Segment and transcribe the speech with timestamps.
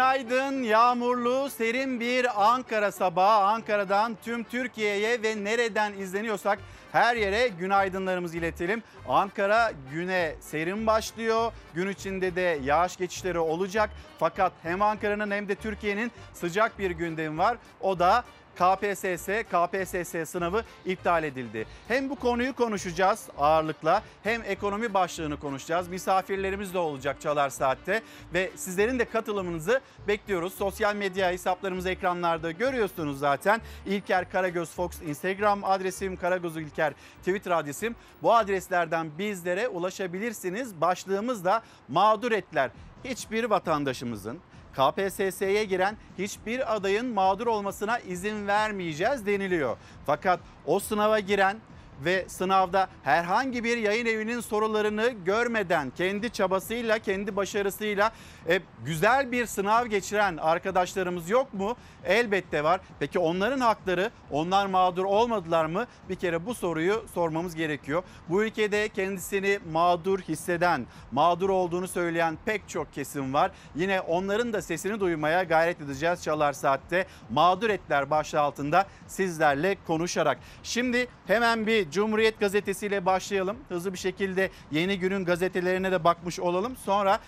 [0.00, 3.44] Günaydın, yağmurlu, serin bir Ankara sabahı.
[3.44, 6.58] Ankara'dan tüm Türkiye'ye ve nereden izleniyorsak
[6.92, 8.82] her yere günaydınlarımızı iletelim.
[9.08, 11.52] Ankara güne serin başlıyor.
[11.74, 13.90] Gün içinde de yağış geçişleri olacak.
[14.18, 17.56] Fakat hem Ankara'nın hem de Türkiye'nin sıcak bir gündemi var.
[17.80, 18.24] O da
[18.60, 21.66] KPSS, KPSS sınavı iptal edildi.
[21.88, 25.88] Hem bu konuyu konuşacağız ağırlıkla hem ekonomi başlığını konuşacağız.
[25.88, 28.02] Misafirlerimiz de olacak Çalar Saat'te
[28.34, 30.54] ve sizlerin de katılımınızı bekliyoruz.
[30.54, 33.60] Sosyal medya hesaplarımız ekranlarda görüyorsunuz zaten.
[33.86, 37.94] İlker Karagöz Fox Instagram adresim, Karagöz İlker Twitter adresim.
[38.22, 40.80] Bu adreslerden bizlere ulaşabilirsiniz.
[40.80, 42.70] Başlığımız da mağdur etler.
[43.04, 44.38] Hiçbir vatandaşımızın
[44.76, 49.76] KPSS'ye giren hiçbir adayın mağdur olmasına izin vermeyeceğiz deniliyor.
[50.06, 51.56] Fakat o sınava giren
[52.04, 58.12] ve sınavda herhangi bir yayın evinin sorularını görmeden kendi çabasıyla, kendi başarısıyla
[58.48, 61.76] e, güzel bir sınav geçiren arkadaşlarımız yok mu?
[62.04, 62.80] Elbette var.
[62.98, 65.86] Peki onların hakları, onlar mağdur olmadılar mı?
[66.08, 68.02] Bir kere bu soruyu sormamız gerekiyor.
[68.28, 73.50] Bu ülkede kendisini mağdur hisseden, mağdur olduğunu söyleyen pek çok kesim var.
[73.74, 77.06] Yine onların da sesini duymaya gayret edeceğiz Çalar Saat'te.
[77.30, 80.38] Mağdur etler başlığı altında sizlerle konuşarak.
[80.62, 83.56] Şimdi hemen bir Cumhuriyet Gazetesi ile başlayalım.
[83.68, 86.76] Hızlı bir şekilde yeni günün gazetelerine de bakmış olalım.
[86.76, 87.18] Sonra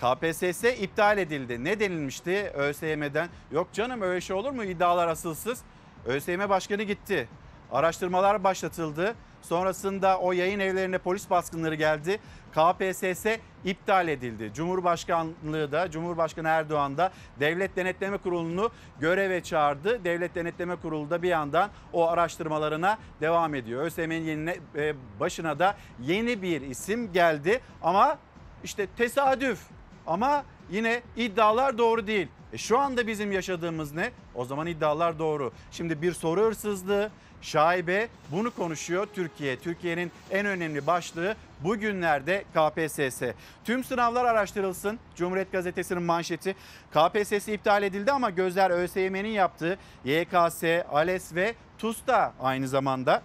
[0.00, 1.64] KPSS iptal edildi.
[1.64, 3.28] Ne denilmişti ÖSYM'den?
[3.52, 4.64] Yok canım öyle şey olur mu?
[4.64, 5.62] İddialar asılsız.
[6.06, 7.28] ÖSYM Başkanı gitti.
[7.72, 9.14] Araştırmalar başlatıldı.
[9.48, 12.20] Sonrasında o yayın evlerine polis baskınları geldi.
[12.52, 13.26] KPSS
[13.64, 14.50] iptal edildi.
[14.54, 18.70] Cumhurbaşkanlığı da Cumhurbaşkanı Erdoğan da Devlet Denetleme Kurulu'nu
[19.00, 20.04] göreve çağırdı.
[20.04, 23.82] Devlet Denetleme Kurulu da bir yandan o araştırmalarına devam ediyor.
[23.82, 28.18] ÖSYM'nin e, başına da yeni bir isim geldi ama
[28.64, 29.60] işte tesadüf
[30.06, 32.28] ama yine iddialar doğru değil.
[32.52, 34.10] E şu anda bizim yaşadığımız ne?
[34.34, 35.52] O zaman iddialar doğru.
[35.70, 37.10] Şimdi bir soru hırsızlığı,
[37.42, 39.58] şaibe bunu konuşuyor Türkiye.
[39.58, 43.22] Türkiye'nin en önemli başlığı bugünlerde KPSS.
[43.64, 44.98] Tüm sınavlar araştırılsın.
[45.16, 46.56] Cumhuriyet Gazetesi'nin manşeti.
[46.90, 53.22] KPSS iptal edildi ama gözler ÖSYM'nin yaptığı YKS, ALES ve TUS'ta aynı zamanda.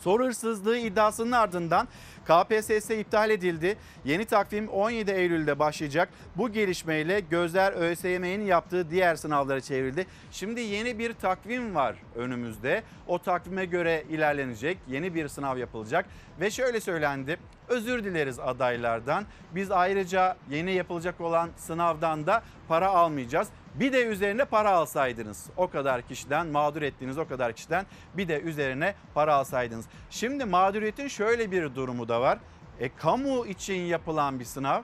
[0.00, 1.88] Soru hırsızlığı iddiasının ardından
[2.28, 3.76] KPSS iptal edildi.
[4.04, 6.08] Yeni takvim 17 Eylül'de başlayacak.
[6.36, 10.06] Bu gelişmeyle gözler ÖSYM'nin yaptığı diğer sınavlara çevrildi.
[10.30, 12.82] Şimdi yeni bir takvim var önümüzde.
[13.06, 14.78] O takvime göre ilerlenecek.
[14.88, 16.06] Yeni bir sınav yapılacak
[16.40, 17.38] ve şöyle söylendi.
[17.68, 19.24] Özür dileriz adaylardan.
[19.54, 23.48] Biz ayrıca yeni yapılacak olan sınavdan da para almayacağız.
[23.74, 28.40] Bir de üzerine para alsaydınız o kadar kişiden mağdur ettiğiniz o kadar kişiden bir de
[28.40, 29.86] üzerine para alsaydınız.
[30.10, 32.38] Şimdi mağduriyetin şöyle bir durumu da var.
[32.80, 34.82] E, kamu için yapılan bir sınav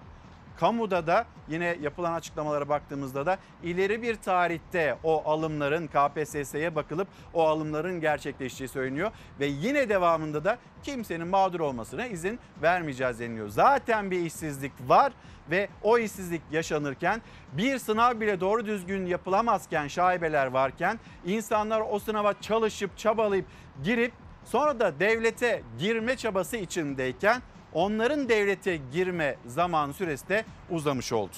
[0.57, 7.47] Kamuda da yine yapılan açıklamalara baktığımızda da ileri bir tarihte o alımların KPSS'ye bakılıp o
[7.47, 9.11] alımların gerçekleştiği söyleniyor.
[9.41, 13.49] Ve yine devamında da kimsenin mağdur olmasına izin vermeyeceğiz deniliyor.
[13.49, 15.13] Zaten bir işsizlik var
[15.51, 17.23] ve o işsizlik yaşanırken
[17.53, 23.47] bir sınav bile doğru düzgün yapılamazken şaibeler varken insanlar o sınava çalışıp çabalayıp
[23.85, 24.13] girip
[24.45, 27.43] sonra da devlete girme çabası içindeyken
[27.75, 31.33] onların devlete girme zaman süresi de uzamış oldu.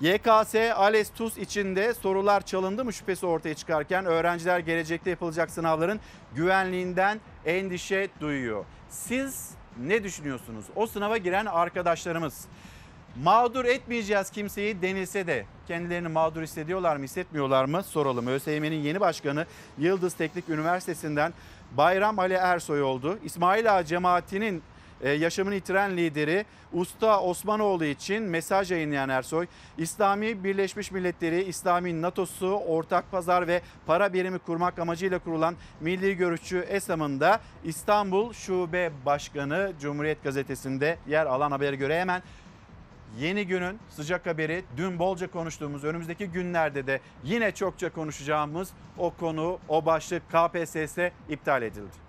[0.00, 6.00] YKS, ALES, TUS içinde sorular çalındı mı şüphesi ortaya çıkarken öğrenciler gelecekte yapılacak sınavların
[6.34, 8.64] güvenliğinden endişe duyuyor.
[8.88, 9.50] Siz
[9.82, 10.64] ne düşünüyorsunuz?
[10.76, 12.44] O sınava giren arkadaşlarımız
[13.22, 18.26] mağdur etmeyeceğiz kimseyi denilse de kendilerini mağdur hissediyorlar mı hissetmiyorlar mı soralım.
[18.26, 19.46] ÖSYM'nin yeni başkanı
[19.78, 21.32] Yıldız Teknik Üniversitesi'nden
[21.76, 23.18] Bayram Ali Ersoy oldu.
[23.24, 24.62] İsmail Ağa cemaatinin
[25.02, 29.46] e, yaşamını yitiren lideri Usta Osmanoğlu için mesaj yayınlayan Ersoy,
[29.78, 36.58] İslami Birleşmiş Milletleri, İslami NATO'su, ortak pazar ve para birimi kurmak amacıyla kurulan Milli Görüşçü
[36.58, 42.22] ESAM'ın da İstanbul Şube Başkanı Cumhuriyet Gazetesi'nde yer alan habere göre hemen
[43.18, 49.58] Yeni günün sıcak haberi dün bolca konuştuğumuz önümüzdeki günlerde de yine çokça konuşacağımız o konu
[49.68, 50.98] o başlık KPSS
[51.28, 52.07] iptal edildi.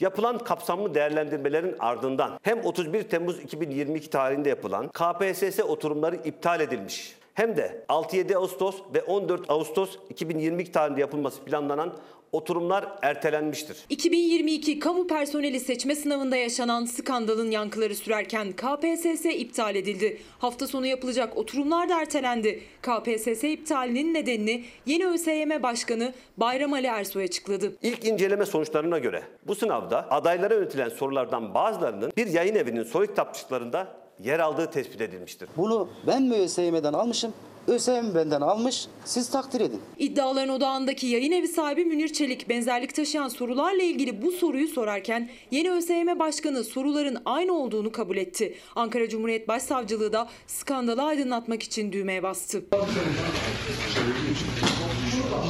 [0.00, 7.56] Yapılan kapsamlı değerlendirmelerin ardından hem 31 Temmuz 2022 tarihinde yapılan KPSS oturumları iptal edilmiş hem
[7.56, 11.92] de 6-7 Ağustos ve 14 Ağustos 2022 tarihinde yapılması planlanan
[12.32, 13.76] oturumlar ertelenmiştir.
[13.90, 20.20] 2022 kamu personeli seçme sınavında yaşanan skandalın yankıları sürerken KPSS iptal edildi.
[20.38, 22.60] Hafta sonu yapılacak oturumlar da ertelendi.
[22.82, 27.72] KPSS iptalinin nedenini yeni ÖSYM Başkanı Bayram Ali Ersoy açıkladı.
[27.82, 34.03] İlk inceleme sonuçlarına göre bu sınavda adaylara yönetilen sorulardan bazılarının bir yayın evinin soru kitapçıklarında
[34.22, 35.48] yer aldığı tespit edilmiştir.
[35.56, 37.32] Bunu ben mi ÖSYM'den almışım,
[37.68, 39.80] ÖSYM benden almış, siz takdir edin.
[39.98, 45.70] İddiaların odağındaki yayın evi sahibi Münir Çelik benzerlik taşıyan sorularla ilgili bu soruyu sorarken yeni
[45.70, 48.54] ÖSYM Başkanı soruların aynı olduğunu kabul etti.
[48.76, 52.64] Ankara Cumhuriyet Başsavcılığı da skandalı aydınlatmak için düğmeye bastı.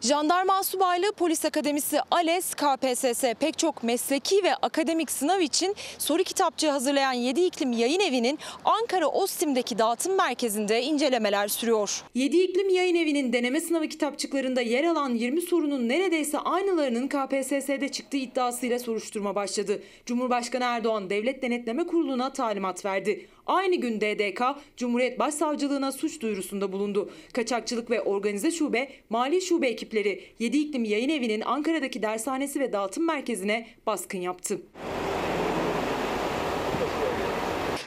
[0.04, 6.70] Jandarma Asubaylığı Polis Akademisi ALES KPSS pek çok mesleki ve akademik sınav için soru kitapçığı
[6.70, 12.02] hazırlayan 7 iklim yayın evinin Ankara Ostim'deki dağıtım merkezinde incelemeler sürüyor.
[12.14, 18.16] 7 iklim yayın evinin deneme sınavı kitapçıklarında yer alan 20 sorunun neredeyse aynılarının KPSS'de çıktığı
[18.16, 19.82] iddiasıyla soruşturma başladı.
[20.06, 23.28] Cumhurbaşkanı Erdoğan Devlet Denetleme Kurulu'na talimat verdi.
[23.46, 24.42] Aynı gün DDK,
[24.76, 27.10] Cumhuriyet Başsavcılığına suç duyurusunda bulundu.
[27.32, 33.06] Kaçakçılık ve Organize Şube, Mali Şube ekipleri 7 iklim yayın evinin Ankara'daki dershanesi ve dağıtım
[33.06, 34.60] merkezine baskın yaptı.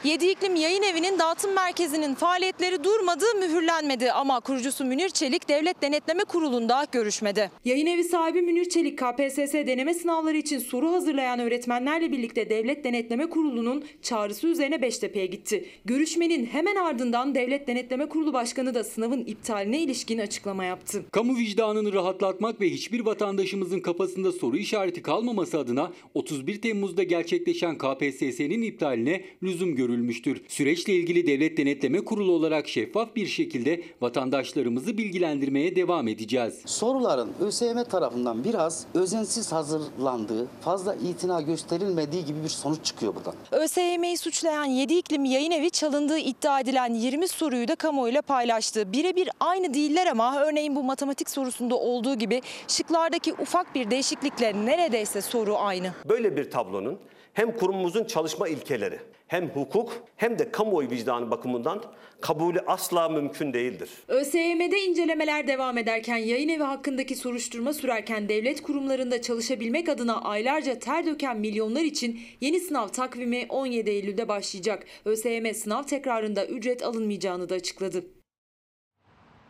[0.08, 6.24] 7 İklim Yayın Evi'nin dağıtım merkezinin faaliyetleri durmadı, mühürlenmedi ama kurucusu Münir Çelik Devlet Denetleme
[6.24, 7.50] Kurulu'nda görüşmedi.
[7.64, 13.26] Yayın evi sahibi Münir Çelik KPSS deneme sınavları için soru hazırlayan öğretmenlerle birlikte Devlet Denetleme
[13.26, 15.68] Kurulu'nun çağrısı üzerine Beştepe'ye gitti.
[15.84, 21.04] Görüşmenin hemen ardından Devlet Denetleme Kurulu Başkanı da sınavın iptaline ilişkin açıklama yaptı.
[21.12, 28.62] Kamu vicdanını rahatlatmak ve hiçbir vatandaşımızın kafasında soru işareti kalmaması adına 31 Temmuz'da gerçekleşen KPSS'nin
[28.62, 30.42] iptaline lüzum görülmüştür.
[30.48, 36.54] Süreçle ilgili Devlet Denetleme Kurulu olarak şeffaf bir şekilde vatandaşlarımızı bilgilendirmeye devam edeceğiz.
[36.66, 43.34] Soruların ÖSYM tarafından biraz özensiz hazırlandığı, fazla itina gösterilmediği gibi bir sonuç çıkıyor buradan.
[43.52, 48.92] ÖSYM'yi suçlayan 7 iklim yayın evi çalındığı iddia edilen 20 soruyu da kamuoyuyla paylaştı.
[48.92, 55.20] Birebir aynı değiller ama örneğin bu matematik sorusunda olduğu gibi şıklardaki ufak bir değişiklikle neredeyse
[55.20, 55.92] soru aynı.
[56.08, 56.98] Böyle bir tablonun
[57.32, 58.98] hem kurumumuzun çalışma ilkeleri,
[59.28, 61.82] hem hukuk hem de kamuoyu vicdanı bakımından
[62.20, 63.90] kabulü asla mümkün değildir.
[64.08, 71.06] ÖSYM'de incelemeler devam ederken yayın evi hakkındaki soruşturma sürerken devlet kurumlarında çalışabilmek adına aylarca ter
[71.06, 74.84] döken milyonlar için yeni sınav takvimi 17 Eylül'de başlayacak.
[75.04, 78.04] ÖSYM sınav tekrarında ücret alınmayacağını da açıkladı.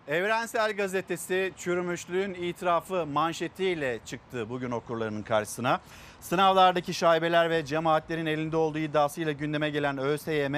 [0.08, 5.80] Evrensel Gazetesi çürümüşlüğün itirafı manşetiyle çıktı bugün okurlarının karşısına.
[6.20, 10.54] Sınavlardaki şaibeler ve cemaatlerin elinde olduğu iddiasıyla gündeme gelen ÖSYM,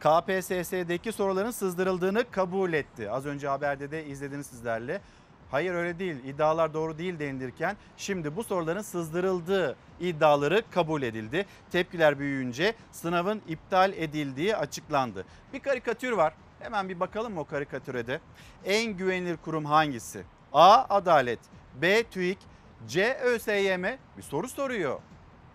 [0.00, 3.10] KPSS'deki soruların sızdırıldığını kabul etti.
[3.10, 5.00] Az önce haberde de izlediniz sizlerle.
[5.50, 11.46] Hayır öyle değil iddialar doğru değil denilirken şimdi bu soruların sızdırıldığı iddiaları kabul edildi.
[11.72, 15.24] Tepkiler büyüyünce sınavın iptal edildiği açıklandı.
[15.52, 18.20] Bir karikatür var hemen bir bakalım o karikatüre de.
[18.64, 20.22] En güvenilir kurum hangisi?
[20.52, 20.84] A.
[20.88, 21.38] Adalet
[21.82, 22.02] B.
[22.02, 22.38] TÜİK
[22.88, 23.14] C.
[23.14, 23.84] ÖSYM
[24.16, 25.00] bir soru soruyor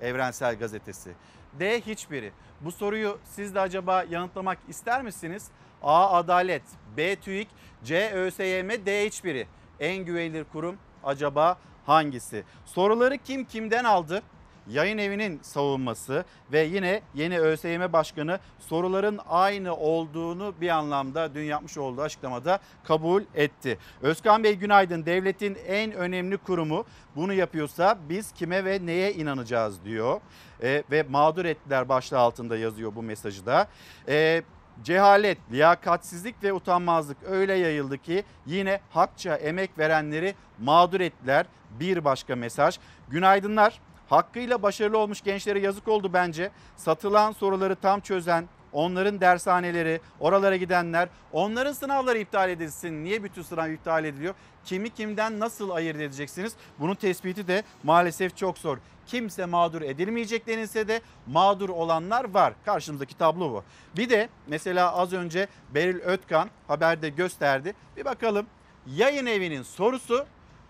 [0.02, 1.12] Evrensel Gazetesi.
[1.60, 1.82] D.
[1.82, 2.32] Hiçbiri.
[2.62, 5.48] Bu soruyu siz de acaba yanıtlamak ister misiniz?
[5.84, 6.10] A.
[6.18, 6.64] Adalet
[6.98, 7.16] B.
[7.16, 7.48] TÜİK
[7.84, 8.12] C.
[8.12, 9.06] ÖSYM D.
[9.06, 9.48] Hiçbiri.
[9.80, 12.44] En güvenilir kurum acaba hangisi?
[12.66, 14.22] Soruları kim kimden aldı?
[14.68, 21.78] Yayın evinin savunması ve yine yeni ÖSYM Başkanı soruların aynı olduğunu bir anlamda dün yapmış
[21.78, 23.78] olduğu açıklamada kabul etti.
[24.02, 25.06] Özkan Bey günaydın.
[25.06, 30.22] Devletin en önemli kurumu bunu yapıyorsa biz kime ve neye inanacağız diyor.
[30.64, 33.68] E, ve mağdur ettiler başlığı altında yazıyor bu mesajı da.
[34.08, 34.44] E,
[34.84, 41.46] Cehalet, liyakatsizlik ve utanmazlık öyle yayıldı ki yine hakça emek verenleri mağdur ettiler.
[41.80, 42.80] Bir başka mesaj.
[43.10, 43.82] Günaydınlar.
[44.10, 46.52] Hakkıyla başarılı olmuş gençlere yazık oldu bence.
[46.76, 53.04] Satılan soruları tam çözen, onların dershaneleri, oralara gidenler, onların sınavları iptal edilsin.
[53.04, 54.34] Niye bütün sınav iptal ediliyor?
[54.66, 56.54] Kimi kimden nasıl ayırt edeceksiniz?
[56.80, 58.78] Bunun tespiti de maalesef çok zor.
[59.08, 62.54] Kimse mağdur edilmeyecek denilse de mağdur olanlar var.
[62.66, 63.64] Karşımızdaki tablo bu.
[63.98, 67.74] Bir de mesela az önce Beril Ötkan haberde gösterdi.
[67.98, 68.46] Bir bakalım
[68.88, 70.26] yayın evinin sorusu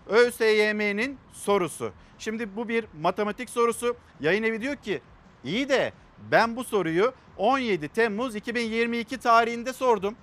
[0.06, 1.92] ÖSYM'nin sorusu.
[2.18, 3.96] Şimdi bu bir matematik sorusu.
[4.20, 5.00] Yayın evi diyor ki
[5.44, 5.92] iyi de
[6.30, 10.16] ben bu soruyu 17 Temmuz 2022 tarihinde sordum.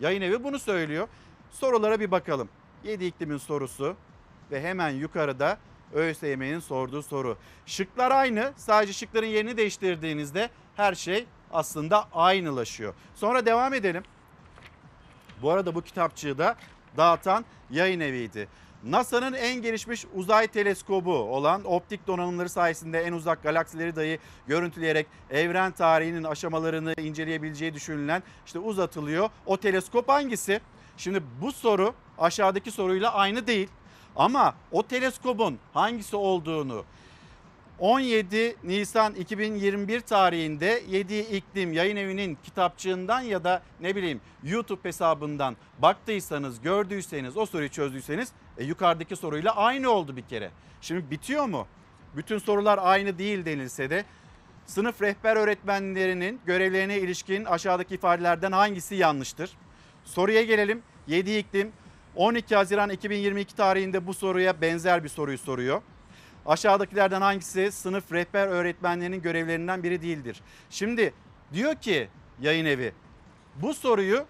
[0.00, 1.08] Yayın evi bunu söylüyor.
[1.50, 2.48] Sorulara bir bakalım.
[2.84, 3.96] 7 iklimin sorusu
[4.50, 5.58] ve hemen yukarıda
[5.92, 7.38] ÖSYM'nin sorduğu soru.
[7.66, 8.52] Şıklar aynı.
[8.56, 12.94] Sadece şıkların yerini değiştirdiğinizde her şey aslında aynılaşıyor.
[13.14, 14.02] Sonra devam edelim.
[15.42, 16.56] Bu arada bu kitapçığı da
[16.96, 18.48] dağıtan yayın eviydi.
[18.90, 25.72] NASA'nın en gelişmiş uzay teleskobu olan optik donanımları sayesinde en uzak galaksileri dahi görüntüleyerek evren
[25.72, 29.30] tarihinin aşamalarını inceleyebileceği düşünülen işte uzatılıyor.
[29.46, 30.60] O teleskop hangisi?
[30.96, 33.68] Şimdi bu soru aşağıdaki soruyla aynı değil.
[34.16, 36.84] Ama o teleskobun hangisi olduğunu
[37.78, 45.56] 17 Nisan 2021 tarihinde 7 İklim Yayın Evi'nin kitapçığından ya da ne bileyim YouTube hesabından
[45.78, 50.50] baktıysanız, gördüyseniz, o soruyu çözdüyseniz e, yukarıdaki soruyla aynı oldu bir kere.
[50.80, 51.66] Şimdi bitiyor mu?
[52.16, 54.04] Bütün sorular aynı değil denilse de
[54.66, 59.50] sınıf rehber öğretmenlerinin görevlerine ilişkin aşağıdaki ifadelerden hangisi yanlıştır?
[60.04, 60.82] Soruya gelelim.
[61.06, 61.72] 7 iklim
[62.14, 65.82] 12 Haziran 2022 tarihinde bu soruya benzer bir soruyu soruyor.
[66.46, 70.40] Aşağıdakilerden hangisi sınıf rehber öğretmenlerinin görevlerinden biri değildir?
[70.70, 71.14] Şimdi
[71.52, 72.08] diyor ki
[72.40, 72.92] yayın evi
[73.56, 74.24] bu soruyu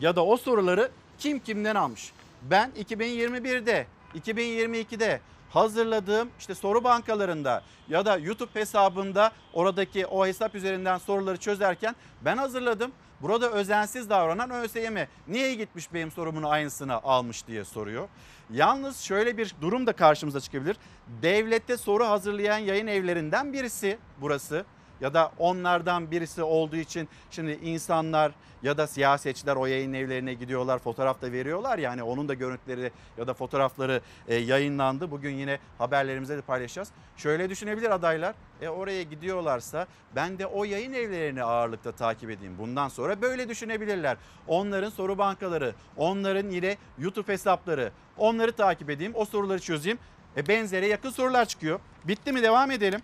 [0.00, 2.12] ya da o soruları kim kimden almış?
[2.42, 10.98] Ben 2021'de, 2022'de hazırladığım işte soru bankalarında ya da YouTube hesabında oradaki o hesap üzerinden
[10.98, 12.92] soruları çözerken ben hazırladım.
[13.22, 14.96] Burada özensiz davranan ÖSYM
[15.28, 18.08] niye gitmiş benim sorumun aynısını almış diye soruyor.
[18.50, 20.76] Yalnız şöyle bir durum da karşımıza çıkabilir.
[21.22, 24.64] Devlette soru hazırlayan yayın evlerinden birisi burası
[25.00, 30.78] ya da onlardan birisi olduğu için şimdi insanlar ya da siyasetçiler o yayın evlerine gidiyorlar
[30.78, 35.10] fotoğraf da veriyorlar yani onun da görüntüleri ya da fotoğrafları e, yayınlandı.
[35.10, 36.88] Bugün yine haberlerimizde de paylaşacağız.
[37.16, 39.86] Şöyle düşünebilir adaylar e oraya gidiyorlarsa
[40.16, 42.54] ben de o yayın evlerini ağırlıkta takip edeyim.
[42.58, 44.16] Bundan sonra böyle düşünebilirler.
[44.46, 49.98] Onların soru bankaları, onların yine YouTube hesapları onları takip edeyim o soruları çözeyim.
[50.36, 51.80] E benzere yakın sorular çıkıyor.
[52.04, 53.00] Bitti mi devam edelim.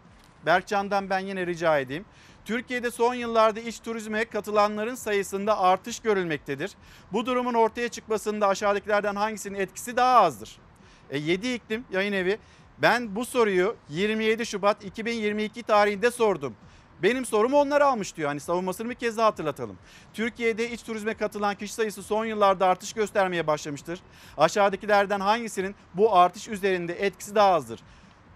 [0.46, 2.04] Berkcan'dan ben yine rica edeyim.
[2.44, 6.72] Türkiye'de son yıllarda iç turizme katılanların sayısında artış görülmektedir.
[7.12, 10.58] Bu durumun ortaya çıkmasında aşağıdakilerden hangisinin etkisi daha azdır?
[11.10, 12.38] E, 7 iklim yayın evi
[12.78, 16.54] ben bu soruyu 27 Şubat 2022 tarihinde sordum.
[17.02, 18.28] Benim sorumu onlar almış diyor.
[18.28, 19.78] Hani savunmasını bir kez daha hatırlatalım.
[20.14, 24.00] Türkiye'de iç turizme katılan kişi sayısı son yıllarda artış göstermeye başlamıştır.
[24.36, 27.80] Aşağıdakilerden hangisinin bu artış üzerinde etkisi daha azdır?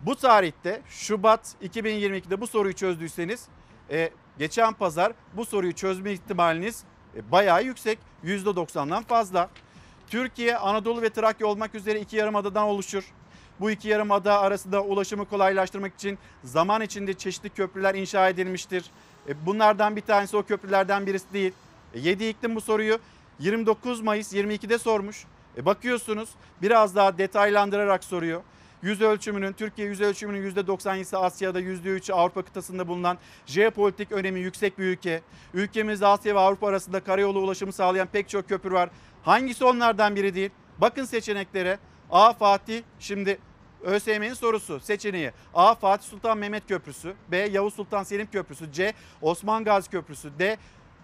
[0.01, 3.49] Bu tarihte Şubat 2022'de bu soruyu çözdüyseniz
[3.91, 6.85] e, geçen pazar bu soruyu çözme ihtimaliniz
[7.17, 7.99] e, bayağı yüksek.
[8.25, 9.51] %90'dan fazla.
[10.11, 13.05] Türkiye Anadolu ve Trakya olmak üzere iki yarımadadan oluşur.
[13.61, 18.85] Bu iki yarımada arasında ulaşımı kolaylaştırmak için zaman içinde çeşitli köprüler inşa edilmiştir.
[19.29, 21.53] E, bunlardan bir tanesi o köprülerden birisi değil.
[21.95, 22.99] E, 7 iklim bu soruyu
[23.39, 25.25] 29 Mayıs 22'de sormuş.
[25.57, 26.29] E, bakıyorsunuz
[26.63, 28.43] biraz daha detaylandırarak soruyor.
[28.83, 34.85] Yüz ölçümünün, Türkiye yüz ölçümünün %97'si Asya'da, %3'ü Avrupa kıtasında bulunan jeopolitik önemi yüksek bir
[34.85, 35.23] ülke.
[35.55, 38.91] Ülkemizde Asya ve Avrupa arasında karayolu ulaşımı sağlayan pek çok köprü var.
[39.23, 40.51] Hangisi onlardan biri değil?
[40.79, 41.79] Bakın seçeneklere.
[42.11, 42.33] A.
[42.33, 43.39] Fatih, şimdi
[43.83, 45.33] ÖSYM'nin sorusu seçeneği.
[45.55, 45.75] A.
[45.75, 47.15] Fatih Sultan Mehmet Köprüsü.
[47.29, 47.37] B.
[47.37, 48.73] Yavuz Sultan Selim Köprüsü.
[48.73, 48.93] C.
[49.23, 50.31] Osman Gazi Köprüsü.
[50.39, 50.57] D.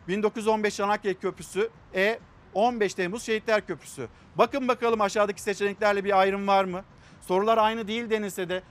[0.09, 1.71] 1915 Çanakkale Köprüsü.
[1.95, 2.19] E.
[2.55, 4.09] 15 Temmuz Şehitler Köprüsü.
[4.37, 6.85] Bakın bakalım aşağıdaki seçeneklerle bir ayrım var mı?
[7.27, 8.63] Sorular aynı değil denilse de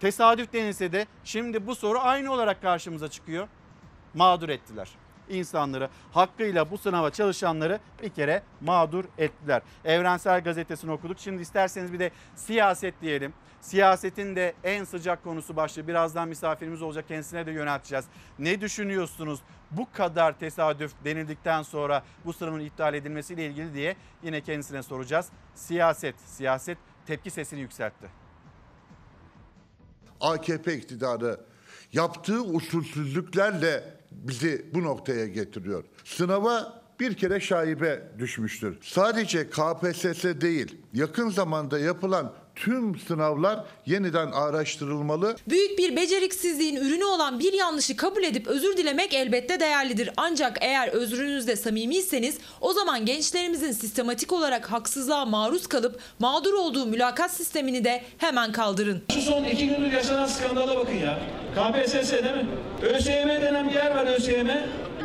[0.00, 3.48] tesadüf denilse de şimdi bu soru aynı olarak karşımıza çıkıyor.
[4.14, 4.88] Mağdur ettiler.
[5.28, 9.62] İnsanları hakkıyla bu sınava çalışanları bir kere mağdur ettiler.
[9.84, 11.18] Evrensel Gazetesi'ni okuduk.
[11.18, 13.32] Şimdi isterseniz bir de siyaset diyelim.
[13.60, 15.88] Siyasetin de en sıcak konusu başlığı.
[15.88, 18.04] Birazdan misafirimiz olacak kendisine de yönelteceğiz.
[18.38, 19.40] Ne düşünüyorsunuz
[19.70, 25.28] bu kadar tesadüf denildikten sonra bu sınavın iptal edilmesiyle ilgili diye yine kendisine soracağız.
[25.54, 28.06] Siyaset, siyaset tepki sesini yükseltti.
[30.20, 31.40] AKP iktidarı
[31.92, 35.84] yaptığı usulsüzlüklerle bizi bu noktaya getiriyor.
[36.04, 38.78] Sınava bir kere şaibe düşmüştür.
[38.82, 45.36] Sadece KPSS değil, yakın zamanda yapılan tüm sınavlar yeniden araştırılmalı.
[45.48, 50.10] Büyük bir beceriksizliğin ürünü olan bir yanlışı kabul edip özür dilemek elbette değerlidir.
[50.16, 57.30] Ancak eğer özrünüzde samimiyseniz o zaman gençlerimizin sistematik olarak haksızlığa maruz kalıp mağdur olduğu mülakat
[57.30, 59.02] sistemini de hemen kaldırın.
[59.14, 61.18] Şu son iki gündür yaşanan skandala bakın ya.
[61.54, 62.46] KPSS değil mi?
[62.82, 64.48] ÖSYM denen bir yer var ÖSYM.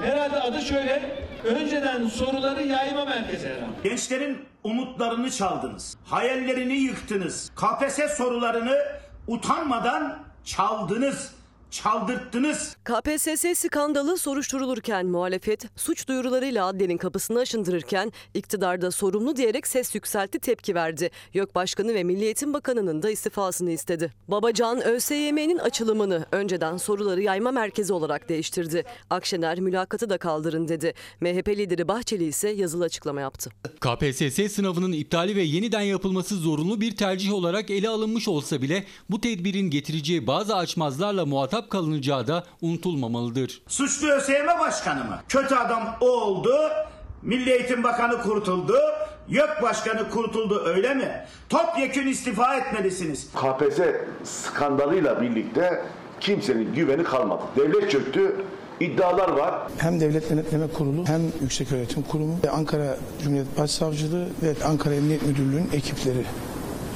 [0.03, 1.26] Herhalde adı şöyle.
[1.47, 3.89] Önceden soruları yayma merkezi herhalde.
[3.89, 5.97] Gençlerin umutlarını çaldınız.
[6.05, 7.51] Hayallerini yıktınız.
[7.55, 8.77] KPSS sorularını
[9.27, 11.36] utanmadan çaldınız.
[11.71, 12.77] Çaldırttınız.
[12.83, 20.75] KPSS skandalı soruşturulurken muhalefet suç duyurularıyla adliyenin kapısını aşındırırken iktidarda sorumlu diyerek ses yükseltti tepki
[20.75, 21.09] verdi.
[21.33, 24.13] YÖK Başkanı ve Milli Eğitim Bakanı'nın da istifasını istedi.
[24.27, 28.83] Babacan ÖSYM'nin açılımını önceden soruları yayma merkezi olarak değiştirdi.
[29.09, 30.93] Akşener mülakatı da kaldırın dedi.
[31.21, 33.49] MHP lideri Bahçeli ise yazılı açıklama yaptı.
[33.79, 39.21] KPSS sınavının iptali ve yeniden yapılması zorunlu bir tercih olarak ele alınmış olsa bile bu
[39.21, 43.61] tedbirin getireceği bazı açmazlarla muhatap kalınacağı da unutulmamalıdır.
[43.67, 45.19] Suçlu ÖSYM başkanı mı?
[45.29, 46.55] Kötü adam o oldu.
[47.21, 48.77] Milli Eğitim Bakanı kurtuldu.
[49.29, 51.25] YÖK Başkanı kurtuldu öyle mi?
[51.49, 53.29] Topyekün istifa etmelisiniz.
[53.35, 53.79] KPSS
[54.23, 55.85] skandalıyla birlikte
[56.19, 57.41] kimsenin güveni kalmadı.
[57.57, 58.35] Devlet çöktü,
[58.79, 59.55] iddialar var.
[59.77, 65.69] Hem Devlet Denetleme Kurulu hem Yükseköğretim Kurumu ve Ankara Cumhuriyet Başsavcılığı ve Ankara Emniyet Müdürlüğü'nün
[65.73, 66.25] ekipleri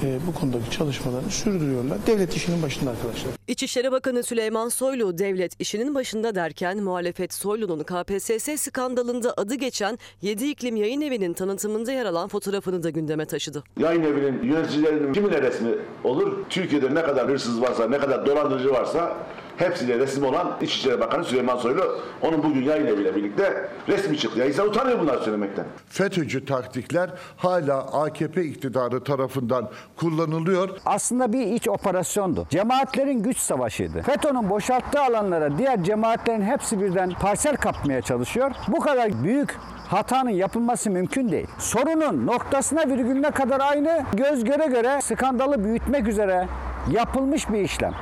[0.04, 1.98] e, bu konudaki çalışmalarını sürdürüyorlar.
[2.08, 3.32] Devlet işinin başında arkadaşlar.
[3.48, 10.46] İçişleri Bakanı Süleyman Soylu devlet işinin başında derken muhalefet Soylu'nun KPSS skandalında adı geçen 7
[10.50, 13.64] iklim yayın evinin tanıtımında yer alan fotoğrafını da gündeme taşıdı.
[13.80, 15.70] Yayın evinin yöneticilerinin kimine resmi
[16.04, 16.38] olur?
[16.50, 19.18] Türkiye'de ne kadar hırsız varsa, ne kadar dolandırıcı varsa
[19.58, 24.40] hepsiyle resim olan İçişleri Bakanı Süleyman Soylu onun bugün yayın eviyle birlikte resmi çıktı.
[24.40, 25.66] Ya insan utanıyor bunları söylemekten.
[25.90, 30.70] FETÖ'cü taktikler hala AKP iktidarı tarafından kullanılıyor.
[30.86, 32.48] aslında bir iç operasyondu.
[32.50, 34.02] Cemaatlerin güç savaşıydı.
[34.02, 38.52] FETÖ'nün boşalttığı alanlara diğer cemaatlerin hepsi birden parsel kapmaya çalışıyor.
[38.68, 41.48] Bu kadar büyük hatanın yapılması mümkün değil.
[41.60, 46.48] Sorunun noktasına virgülüne kadar aynı göz göre göre skandalı büyütmek üzere
[46.92, 47.94] yapılmış bir işlem.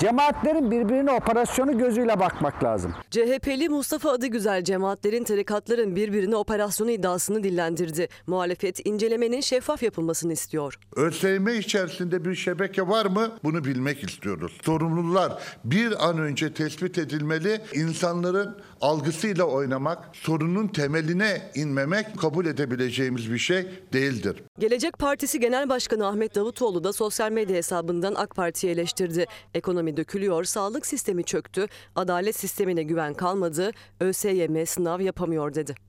[0.00, 2.94] Cemaatlerin birbirine operasyonu gözüyle bakmak lazım.
[3.10, 8.08] CHP'li Mustafa Adıgüzel cemaatlerin tarikatların birbirine operasyonu iddiasını dillendirdi.
[8.26, 10.78] Muhalefet incelemenin şeffaf yapılmasını istiyor.
[10.96, 13.30] ÖSYM içerisinde bir şebeke var mı?
[13.44, 14.58] Bunu bilmek istiyoruz.
[14.62, 15.32] Sorumlular
[15.64, 17.60] bir an önce tespit edilmeli.
[17.74, 24.42] İnsanların algısıyla oynamak, sorunun temeline inmemek kabul edebileceğimiz bir şey değildir.
[24.58, 29.26] Gelecek Partisi Genel Başkanı Ahmet Davutoğlu da sosyal medya hesabından AK Parti'yi eleştirdi.
[29.54, 31.66] Ekonomi dökülüyor, sağlık sistemi çöktü,
[31.96, 35.85] adalet sistemine güven kalmadı, ÖSYM sınav yapamıyor dedi.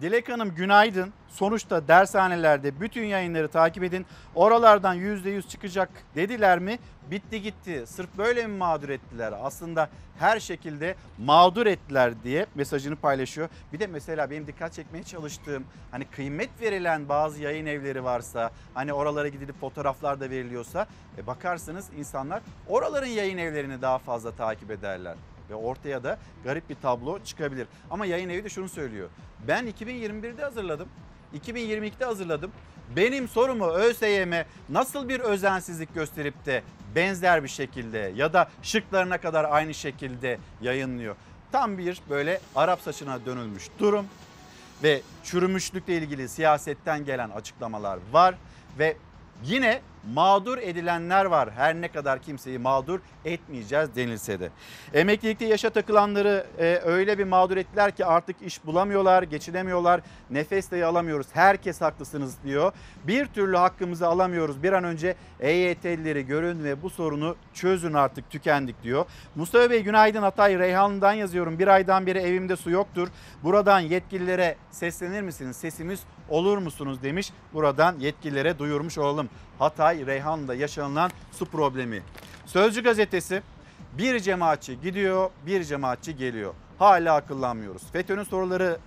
[0.00, 1.12] Dilek Hanım günaydın.
[1.28, 4.06] Sonuçta dershanelerde bütün yayınları takip edin.
[4.34, 6.78] Oralardan %100 çıkacak dediler mi?
[7.10, 7.84] Bitti gitti.
[7.86, 9.34] Sırf böyle mi mağdur ettiler?
[9.42, 13.48] Aslında her şekilde mağdur ettiler diye mesajını paylaşıyor.
[13.72, 18.92] Bir de mesela benim dikkat çekmeye çalıştığım hani kıymet verilen bazı yayın evleri varsa hani
[18.92, 20.86] oralara gidilip fotoğraflar da veriliyorsa
[21.18, 25.14] e bakarsınız insanlar oraların yayın evlerini daha fazla takip ederler
[25.50, 27.66] ve ortaya da garip bir tablo çıkabilir.
[27.90, 29.08] Ama yayın evi de şunu söylüyor.
[29.48, 30.88] Ben 2021'de hazırladım.
[31.34, 32.50] 2022'de hazırladım.
[32.96, 34.32] Benim sorumu ÖSYM
[34.68, 36.62] nasıl bir özensizlik gösterip de
[36.94, 41.16] benzer bir şekilde ya da şıklarına kadar aynı şekilde yayınlıyor.
[41.52, 44.06] Tam bir böyle Arap saçına dönülmüş durum
[44.82, 48.34] ve çürümüşlükle ilgili siyasetten gelen açıklamalar var
[48.78, 48.96] ve
[49.44, 49.80] yine
[50.12, 51.50] mağdur edilenler var.
[51.52, 54.50] Her ne kadar kimseyi mağdur etmeyeceğiz denilse de.
[54.94, 60.00] Emeklilikte yaşa takılanları e, öyle bir mağdur ettiler ki artık iş bulamıyorlar, geçinemiyorlar.
[60.30, 61.26] Nefes dahi alamıyoruz.
[61.32, 62.72] Herkes haklısınız diyor.
[63.04, 64.62] Bir türlü hakkımızı alamıyoruz.
[64.62, 69.04] Bir an önce EYT'lileri görün ve bu sorunu çözün artık tükendik diyor.
[69.34, 71.58] Mustafa Bey günaydın Hatay Reyhanlı'dan yazıyorum.
[71.58, 73.08] Bir aydan beri evimde su yoktur.
[73.42, 75.56] Buradan yetkililere seslenir misiniz?
[75.56, 77.32] Sesimiz olur musunuz demiş.
[77.52, 79.28] Buradan yetkililere duyurmuş olalım.
[79.58, 82.02] Hatay Reyhanlı'da yaşanılan su problemi.
[82.46, 83.42] Sözcü gazetesi
[83.98, 86.54] bir cemaatçi gidiyor bir cemaatçi geliyor.
[86.78, 87.82] Hala akıllanmıyoruz.
[87.92, 88.78] FETÖ'nün soruları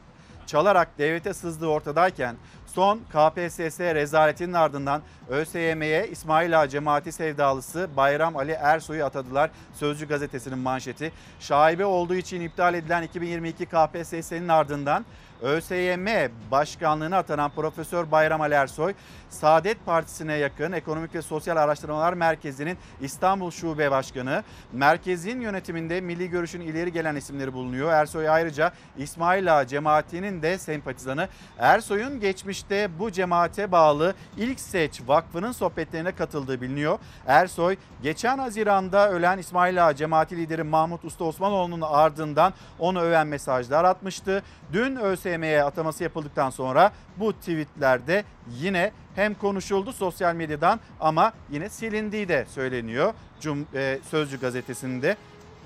[0.48, 2.36] çalarak devlete sızdığı ortadayken
[2.68, 9.50] son KPSS rezaletinin ardından ÖSYM'ye İsmail Ağa cemaati sevdalısı Bayram Ali Ersoy'u atadılar.
[9.74, 11.12] Sözcü gazetesinin manşeti.
[11.40, 15.06] Şaibe olduğu için iptal edilen 2022 KPSS'nin ardından
[15.42, 18.94] ÖSYM başkanlığına atanan Profesör Bayram Ali Ersoy,
[19.30, 24.44] Saadet Partisi'ne yakın Ekonomik ve Sosyal Araştırmalar Merkezi'nin İstanbul Şube Başkanı.
[24.74, 27.92] Merkezin yönetiminde milli görüşün ileri gelen isimleri bulunuyor.
[27.92, 31.28] Ersoy ayrıca İsmail Ağa cemaatinin de sempatizanı.
[31.58, 37.00] Ersoy'un geçmişte bu cemaate bağlı İlk Seç Vakfı'nın sohbetlerine katıldığı biliniyor.
[37.28, 43.84] Ersoy geçen Haziran'da ölen İsmail Ağa cemaati lideri Mahmut Usta Osmanoğlu'nun ardından onu öven mesajlar
[43.84, 44.44] atmıştı.
[44.74, 48.24] Dün ÖSYM'ye ataması yapıldıktan sonra bu tweetlerde
[48.60, 53.14] yine hem konuşuldu sosyal medyadan ama yine silindiği de söyleniyor.
[53.40, 55.18] Cum, e, Sözcü gazetesinde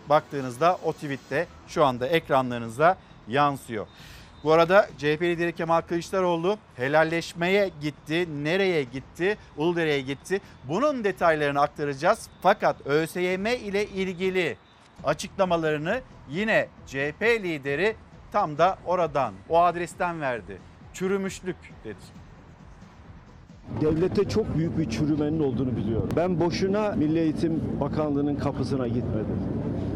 [0.10, 3.88] baktığınızda o tweette şu anda ekranlarınıza yansıyor.
[4.44, 8.44] Bu arada CHP lideri Kemal Kılıçdaroğlu helalleşmeye gitti.
[8.44, 9.38] Nereye gitti?
[9.58, 10.42] Uludere'ye gitti.
[10.64, 12.30] Bunun detaylarını aktaracağız.
[12.42, 14.58] Fakat ÖSYM ile ilgili
[15.04, 17.96] açıklamalarını yine CHP lideri
[18.32, 20.58] tam da oradan, o adresten verdi.
[20.94, 22.21] Çürümüşlük dedi.
[23.82, 26.10] Devlette çok büyük bir çürümenin olduğunu biliyorum.
[26.16, 29.38] Ben boşuna Milli Eğitim Bakanlığı'nın kapısına gitmedim.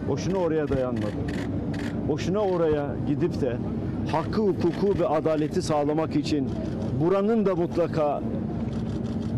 [0.08, 1.26] Boşuna oraya dayanmadım.
[2.08, 3.58] Boşuna oraya gidip de
[4.12, 6.50] hakkı, hukuku ve adaleti sağlamak için
[7.02, 8.22] buranın da mutlaka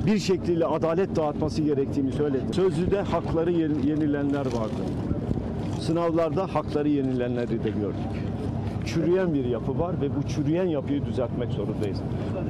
[0.06, 2.54] bir şekliyle adalet dağıtması gerektiğini söyledim.
[2.54, 4.84] Sözlüde hakları yenilenler vardı.
[5.80, 8.27] Sınavlarda hakları yenilenleri de gördük.
[8.88, 11.98] Çürüyen bir yapı var ve bu çürüyen yapıyı düzeltmek zorundayız.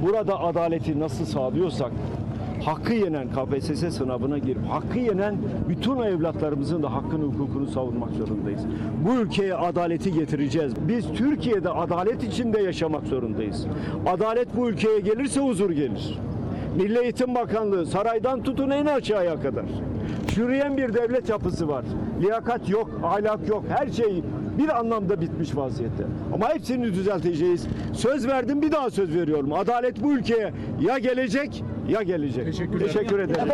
[0.02, 1.92] Burada adaleti nasıl sağlıyorsak
[2.64, 5.36] hakkı yenen KPSS sınavına girip hakkı yenen
[5.68, 8.60] bütün evlatlarımızın da hakkını hukukunu savunmak zorundayız.
[9.06, 10.72] Bu ülkeye adaleti getireceğiz.
[10.88, 13.66] Biz Türkiye'de adalet içinde yaşamak zorundayız.
[14.06, 16.18] Adalet bu ülkeye gelirse huzur gelir.
[16.76, 19.64] Milli Eğitim Bakanlığı saraydan tutun en aşağıya kadar.
[20.34, 21.84] Çürüyen bir devlet yapısı var.
[22.20, 23.64] Liyakat yok, ahlak yok.
[23.68, 24.22] Her şey
[24.58, 26.04] bir anlamda bitmiş vaziyette.
[26.34, 27.66] Ama hepsini düzelteceğiz.
[27.94, 29.52] Söz verdim bir daha söz veriyorum.
[29.52, 32.44] Adalet bu ülkeye ya gelecek ya gelecek.
[32.78, 33.48] Teşekkür ederim.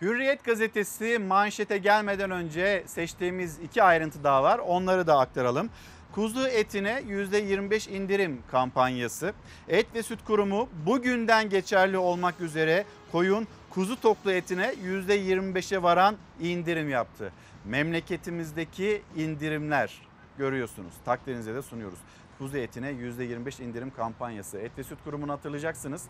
[0.00, 4.58] Hürriyet gazetesi manşete gelmeden önce seçtiğimiz iki ayrıntı daha var.
[4.58, 5.70] Onları da aktaralım.
[6.12, 9.32] Kuzu etine %25 indirim kampanyası.
[9.68, 13.46] Et ve Süt Kurumu bugünden geçerli olmak üzere koyun
[13.76, 17.32] kuzu toklu etine %25'e varan indirim yaptı.
[17.64, 20.02] Memleketimizdeki indirimler
[20.38, 20.94] görüyorsunuz.
[21.04, 21.98] Takdirinize de sunuyoruz.
[22.38, 24.58] Kuzu etine %25 indirim kampanyası.
[24.58, 26.04] Et ve Süt Kurumu'nu hatırlayacaksınız.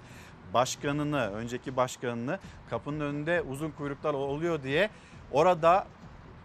[0.55, 2.39] Başkanını, önceki başkanını
[2.71, 4.91] kapının önünde uzun kuyruklar oluyor diye
[5.33, 5.87] orada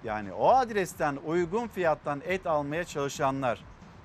[0.03, 3.63] yani o adresten uygun fiyattan et almaya çalışanlar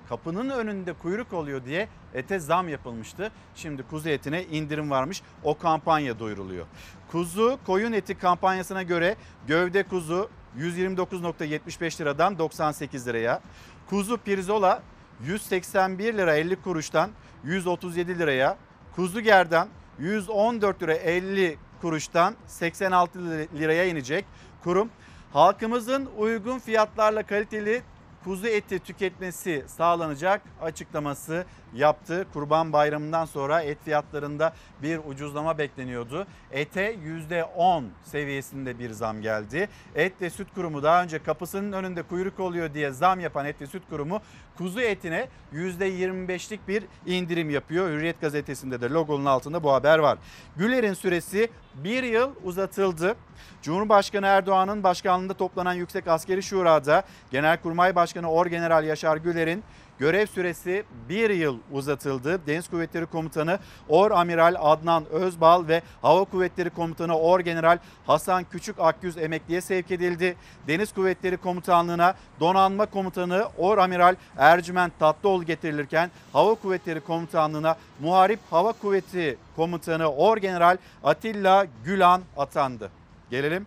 [0.09, 3.31] kapının önünde kuyruk oluyor diye ete zam yapılmıştı.
[3.55, 5.21] Şimdi kuzu etine indirim varmış.
[5.43, 6.65] O kampanya duyuruluyor.
[7.11, 9.15] Kuzu koyun eti kampanyasına göre
[9.47, 13.41] gövde kuzu 129.75 liradan 98 liraya.
[13.89, 14.81] Kuzu pirzola
[15.25, 17.09] 181 lira 50 kuruştan
[17.43, 18.57] 137 liraya.
[18.95, 19.67] Kuzu gerdan
[19.99, 23.19] 114 lira 50 kuruştan 86
[23.59, 24.25] liraya inecek.
[24.63, 24.89] Kurum
[25.33, 27.81] halkımızın uygun fiyatlarla kaliteli
[28.23, 32.27] kuzu eti tüketmesi sağlanacak açıklaması yaptı.
[32.33, 34.53] Kurban Bayramı'ndan sonra et fiyatlarında
[34.83, 36.27] bir ucuzlama bekleniyordu.
[36.51, 39.69] Ete %10 seviyesinde bir zam geldi.
[39.95, 43.67] Et ve Süt Kurumu daha önce kapısının önünde kuyruk oluyor diye zam yapan Et ve
[43.67, 44.21] Süt Kurumu
[44.57, 47.89] kuzu etine %25'lik bir indirim yapıyor.
[47.89, 50.17] Hürriyet gazetesinde de logonun altında bu haber var.
[50.55, 53.15] Güler'in süresi bir yıl uzatıldı.
[53.61, 59.63] Cumhurbaşkanı Erdoğan'ın başkanlığında toplanan Yüksek Askeri Şura'da Genelkurmay Başkanı Orgeneral Yaşar Güler'in
[59.99, 62.47] görev süresi bir yıl uzatıldı.
[62.47, 69.17] Deniz Kuvvetleri Komutanı Or Amiral Adnan Özbal ve Hava Kuvvetleri Komutanı Orgeneral Hasan Küçük Akgüz
[69.17, 70.35] emekliye sevk edildi.
[70.67, 78.71] Deniz Kuvvetleri Komutanlığı'na Donanma Komutanı Or Amiral Ercüment Tatlıoğlu getirilirken Hava Kuvvetleri Komutanlığı'na Muharip Hava
[78.71, 82.91] Kuvveti Komutanı Orgeneral Atilla Gülan atandı.
[83.29, 83.65] Gelelim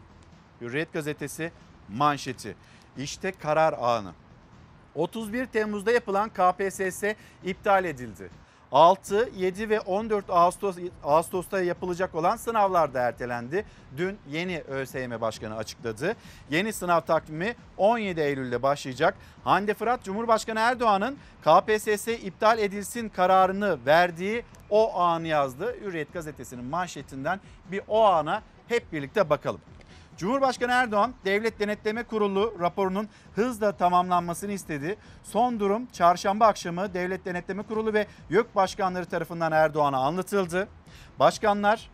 [0.60, 1.52] Hürriyet Gazetesi
[1.88, 2.56] manşeti.
[2.98, 4.12] İşte karar anı.
[4.94, 7.04] 31 Temmuz'da yapılan KPSS
[7.44, 8.30] iptal edildi.
[8.72, 13.64] 6, 7 ve 14 Ağustos Ağustos'ta yapılacak olan sınavlar da ertelendi.
[13.96, 16.16] Dün yeni ÖSYM Başkanı açıkladı.
[16.50, 19.14] Yeni sınav takvimi 17 Eylül'de başlayacak.
[19.44, 25.76] Hande Fırat Cumhurbaşkanı Erdoğan'ın KPSS iptal edilsin kararını verdiği o anı yazdı.
[25.80, 29.60] Hürriyet gazetesinin manşetinden bir o ana hep birlikte bakalım.
[30.20, 34.96] Cumhurbaşkanı Erdoğan Devlet Denetleme Kurulu raporunun hızla tamamlanmasını istedi.
[35.22, 40.68] Son durum çarşamba akşamı Devlet Denetleme Kurulu ve YÖK başkanları tarafından Erdoğan'a anlatıldı.
[41.18, 41.90] Başkanlar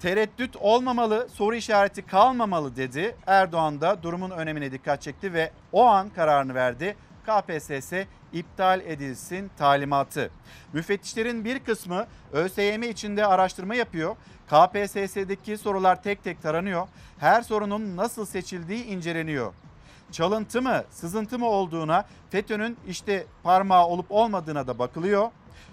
[0.00, 3.16] tereddüt olmamalı, soru işareti kalmamalı dedi.
[3.26, 6.96] Erdoğan da durumun önemine dikkat çekti ve o an kararını verdi.
[7.28, 7.92] KPSS
[8.32, 10.30] iptal edilsin talimatı.
[10.72, 14.16] Müfettişlerin bir kısmı ÖSYM içinde araştırma yapıyor.
[14.46, 16.88] KPSS'deki sorular tek tek taranıyor.
[17.18, 19.52] Her sorunun nasıl seçildiği inceleniyor.
[20.12, 25.30] Çalıntı mı, sızıntı mı olduğuna, FETÖ'nün işte parmağı olup olmadığına da bakılıyor.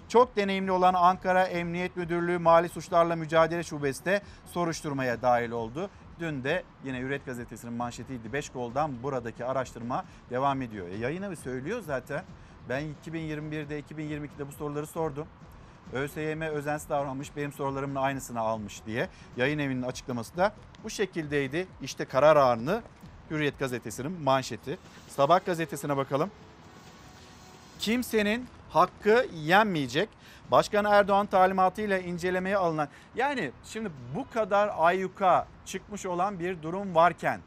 [0.08, 4.20] Çok deneyimli olan Ankara Emniyet Müdürlüğü Mali Suçlarla Mücadele Şubesi de
[4.52, 5.90] soruşturmaya dahil oldu.
[6.20, 8.32] Dün de yine Hürriyet Gazetesi'nin manşetiydi.
[8.32, 10.88] 5 goldan buradaki araştırma devam ediyor.
[10.88, 12.24] E yayın evi söylüyor zaten.
[12.68, 15.26] Ben 2021'de 2022'de bu soruları sordum.
[15.92, 19.08] ÖSYM özensiz davranmış benim sorularımın aynısını almış diye.
[19.36, 21.66] Yayın evinin açıklaması da bu şekildeydi.
[21.82, 22.82] İşte karar anı
[23.30, 24.78] Hürriyet Gazetesi'nin manşeti.
[25.08, 26.30] Sabah gazetesine bakalım.
[27.78, 30.08] Kimsenin hakkı yenmeyecek.
[30.50, 37.40] Başkan Erdoğan talimatıyla incelemeye alınan yani şimdi bu kadar ayyuka çıkmış olan bir durum varken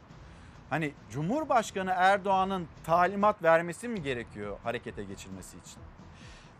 [0.70, 5.82] hani Cumhurbaşkanı Erdoğan'ın talimat vermesi mi gerekiyor harekete geçilmesi için?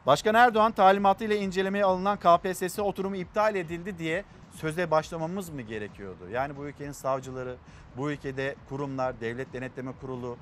[0.07, 6.29] Başkan Erdoğan talimatıyla incelemeye alınan KPSS oturumu iptal edildi diye söze başlamamız mı gerekiyordu?
[6.33, 7.57] Yani bu ülkenin savcıları,
[7.97, 10.37] bu ülkede kurumlar, devlet denetleme kurulu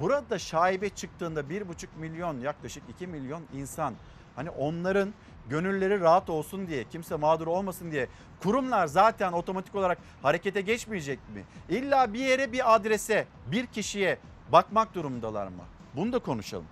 [0.00, 1.64] burada şaibe çıktığında 1,5
[1.98, 3.94] milyon yaklaşık 2 milyon insan
[4.36, 5.14] hani onların
[5.48, 8.08] gönülleri rahat olsun diye kimse mağdur olmasın diye
[8.42, 11.44] kurumlar zaten otomatik olarak harekete geçmeyecek mi?
[11.68, 14.18] İlla bir yere bir adrese bir kişiye
[14.52, 15.62] bakmak durumundalar mı?
[15.96, 16.66] Bunu da konuşalım.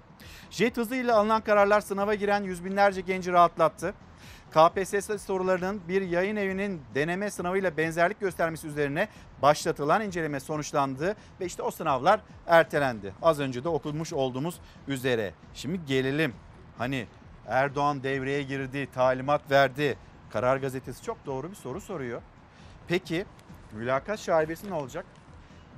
[0.51, 3.95] Jet hızıyla alınan kararlar sınava giren yüz binlerce genci rahatlattı.
[4.51, 9.09] KPSS sorularının bir yayın evinin deneme sınavıyla benzerlik göstermesi üzerine
[9.43, 13.15] başlatılan inceleme sonuçlandı ve işte o sınavlar ertelendi.
[13.23, 15.33] Az önce de okumuş olduğumuz üzere.
[15.55, 16.35] Şimdi gelelim.
[16.79, 17.07] Hani
[17.49, 19.97] Erdoğan devreye girdi, talimat verdi.
[20.31, 22.23] Karar gazetesi çok doğru bir soru soruyor.
[22.89, 23.27] Peki
[23.73, 25.07] mülakat şaibesi ne olacak?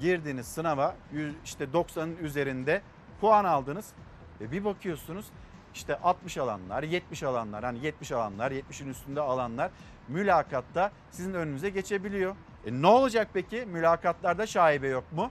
[0.01, 0.97] Girdiğiniz sınava
[1.45, 2.83] işte 90'ın üzerinde
[3.21, 3.87] puan aldınız
[4.41, 5.27] ve bir bakıyorsunuz
[5.75, 9.71] işte 60 alanlar, 70 alanlar, hani 70 alanlar, 70'in üstünde alanlar
[10.09, 12.37] mülakatta sizin önünüze geçebiliyor.
[12.67, 13.67] E ne olacak peki?
[13.67, 15.31] Mülakatlarda şaibe yok mu?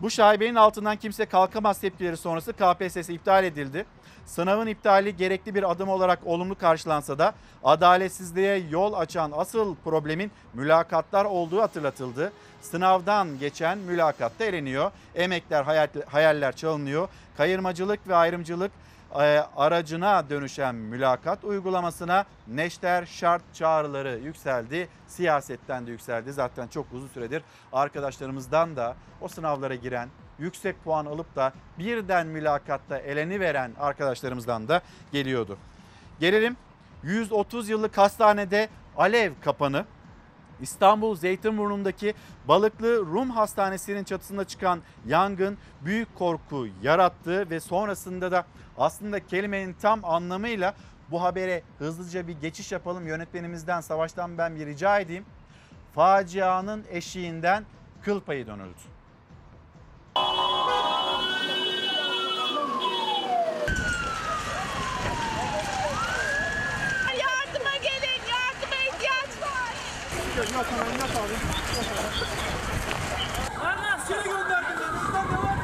[0.00, 3.86] Bu şaibenin altından kimse kalkamaz tepkileri sonrası KPSS iptal edildi.
[4.28, 11.24] Sınavın iptali gerekli bir adım olarak olumlu karşılansa da adaletsizliğe yol açan asıl problemin mülakatlar
[11.24, 12.32] olduğu hatırlatıldı.
[12.60, 14.90] Sınavdan geçen mülakatta eleniyor.
[15.14, 17.08] Emekler, hayal- hayaller çalınıyor.
[17.36, 18.72] Kayırmacılık ve ayrımcılık
[19.14, 24.88] e, aracına dönüşen mülakat uygulamasına neşter şart çağrıları yükseldi.
[25.06, 26.32] Siyasetten de yükseldi.
[26.32, 32.98] Zaten çok uzun süredir arkadaşlarımızdan da o sınavlara giren yüksek puan alıp da birden mülakatta
[32.98, 34.80] eleni veren arkadaşlarımızdan da
[35.12, 35.58] geliyordu.
[36.20, 36.56] Gelelim
[37.02, 39.84] 130 yıllık hastanede alev kapanı.
[40.60, 42.14] İstanbul Zeytinburnu'ndaki
[42.48, 48.44] Balıklı Rum Hastanesi'nin çatısında çıkan yangın büyük korku yarattı ve sonrasında da
[48.78, 50.74] aslında kelimenin tam anlamıyla
[51.10, 53.06] bu habere hızlıca bir geçiş yapalım.
[53.06, 55.24] Yönetmenimizden Savaş'tan ben bir rica edeyim.
[55.94, 57.64] Facianın eşiğinden
[58.02, 58.97] kıl payı dönüldü.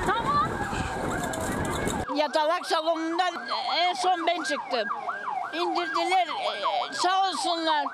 [0.07, 0.49] Tamam.
[2.17, 3.35] Yatalak salonundan
[3.79, 4.89] en son ben çıktım.
[5.55, 7.87] İndirdiler e, sağ olsunlar.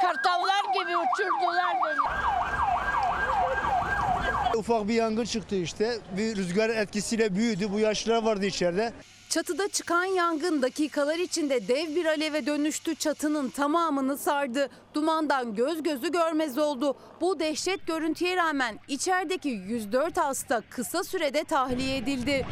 [0.00, 1.98] Kartallar gibi uçurdular beni.
[4.56, 5.98] Ufak bir yangın çıktı işte.
[6.16, 7.72] Bir rüzgar etkisiyle büyüdü.
[7.72, 8.92] Bu yaşlılar vardı içeride.
[9.32, 12.94] Çatıda çıkan yangın dakikalar içinde dev bir aleve dönüştü.
[12.94, 14.68] Çatının tamamını sardı.
[14.94, 16.96] Dumandan göz gözü görmez oldu.
[17.20, 22.46] Bu dehşet görüntüye rağmen içerideki 104 hasta kısa sürede tahliye edildi.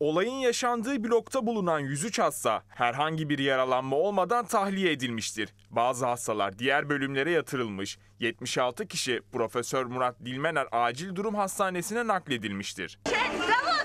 [0.00, 5.54] Olayın yaşandığı blokta bulunan 103 hasta herhangi bir yaralanma olmadan tahliye edilmiştir.
[5.70, 7.98] Bazı hastalar diğer bölümlere yatırılmış.
[8.18, 12.98] 76 kişi Profesör Murat Dilmener Acil Durum Hastanesi'ne nakledilmiştir.
[13.06, 13.80] Davut.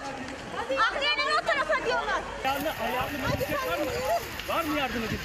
[0.79, 2.21] Ahliyenin o tarafa diyorlar.
[4.49, 5.19] Var mı yardım edin?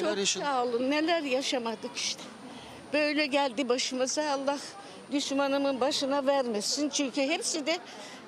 [0.00, 2.22] Çok sağ olun neler yaşamadık işte.
[2.92, 4.58] Böyle geldi başımıza Allah
[5.12, 6.88] düşmanımın başına vermesin.
[6.88, 7.78] Çünkü hepsi de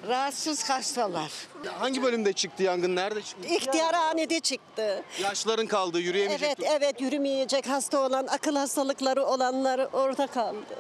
[0.09, 1.31] rahatsız hastalar.
[1.79, 2.97] Hangi bölümde çıktı yangın?
[2.97, 3.49] Nerede çıktı?
[3.49, 5.03] İhtiyarhanede çıktı.
[5.23, 6.49] Yaşların kaldı, yürüyemeyecek.
[6.59, 10.79] Evet, evet yürümeyecek hasta olan, akıl hastalıkları olanlar orada kaldı.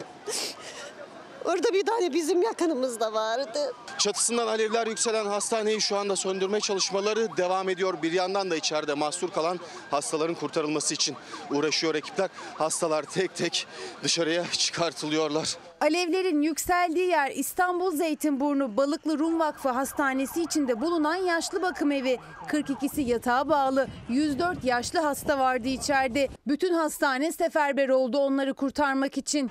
[1.44, 3.72] Orada bir tane bizim yakınımız da vardı.
[3.98, 7.94] Çatısından alevler yükselen hastaneyi şu anda söndürme çalışmaları devam ediyor.
[8.02, 11.16] Bir yandan da içeride mahsur kalan hastaların kurtarılması için
[11.50, 12.31] uğraşıyor ekipler.
[12.55, 13.66] Hastalar tek tek
[14.02, 15.57] dışarıya çıkartılıyorlar.
[15.81, 22.18] Alevlerin yükseldiği yer İstanbul Zeytinburnu Balıklı Rum Vakfı Hastanesi içinde bulunan yaşlı bakım evi.
[22.48, 23.87] 42'si yatağa bağlı.
[24.09, 26.28] 104 yaşlı hasta vardı içeride.
[26.46, 29.50] Bütün hastane seferber oldu onları kurtarmak için.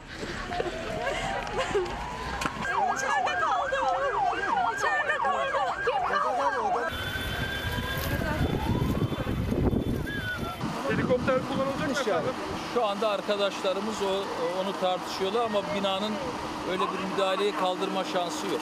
[2.95, 3.75] İçeride kaldı.
[4.77, 5.45] İçeride kaldı.
[5.85, 6.91] Kim kaldı?
[10.89, 12.33] Helikopter kullanılacak mı efendim?
[12.73, 14.13] Şu anda arkadaşlarımız o,
[14.61, 16.13] onu tartışıyorlar ama binanın
[16.71, 18.61] öyle bir müdahaleyi kaldırma şansı yok.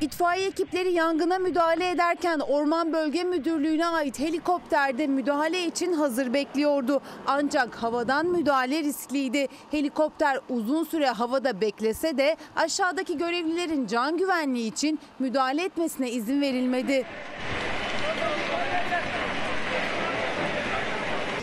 [0.00, 7.00] İtfaiye ekipleri yangına müdahale ederken Orman Bölge Müdürlüğü'ne ait helikopterde müdahale için hazır bekliyordu.
[7.26, 9.48] Ancak havadan müdahale riskliydi.
[9.70, 17.06] Helikopter uzun süre havada beklese de aşağıdaki görevlilerin can güvenliği için müdahale etmesine izin verilmedi.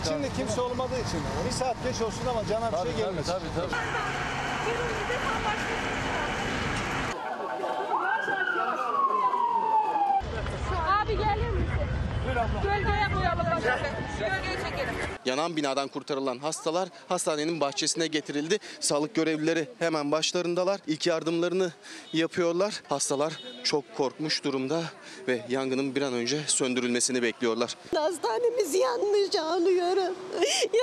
[0.02, 3.32] İçinde kimse olmadığı için bir saat geç olsun ama cana bir şey gelmesin.
[3.32, 3.76] Tabii tabii.
[4.66, 5.85] Abi
[15.26, 18.60] Yanan binadan kurtarılan hastalar hastanenin bahçesine getirildi.
[18.80, 20.80] Sağlık görevlileri hemen başlarındalar.
[20.88, 21.72] İlk yardımlarını
[22.14, 22.82] yapıyorlar.
[22.90, 24.84] Hastalar çok korkmuş durumda
[25.28, 27.76] ve yangının bir an önce söndürülmesini bekliyorlar.
[27.96, 30.16] Hastanemiz yanmış ağlıyorum.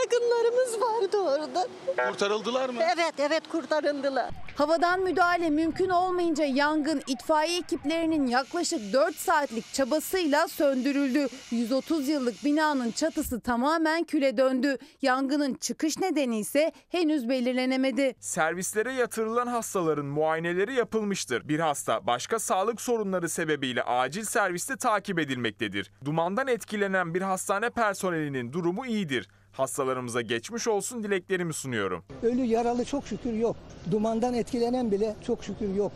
[0.02, 1.68] Yakınlarımız vardı orada.
[2.08, 2.80] Kurtarıldılar mı?
[2.94, 4.30] Evet, evet kurtarıldılar.
[4.56, 11.26] Havadan müdahale mümkün olmayınca yangın itfaiye ekiplerinin yaklaşık 4 saatlik çabasıyla söndürüldü.
[11.50, 14.78] 130 yıllık binanın çatısı tamamen küle döndü.
[15.02, 18.14] Yangının çıkış nedeni ise henüz belirlenemedi.
[18.20, 21.48] Servislere yatırılan hastaların muayeneleri yapılmıştır.
[21.48, 25.90] Bir hasta başka sağlık sorunları sebebiyle acil serviste takip edilmektedir.
[26.04, 29.28] Dumandan etkilenen bir hastane personelinin durumu iyidir.
[29.52, 32.04] Hastalarımıza geçmiş olsun dileklerimi sunuyorum.
[32.22, 33.56] Ölü yaralı çok şükür yok.
[33.90, 35.92] Dumandan etkilenen bile çok şükür yok.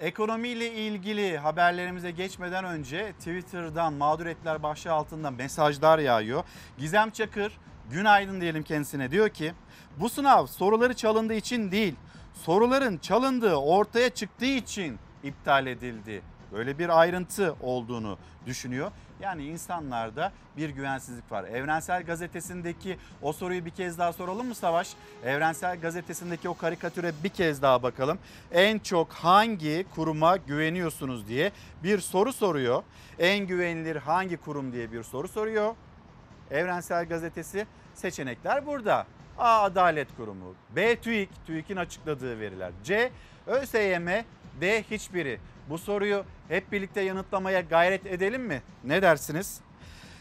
[0.00, 6.44] Ekonomiyle ilgili haberlerimize geçmeden önce Twitter'dan mağduriyetler başlığı altında mesajlar yağıyor.
[6.78, 7.52] Gizem Çakır
[7.90, 9.52] günaydın diyelim kendisine diyor ki
[9.96, 11.94] bu sınav soruları çalındığı için değil
[12.34, 16.22] soruların çalındığı ortaya çıktığı için iptal edildi.
[16.52, 18.90] Böyle bir ayrıntı olduğunu düşünüyor.
[19.20, 21.44] Yani insanlarda bir güvensizlik var.
[21.44, 24.94] Evrensel Gazetesi'ndeki o soruyu bir kez daha soralım mı Savaş?
[25.24, 28.18] Evrensel Gazetesi'ndeki o karikatüre bir kez daha bakalım.
[28.52, 31.52] En çok hangi kuruma güveniyorsunuz diye
[31.82, 32.82] bir soru soruyor.
[33.18, 35.74] En güvenilir hangi kurum diye bir soru soruyor.
[36.50, 39.06] Evrensel Gazetesi seçenekler burada.
[39.38, 39.62] A.
[39.62, 40.54] Adalet Kurumu.
[40.76, 40.96] B.
[40.96, 41.28] TÜİK.
[41.46, 42.72] TÜİK'in açıkladığı veriler.
[42.84, 43.10] C.
[43.46, 44.08] ÖSYM.
[44.60, 44.82] D.
[44.90, 45.40] Hiçbiri.
[45.68, 48.62] Bu soruyu hep birlikte yanıtlamaya gayret edelim mi?
[48.84, 49.60] Ne dersiniz?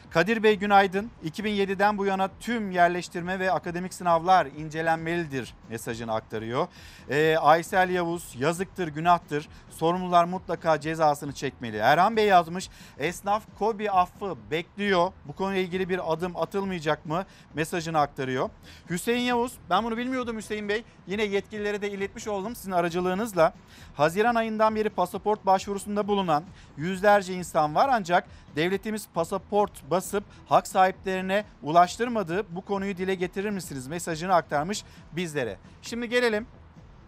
[0.10, 1.12] Kadir Bey günaydın.
[1.26, 6.68] 2007'den bu yana tüm yerleştirme ve akademik sınavlar incelenmelidir mesajını aktarıyor.
[7.10, 11.78] Ee, Aysel Yavuz yazıktır günahtır sorumlular mutlaka cezasını çekmeli.
[11.78, 15.12] Erhan Bey yazmış esnaf kobi affı bekliyor.
[15.26, 18.50] Bu konuyla ilgili bir adım atılmayacak mı mesajını aktarıyor.
[18.90, 20.84] Hüseyin Yavuz ben bunu bilmiyordum Hüseyin Bey.
[21.08, 23.54] Yine yetkililere de iletmiş oldum sizin aracılığınızla.
[23.96, 26.44] Haziran ayından beri pasaport başvurusunda bulunan
[26.78, 33.88] yüzlerce insan var ancak devletimiz pasaport basıp hak sahiplerine ulaştırmadığı bu konuyu dile getirir misiniz
[33.88, 35.58] mesajını aktarmış bizlere.
[35.82, 36.48] Şimdi gelelim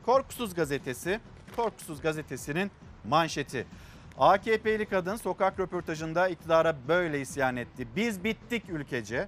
[0.06, 1.20] Korkusuz Gazetesi.
[1.60, 2.72] Korkusuz Gazetesi'nin
[3.08, 3.68] manşeti.
[4.18, 7.88] AKP'li kadın sokak röportajında iktidara böyle isyan etti.
[7.96, 9.28] Biz bittik ülkece.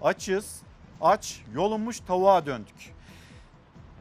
[0.00, 0.62] Açız,
[1.00, 2.94] aç, yolunmuş tavuğa döndük.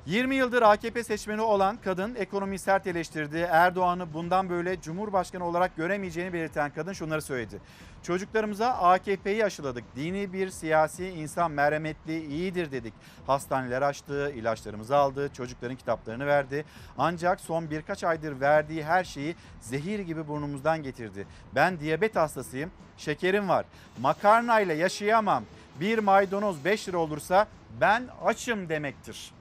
[0.08, 3.38] 20 yıldır AKP seçmeni olan kadın ekonomiyi sert eleştirdi.
[3.38, 7.60] Erdoğan'ı bundan böyle Cumhurbaşkanı olarak göremeyeceğini belirten kadın şunları söyledi.
[8.04, 9.84] Çocuklarımıza AKP'yi aşıladık.
[9.96, 12.93] Dini bir siyasi insan merhametli iyidir dedik.
[13.28, 16.65] Hastaneler açtı, ilaçlarımızı aldı, çocukların kitaplarını verdi.
[16.98, 21.28] Ancak son birkaç aydır verdiği her şeyi zehir gibi burnumuzdan getirdi.
[21.56, 23.65] Ben diyabet hastasıyım, şekerim var.
[24.02, 25.43] Makarnayla yaşayamam.
[25.80, 27.48] Bir maydanoz 5 lira olursa
[27.82, 29.37] ben açım demektir.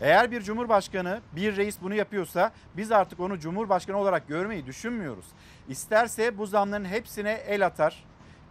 [0.00, 5.26] Eğer bir cumhurbaşkanı, bir reis bunu yapıyorsa biz artık onu cumhurbaşkanı olarak görmeyi düşünmüyoruz.
[5.68, 8.04] İsterse bu zamların hepsine el atar.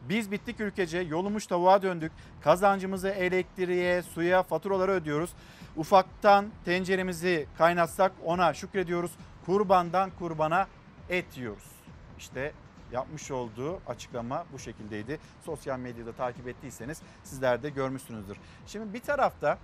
[0.09, 2.11] Biz bittik ülkece, yolumuş tavuğa döndük.
[2.41, 5.29] Kazancımızı elektriğe, suya, faturalara ödüyoruz.
[5.75, 9.11] Ufaktan tenceremizi kaynatsak ona şükrediyoruz.
[9.45, 10.67] Kurbandan kurbana
[11.09, 11.71] et yiyoruz.
[12.17, 12.51] İşte
[12.91, 15.19] yapmış olduğu açıklama bu şekildeydi.
[15.45, 18.37] Sosyal medyada takip ettiyseniz sizler de görmüşsünüzdür.
[18.67, 19.57] Şimdi bir tarafta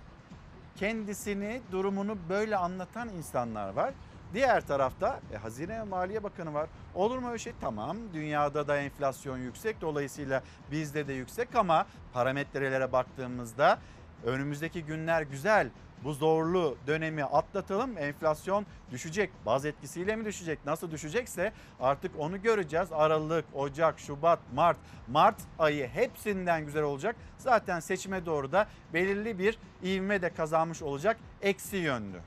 [0.76, 3.94] kendisini, durumunu böyle anlatan insanlar var.
[4.34, 6.68] Diğer tarafta e, Hazine ve Maliye Bakanı var.
[6.94, 7.52] Olur mu öyle şey?
[7.60, 13.78] Tamam dünyada da enflasyon yüksek dolayısıyla bizde de yüksek ama parametrelere baktığımızda
[14.24, 15.68] önümüzdeki günler güzel.
[16.04, 17.98] Bu zorlu dönemi atlatalım.
[17.98, 19.30] Enflasyon düşecek.
[19.46, 20.58] Baz etkisiyle mi düşecek?
[20.66, 22.88] Nasıl düşecekse artık onu göreceğiz.
[22.92, 24.76] Aralık, Ocak, Şubat, Mart.
[25.08, 27.16] Mart ayı hepsinden güzel olacak.
[27.38, 31.16] Zaten seçime doğru da belirli bir ivme de kazanmış olacak.
[31.42, 32.20] Eksi yönlü.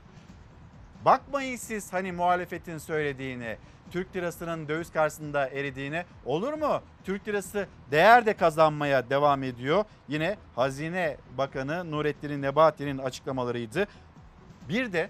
[1.04, 3.58] Bakmayın siz hani muhalefetin söylediğine,
[3.90, 6.80] Türk lirasının döviz karşısında eridiğine olur mu?
[7.04, 9.84] Türk lirası değer de kazanmaya devam ediyor.
[10.08, 13.86] Yine Hazine Bakanı Nurettin Nebati'nin açıklamalarıydı.
[14.68, 15.08] Bir de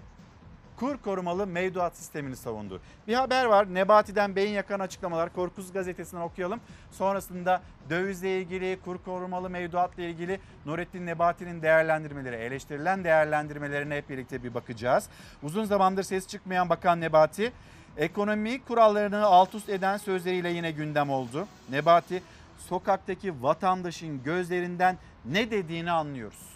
[0.79, 2.81] kur korumalı mevduat sistemini savundu.
[3.07, 6.59] Bir haber var Nebati'den beyin yakan açıklamalar Korkusuz Gazetesi'nden okuyalım.
[6.91, 14.53] Sonrasında dövizle ilgili kur korumalı mevduatla ilgili Nurettin Nebati'nin değerlendirmeleri eleştirilen değerlendirmelerine hep birlikte bir
[14.53, 15.09] bakacağız.
[15.43, 17.51] Uzun zamandır ses çıkmayan Bakan Nebati
[17.97, 21.47] ekonomi kurallarını alt üst eden sözleriyle yine gündem oldu.
[21.69, 22.23] Nebati
[22.57, 26.47] sokaktaki vatandaşın gözlerinden ne dediğini anlıyoruz.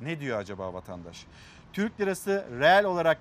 [0.00, 1.26] Ne diyor acaba vatandaş?
[1.72, 3.18] Türk lirası reel olarak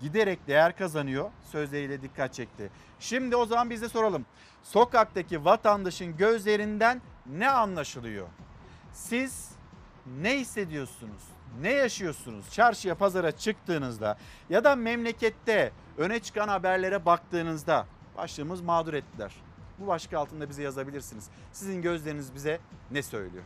[0.00, 2.70] giderek değer kazanıyor sözleriyle dikkat çekti.
[3.00, 4.26] Şimdi o zaman biz de soralım.
[4.62, 8.26] Sokaktaki vatandaşın gözlerinden ne anlaşılıyor?
[8.92, 9.50] Siz
[10.20, 11.22] ne hissediyorsunuz?
[11.60, 12.50] Ne yaşıyorsunuz?
[12.50, 14.18] Çarşıya, pazara çıktığınızda
[14.50, 17.86] ya da memlekette öne çıkan haberlere baktığınızda
[18.16, 19.32] başlığımız mağdur ettiler.
[19.78, 21.28] Bu başlık altında bize yazabilirsiniz.
[21.52, 23.44] Sizin gözleriniz bize ne söylüyor?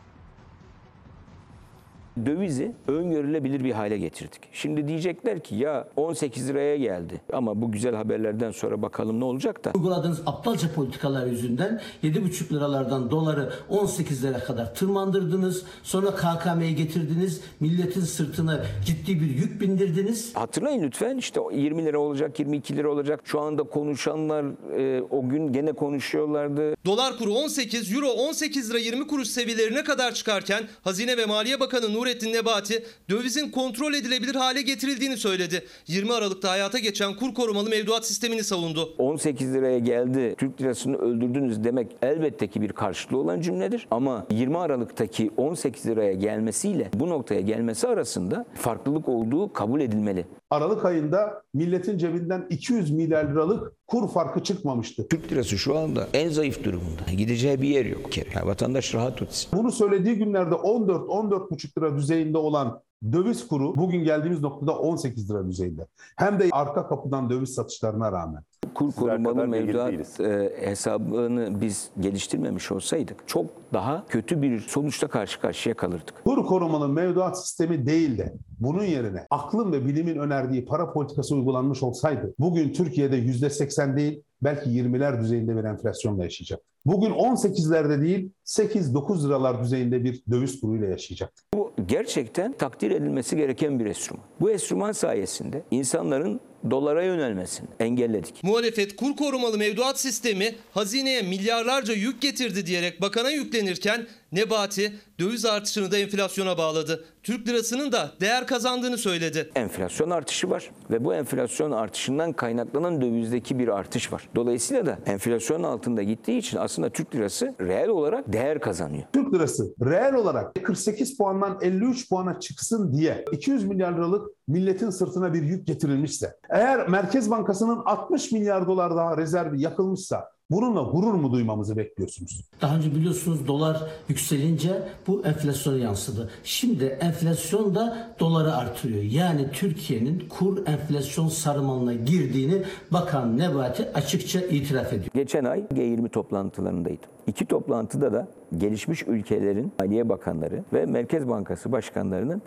[2.25, 4.41] Dövizi öngörülebilir bir hale getirdik.
[4.51, 9.65] Şimdi diyecekler ki ya 18 liraya geldi ama bu güzel haberlerden sonra bakalım ne olacak
[9.65, 9.71] da.
[9.75, 15.63] Uyguladığınız aptalca politikalar yüzünden 7,5 liralardan doları 18 lira kadar tırmandırdınız.
[15.83, 17.41] Sonra KKM'yi getirdiniz.
[17.59, 20.35] Milletin sırtına ciddi bir yük bindirdiniz.
[20.35, 23.19] Hatırlayın lütfen işte o 20 lira olacak, 22 lira olacak.
[23.23, 24.45] Şu anda konuşanlar
[24.79, 26.75] e, o gün gene konuşuyorlardı.
[26.85, 31.93] Dolar kuru 18, Euro 18 lira 20 kuruş seviyelerine kadar çıkarken Hazine ve Maliye Bakanı
[32.05, 35.65] Nurettin Nebati dövizin kontrol edilebilir hale getirildiğini söyledi.
[35.87, 38.95] 20 Aralık'ta hayata geçen kur korumalı mevduat sistemini savundu.
[38.97, 43.87] 18 liraya geldi, Türk lirasını öldürdünüz demek elbette ki bir karşılığı olan cümledir.
[43.91, 50.25] Ama 20 Aralık'taki 18 liraya gelmesiyle bu noktaya gelmesi arasında farklılık olduğu kabul edilmeli.
[50.55, 55.07] Aralık ayında milletin cebinden 200 milyar liralık kur farkı çıkmamıştı.
[55.07, 57.01] Türk lirası şu anda en zayıf durumunda.
[57.17, 58.17] Gideceği bir yer yok.
[58.17, 59.49] Yani vatandaş rahat etsin.
[59.53, 62.81] Bunu söylediği günlerde 14-14,5 lira düzeyinde olan
[63.11, 65.87] döviz kuru bugün geldiğimiz noktada 18 lira düzeyinde.
[66.15, 68.43] Hem de arka kapıdan döviz satışlarına rağmen.
[68.73, 75.75] Kur korumalı mevduat e, hesabını biz geliştirmemiş olsaydık çok daha kötü bir sonuçla karşı karşıya
[75.75, 76.23] kalırdık.
[76.23, 81.83] Kur korumalı mevduat sistemi değil de bunun yerine aklın ve bilimin önerdiği para politikası uygulanmış
[81.83, 86.59] olsaydı bugün Türkiye'de %80 değil belki 20'ler düzeyinde bir enflasyonla yaşayacak.
[86.85, 91.33] Bugün 18'lerde değil 8-9 liralar düzeyinde bir döviz kuruyla yaşayacak.
[91.53, 94.25] Bu gerçekten takdir edilmesi gereken bir enstrüman.
[94.39, 98.43] Bu enstrüman sayesinde insanların dolara yönelmesini engelledik.
[98.43, 105.91] Muhalefet kur korumalı mevduat sistemi hazineye milyarlarca yük getirdi diyerek bakana yüklenirken Nebati döviz artışını
[105.91, 107.05] da enflasyona bağladı.
[107.23, 109.51] Türk lirasının da değer kazandığını söyledi.
[109.55, 114.29] Enflasyon artışı var ve bu enflasyon artışından kaynaklanan dövizdeki bir artış var.
[114.35, 119.03] Dolayısıyla da enflasyon altında gittiği için aslında Türk lirası reel olarak değer kazanıyor.
[119.13, 125.33] Türk lirası reel olarak 48 puandan 53 puana çıksın diye 200 milyar liralık milletin sırtına
[125.33, 131.31] bir yük getirilmişse, eğer Merkez Bankası'nın 60 milyar dolar daha rezervi yakılmışsa bununla gurur mu
[131.31, 132.41] duymamızı bekliyorsunuz?
[132.61, 136.29] Daha önce biliyorsunuz dolar yükselince bu enflasyona yansıdı.
[136.43, 139.03] Şimdi enflasyon da doları artırıyor.
[139.03, 145.11] Yani Türkiye'nin kur enflasyon sarmalına girdiğini Bakan Nebati açıkça itiraf ediyor.
[145.13, 147.09] Geçen ay G20 toplantılarındaydım.
[147.27, 148.27] İki toplantıda da
[148.57, 152.41] gelişmiş ülkelerin Maliye Bakanları ve Merkez Bankası başkanlarının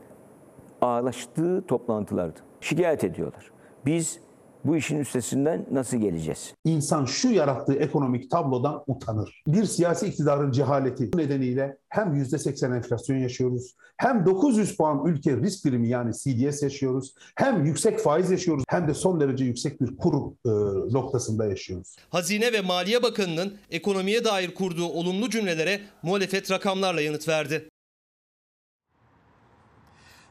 [0.80, 2.38] ağlaştığı toplantılardı.
[2.60, 3.50] Şikayet ediyorlar.
[3.86, 4.20] Biz
[4.64, 6.54] bu işin üstesinden nasıl geleceğiz?
[6.64, 9.42] İnsan şu yarattığı ekonomik tablodan utanır.
[9.46, 15.88] Bir siyasi iktidarın cehaleti nedeniyle hem %80 enflasyon yaşıyoruz, hem 900 puan ülke risk primi
[15.88, 20.50] yani CDS yaşıyoruz, hem yüksek faiz yaşıyoruz, hem de son derece yüksek bir kur e,
[20.92, 21.96] noktasında yaşıyoruz.
[22.10, 27.67] Hazine ve Maliye Bakanı'nın ekonomiye dair kurduğu olumlu cümlelere muhalefet rakamlarla yanıt verdi.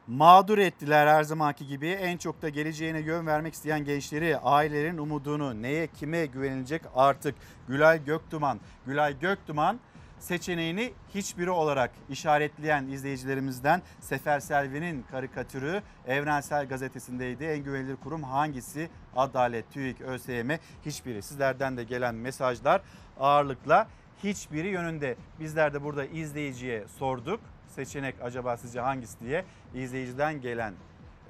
[0.08, 1.88] Mağdur ettiler her zamanki gibi.
[1.88, 7.36] En çok da geleceğine yön vermek isteyen gençleri, ailelerin umudunu neye kime güvenilecek artık.
[7.68, 8.60] Gülay Göktuman.
[8.86, 9.80] Gülay Göktuman
[10.20, 17.44] seçeneğini hiçbiri olarak işaretleyen izleyicilerimizden Sefer Selvi'nin karikatürü Evrensel Gazetesi'ndeydi.
[17.44, 18.90] En güvenilir kurum hangisi?
[19.16, 20.50] Adalet, TÜİK, ÖSYM
[20.86, 21.22] hiçbiri.
[21.22, 22.82] Sizlerden de gelen mesajlar
[23.20, 23.88] ağırlıkla
[24.24, 25.16] hiçbiri yönünde.
[25.40, 27.40] Bizler de burada izleyiciye sorduk
[27.78, 30.74] seçenek acaba sizce hangisi diye izleyiciden gelen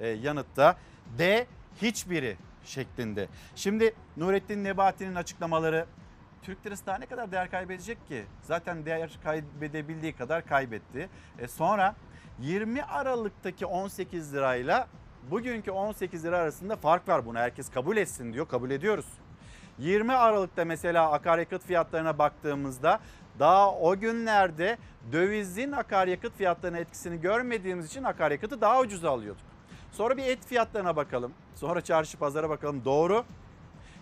[0.00, 0.76] e, yanıtta
[1.18, 1.46] D
[1.82, 3.28] hiçbiri şeklinde.
[3.54, 5.86] Şimdi Nurettin Nebati'nin açıklamaları
[6.42, 8.24] Türk lirası daha ne kadar değer kaybedecek ki?
[8.42, 11.08] Zaten değer kaybedebildiği kadar kaybetti.
[11.38, 11.94] E sonra
[12.40, 14.88] 20 Aralık'taki 18 lirayla
[15.30, 17.26] bugünkü 18 lira arasında fark var.
[17.26, 18.48] Bunu herkes kabul etsin diyor.
[18.48, 19.06] Kabul ediyoruz.
[19.78, 23.00] 20 Aralık'ta mesela akaryakıt fiyatlarına baktığımızda
[23.38, 24.78] daha o günlerde
[25.12, 29.46] dövizin akaryakıt fiyatlarına etkisini görmediğimiz için akaryakıtı daha ucuza alıyorduk.
[29.92, 31.32] Sonra bir et fiyatlarına bakalım.
[31.54, 32.84] Sonra çarşı pazara bakalım.
[32.84, 33.24] Doğru.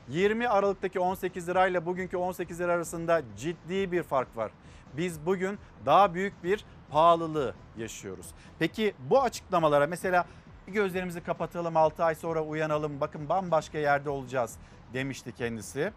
[0.09, 4.51] 20 Aralık'taki 18 lirayla bugünkü 18 lira arasında ciddi bir fark var.
[4.97, 8.27] Biz bugün daha büyük bir pahalılığı yaşıyoruz.
[8.59, 10.27] Peki bu açıklamalara mesela
[10.67, 14.57] gözlerimizi kapatalım 6 ay sonra uyanalım bakın bambaşka yerde olacağız
[14.95, 15.93] demişti kendisi.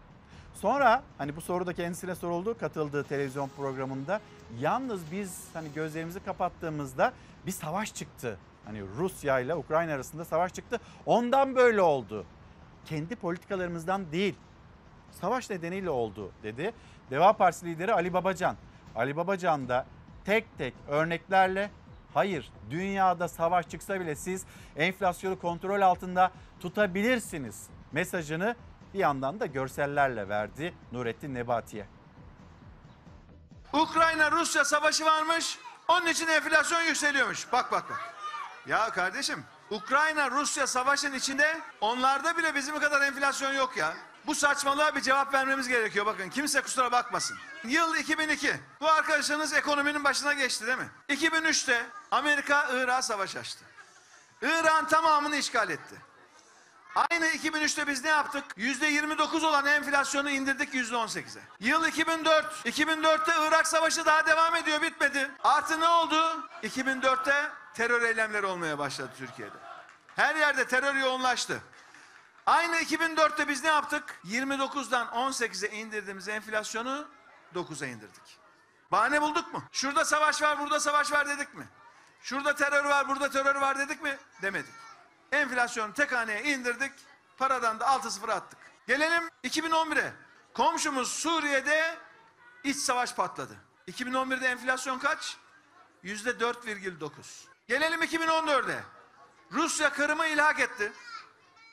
[0.54, 4.20] Sonra hani bu soru da kendisine soruldu katıldığı televizyon programında.
[4.60, 7.12] Yalnız biz hani gözlerimizi kapattığımızda
[7.46, 8.38] bir savaş çıktı.
[8.64, 10.80] Hani Rusya ile Ukrayna arasında savaş çıktı.
[11.06, 12.24] Ondan böyle oldu.
[12.86, 14.34] Kendi politikalarımızdan değil.
[15.12, 16.72] Savaş nedeniyle oldu dedi.
[17.10, 18.56] Deva Partisi lideri Ali Babacan.
[18.96, 19.86] Ali Babacan da
[20.24, 21.70] tek tek örneklerle
[22.14, 24.44] hayır dünyada savaş çıksa bile siz
[24.76, 26.30] enflasyonu kontrol altında
[26.60, 28.56] tutabilirsiniz mesajını
[28.94, 31.86] bir yandan da görsellerle verdi Nurettin Nebati'ye.
[33.72, 35.58] Ukrayna Rusya savaşı varmış.
[35.88, 37.52] Onun için enflasyon yükseliyormuş.
[37.52, 38.00] Bak bak bak.
[38.66, 43.94] Ya kardeşim Ukrayna Rusya savaşın içinde onlarda bile bizim kadar enflasyon yok ya.
[44.26, 46.30] Bu saçmalığa bir cevap vermemiz gerekiyor bakın.
[46.30, 47.36] Kimse kusura bakmasın.
[47.64, 48.54] Yıl 2002.
[48.80, 50.88] Bu arkadaşınız ekonominin başına geçti değil mi?
[51.08, 53.64] 2003'te Amerika Irak'a savaş açtı.
[54.42, 55.94] İran tamamını işgal etti.
[56.94, 58.44] Aynı 2003'te biz ne yaptık?
[58.56, 61.42] %29 olan enflasyonu indirdik %18'e.
[61.60, 62.66] Yıl 2004.
[62.66, 65.30] 2004'te Irak Savaşı daha devam ediyor bitmedi.
[65.44, 66.48] Artı ne oldu?
[66.62, 69.56] 2004'te terör eylemleri olmaya başladı Türkiye'de.
[70.16, 71.60] Her yerde terör yoğunlaştı.
[72.46, 74.20] Aynı 2004'te biz ne yaptık?
[74.24, 77.06] 29'dan 18'e indirdiğimiz enflasyonu
[77.54, 78.38] 9'a indirdik.
[78.92, 79.62] Bahane bulduk mu?
[79.72, 81.68] Şurada savaş var, burada savaş var dedik mi?
[82.22, 84.18] Şurada terör var, burada terör var dedik mi?
[84.42, 84.74] Demedik.
[85.32, 86.92] Enflasyonu tek haneye indirdik.
[87.38, 88.58] Paradan da 6-0 attık.
[88.86, 90.12] Gelelim 2011'e.
[90.54, 91.98] Komşumuz Suriye'de
[92.64, 93.56] iç savaş patladı.
[93.88, 95.36] 2011'de enflasyon kaç?
[96.04, 97.10] %4,9.
[97.68, 98.80] Gelelim 2014'e.
[99.52, 100.92] Rusya Kırım'ı ilhak etti.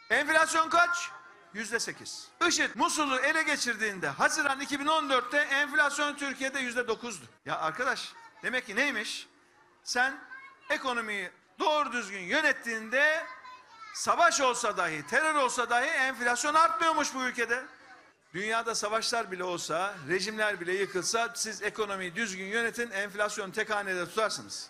[0.09, 1.09] Enflasyon kaç?
[1.53, 2.27] Yüzde sekiz.
[2.47, 7.25] IŞİD Musul'u ele geçirdiğinde Haziran 2014'te enflasyon Türkiye'de yüzde dokuzdu.
[7.45, 9.27] Ya arkadaş demek ki neymiş?
[9.83, 10.19] Sen
[10.69, 13.25] ekonomiyi doğru düzgün yönettiğinde
[13.97, 17.63] savaş olsa dahi, terör olsa dahi enflasyon artmıyormuş bu ülkede.
[18.33, 24.69] Dünyada savaşlar bile olsa, rejimler bile yıkılsa siz ekonomiyi düzgün yönetin, enflasyon tek hanede tutarsınız.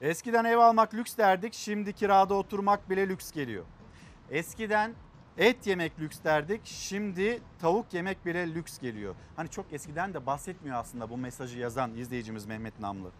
[0.00, 3.64] Eskiden ev almak lüks derdik, şimdi kirada oturmak bile lüks geliyor.
[4.30, 4.94] Eskiden
[5.38, 9.14] et yemek lüks derdik, şimdi tavuk yemek bile lüks geliyor.
[9.36, 13.10] Hani çok eskiden de bahsetmiyor aslında bu mesajı yazan izleyicimiz Mehmet Namlı.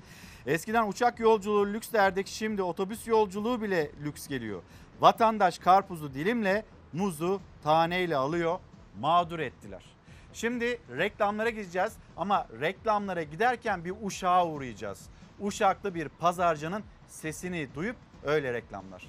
[0.47, 4.63] Eskiden uçak yolculuğu lüks derdik, şimdi otobüs yolculuğu bile lüks geliyor.
[5.01, 8.59] Vatandaş karpuzu dilimle, muzu taneyle alıyor,
[9.01, 9.85] mağdur ettiler.
[10.33, 15.09] Şimdi reklamlara gideceğiz ama reklamlara giderken bir Uşak'a uğrayacağız.
[15.41, 19.07] Uşaklı bir pazarcının sesini duyup öyle reklamlar.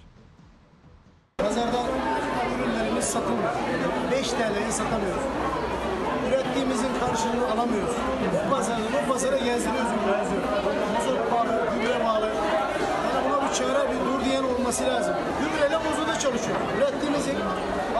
[1.38, 1.86] Pazarda
[2.60, 3.54] ürünlerimiz satılmıyor.
[4.12, 5.24] 5 TL'ye satamıyoruz.
[6.28, 7.96] Ürettiğimizin karşılığını alamıyoruz.
[8.46, 9.92] Bu pazarda bu pazara gezdiriyoruz
[12.12, 12.26] pahalı.
[13.14, 15.14] Yani buna bir çare, bir dur diyen olması lazım.
[15.42, 16.58] Gübreyle bozuda çalışıyor.
[16.78, 17.38] Ürettiğimizin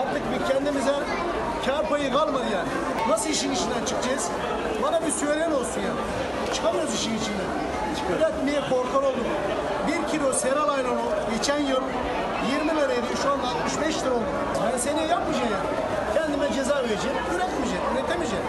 [0.02, 0.96] artık bir kendimize
[1.66, 2.70] kar payı kalmadı yani.
[3.10, 4.30] Nasıl işin içinden çıkacağız?
[4.84, 5.94] Bana bir söyleyen olsun ya.
[6.54, 7.50] Çıkamıyoruz işin içinden.
[8.18, 9.28] Üretmeye korkar olduk.
[9.88, 11.02] Bir kilo seral ayronu
[11.34, 11.84] geçen yıl
[12.52, 14.32] 20 liraydı şu anda 65 lira oldu.
[14.64, 15.70] Ben seneye yapmayacağım yani.
[16.14, 18.46] Kendime ceza vereceğim, üretmeyeceğim, üretemeyeceğim.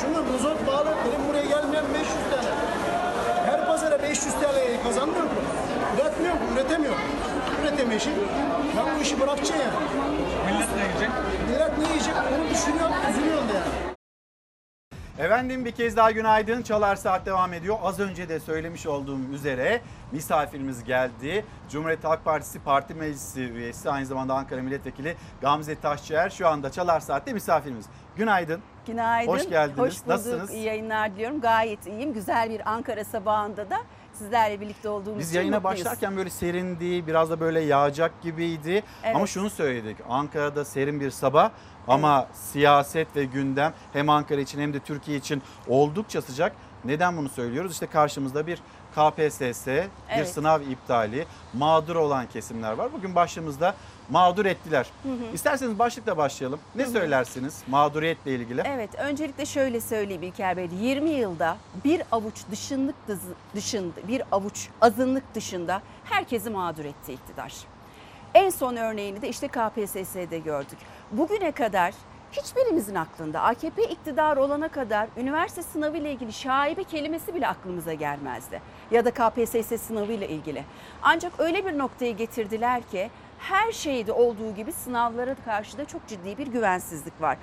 [0.00, 2.75] Çünkü mazot bağlı, benim buraya gelmeyen 500 TL.
[4.16, 5.30] Her pazara 500 TL'ye kazanmıyor mu?
[5.96, 6.40] Üretmiyor mu?
[6.54, 6.94] Üretemiyor.
[7.62, 8.12] Üretemeyişim.
[8.76, 9.74] Ben bu işi bırakacağım yani.
[10.46, 11.10] Millet ne yiyecek?
[11.48, 12.14] Millet ne yiyecek?
[12.16, 13.86] Onu düşünüyorum, üzülüyorum da yani.
[15.18, 16.62] Efendim bir kez daha günaydın.
[16.62, 17.76] Çalar Saat devam ediyor.
[17.82, 19.80] Az önce de söylemiş olduğum üzere
[20.12, 21.44] misafirimiz geldi.
[21.70, 27.00] Cumhuriyet Halk Partisi Parti Meclisi üyesi aynı zamanda Ankara Milletvekili Gamze Taşçıer şu anda Çalar
[27.00, 27.86] Saat'te misafirimiz.
[28.16, 28.60] Günaydın.
[28.86, 29.32] Günaydın.
[29.32, 29.78] Hoş geldiniz.
[29.78, 30.06] Hoş bulduk.
[30.08, 30.50] Nasılsınız?
[30.50, 31.40] İyi yayınlar diliyorum.
[31.40, 32.12] Gayet iyiyim.
[32.12, 33.76] Güzel bir Ankara sabahında da
[34.18, 35.84] sizlerle birlikte olduğumuz Biz için yayına mutluyuz.
[35.84, 38.82] başlarken böyle serindi, biraz da böyle yağacak gibiydi.
[39.04, 39.16] Evet.
[39.16, 39.96] Ama şunu söyledik.
[40.08, 41.50] Ankara'da serin bir sabah
[41.88, 46.52] ama siyaset ve gündem hem Ankara için hem de Türkiye için oldukça sıcak.
[46.84, 47.72] Neden bunu söylüyoruz?
[47.72, 48.58] İşte karşımızda bir
[48.94, 50.28] KPSS, bir Evet.
[50.28, 52.92] sınav iptali, mağdur olan kesimler var.
[52.92, 53.74] Bugün başlığımızda
[54.10, 54.86] mağdur ettiler.
[55.02, 55.34] Hı hı.
[55.34, 56.60] İsterseniz başlıkla başlayalım.
[56.74, 56.90] Ne Hı hı.
[56.90, 58.62] söylersiniz mağduriyetle ilgili?
[58.66, 60.68] Evet, öncelikle şöyle söyleyeyim İlker Bey.
[60.80, 62.94] 20 yılda bir avuç dışınlık
[63.54, 67.52] dışında, bir avuç azınlık dışında herkesi mağdur etti iktidar.
[68.34, 70.78] En son örneğini de işte KPSS'de gördük.
[71.12, 71.94] Bugüne kadar
[72.32, 78.62] hiçbirimizin aklında AKP iktidar olana kadar üniversite sınavı ile ilgili şaibe kelimesi bile aklımıza gelmezdi.
[78.90, 80.64] Ya da KPSS sınavı ile ilgili.
[81.02, 86.38] Ancak öyle bir noktaya getirdiler ki her şeyde olduğu gibi sınavlara karşı da çok ciddi
[86.38, 87.38] bir güvensizlik var.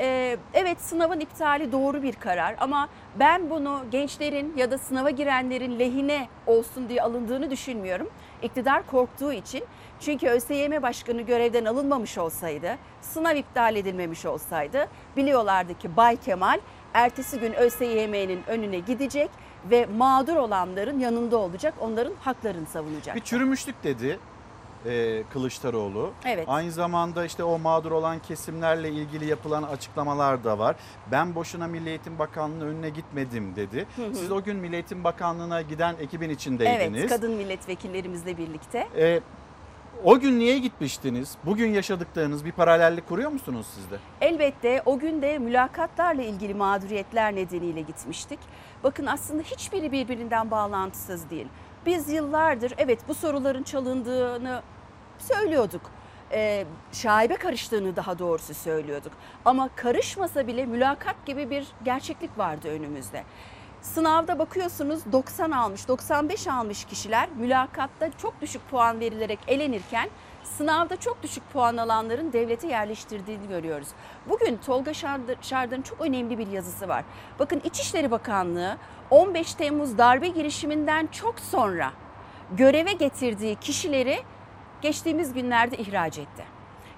[0.00, 2.88] Ee, evet sınavın iptali doğru bir karar ama
[3.18, 8.10] ben bunu gençlerin ya da sınava girenlerin lehine olsun diye alındığını düşünmüyorum.
[8.42, 9.64] İktidar korktuğu için
[10.00, 16.60] çünkü ÖSYM Başkanı görevden alınmamış olsaydı, sınav iptal edilmemiş olsaydı biliyorlardı ki Bay Kemal
[16.94, 19.30] ertesi gün ÖSYM'nin önüne gidecek
[19.70, 23.16] ve mağdur olanların yanında olacak, onların haklarını savunacak.
[23.16, 24.18] Bir çürümüşlük dedi
[24.86, 26.12] e, Kılıçdaroğlu.
[26.24, 26.44] Evet.
[26.48, 30.76] Aynı zamanda işte o mağdur olan kesimlerle ilgili yapılan açıklamalar da var.
[31.12, 33.86] Ben boşuna Milli Eğitim Bakanlığı'nın önüne gitmedim dedi.
[33.96, 34.14] Hı hı.
[34.14, 37.00] Siz o gün Milli Eğitim Bakanlığı'na giden ekibin içindeydiniz.
[37.00, 38.88] Evet, kadın milletvekillerimizle birlikte.
[38.96, 39.20] E,
[40.04, 41.36] o gün niye gitmiştiniz?
[41.44, 43.96] Bugün yaşadıklarınız bir paralellik kuruyor musunuz siz de?
[44.20, 48.38] Elbette o gün de mülakatlarla ilgili mağduriyetler nedeniyle gitmiştik.
[48.84, 51.46] Bakın aslında hiçbiri birbirinden bağlantısız değil.
[51.86, 54.62] Biz yıllardır evet bu soruların çalındığını
[55.18, 55.90] söylüyorduk.
[56.32, 59.12] Ee, şaibe karıştığını daha doğrusu söylüyorduk.
[59.44, 63.24] Ama karışmasa bile mülakat gibi bir gerçeklik vardı önümüzde.
[63.82, 70.10] Sınavda bakıyorsunuz 90 almış, 95 almış kişiler mülakatta çok düşük puan verilerek elenirken
[70.44, 73.88] sınavda çok düşük puan alanların devlete yerleştirdiğini görüyoruz.
[74.28, 74.94] Bugün Tolga
[75.42, 77.04] Şardar'ın çok önemli bir yazısı var.
[77.38, 78.76] Bakın İçişleri Bakanlığı
[79.10, 81.92] 15 Temmuz darbe girişiminden çok sonra
[82.56, 84.18] göreve getirdiği kişileri
[84.86, 86.44] geçtiğimiz günlerde ihraç etti.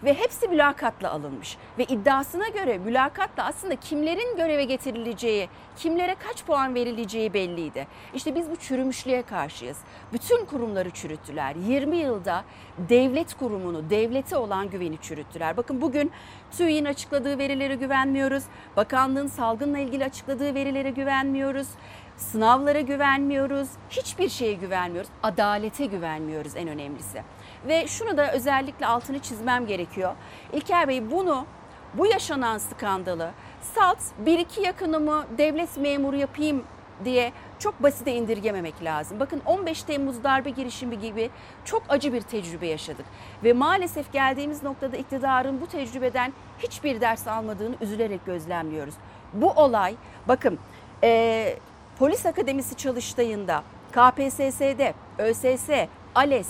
[0.05, 1.57] Ve hepsi mülakatla alınmış.
[1.79, 7.87] Ve iddiasına göre mülakatla aslında kimlerin göreve getirileceği, kimlere kaç puan verileceği belliydi.
[8.15, 9.79] İşte biz bu çürümüşlüğe karşıyız.
[10.13, 11.55] Bütün kurumları çürüttüler.
[11.55, 12.45] 20 yılda
[12.79, 15.57] devlet kurumunu, devlete olan güveni çürüttüler.
[15.57, 16.13] Bakın bugün
[16.51, 18.45] TÜİ'nin açıkladığı verilere güvenmiyoruz.
[18.77, 21.69] Bakanlığın salgınla ilgili açıkladığı verilere güvenmiyoruz.
[22.17, 23.69] Sınavlara güvenmiyoruz.
[23.91, 25.11] Hiçbir şeye güvenmiyoruz.
[25.23, 27.23] Adalete güvenmiyoruz en önemlisi.
[27.67, 30.15] Ve şunu da özellikle altını çizmem gerekiyor.
[30.53, 31.47] İlker Bey bunu
[31.95, 33.31] bu yaşanan skandalı
[33.75, 36.65] salt bir iki yakınımı devlet memuru yapayım
[37.05, 39.21] diye çok basite indirgememek lazım.
[39.21, 41.31] Bakın 15 Temmuz darbe girişimi gibi
[41.65, 43.07] çok acı bir tecrübe yaşadık.
[43.45, 48.95] Ve maalesef geldiğimiz noktada iktidarın bu tecrübeden hiçbir ders almadığını üzülerek gözlemliyoruz.
[49.33, 49.95] Bu olay
[50.29, 50.59] bakın
[51.03, 51.55] e,
[51.99, 55.69] polis akademisi çalıştayında KPSS'de, ÖSS,
[56.15, 56.49] ALES,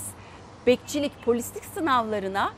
[0.67, 2.53] bekçilik, polislik sınavlarına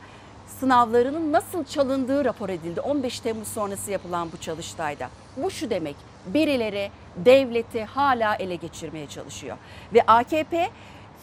[0.60, 5.08] sınavlarının nasıl çalındığı rapor edildi 15 Temmuz sonrası yapılan bu çalıştayda.
[5.36, 5.96] Bu şu demek
[6.26, 9.56] birileri devleti hala ele geçirmeye çalışıyor.
[9.94, 10.70] Ve AKP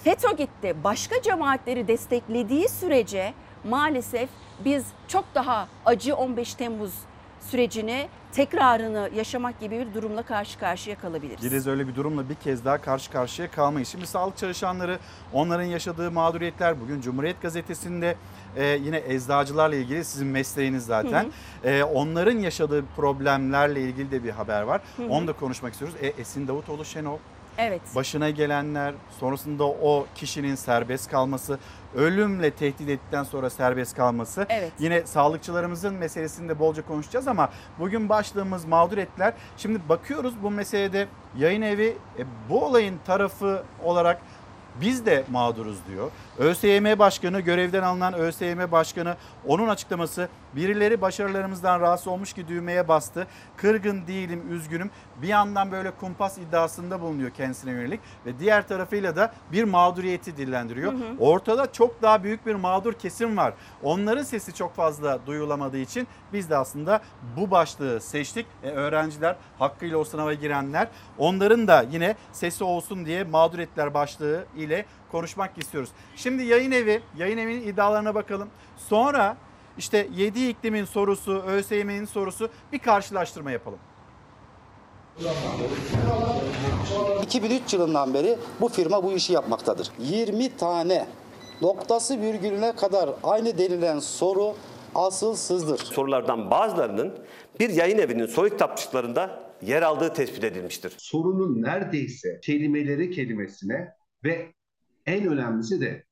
[0.04, 4.30] FETÖ gitti başka cemaatleri desteklediği sürece maalesef
[4.66, 6.94] biz çok daha acı 15 Temmuz
[7.50, 11.42] sürecini tekrarını yaşamak gibi bir durumla karşı karşıya kalabiliriz.
[11.42, 13.88] Gidez öyle bir durumla bir kez daha karşı karşıya kalmayız.
[13.90, 15.00] Şimdi sağlık çalışanları
[15.34, 18.16] onların yaşadığı mağduriyetler bugün Cumhuriyet Gazetesi'nde
[18.56, 21.32] e, yine eczacılarla ilgili sizin mesleğiniz zaten.
[21.64, 24.82] E, onların yaşadığı problemlerle ilgili de bir haber var.
[24.98, 25.10] Hı hı.
[25.10, 25.98] Onu da konuşmak istiyoruz.
[26.02, 27.18] E, Esin Davutoğlu Şenol
[27.58, 27.82] Evet.
[27.96, 31.60] başına gelenler, sonrasında o kişinin serbest kalması,
[31.96, 34.46] ölümle tehdit ettikten sonra serbest kalması.
[34.50, 34.72] Evet.
[34.80, 39.34] Yine sağlıkçılarımızın meselesini de bolca konuşacağız ama bugün başlığımız mağduriyetler.
[39.58, 44.22] Şimdi bakıyoruz bu meselede yayın evi e, bu olayın tarafı olarak
[44.82, 46.12] biz de mağduruz diyor.
[46.40, 49.16] ÖSYM Başkanı, görevden alınan ÖSYM Başkanı
[49.48, 53.28] onun açıklaması birileri başarılarımızdan rahatsız olmuş ki düğmeye bastı.
[53.58, 54.92] Kırgın değilim, üzgünüm.
[55.22, 60.94] Bir yandan böyle kumpas iddiasında bulunuyor kendisine yönelik ve diğer tarafıyla da bir mağduriyeti dillendiriyor.
[60.94, 61.18] Hı hı.
[61.20, 63.54] Ortada çok daha büyük bir mağdur kesim var.
[63.84, 67.02] Onların sesi çok fazla duyulamadığı için biz de aslında
[67.38, 68.46] bu başlığı seçtik.
[68.64, 70.88] E, öğrenciler hakkıyla o sınava girenler
[71.18, 75.90] onların da yine sesi olsun diye mağduriyetler başlığı ile konuşmak istiyoruz.
[76.16, 78.50] Şimdi yayın evi, yayın evinin iddialarına bakalım.
[78.78, 79.38] Sonra
[79.78, 83.80] işte 7 iklimin sorusu, ÖSYM'nin sorusu bir karşılaştırma yapalım.
[87.24, 89.92] 2003 yılından beri bu firma bu işi yapmaktadır.
[90.00, 91.08] 20 tane
[91.62, 94.56] noktası virgülüne kadar aynı denilen soru
[94.96, 95.78] asılsızdır.
[95.78, 97.20] Sorulardan bazılarının
[97.60, 100.94] bir yayın evinin soru kitapçıklarında yer aldığı tespit edilmiştir.
[100.98, 103.88] sorunun neredeyse kelimeleri kelimesine
[104.24, 104.54] ve
[105.10, 106.04] en önemlisi de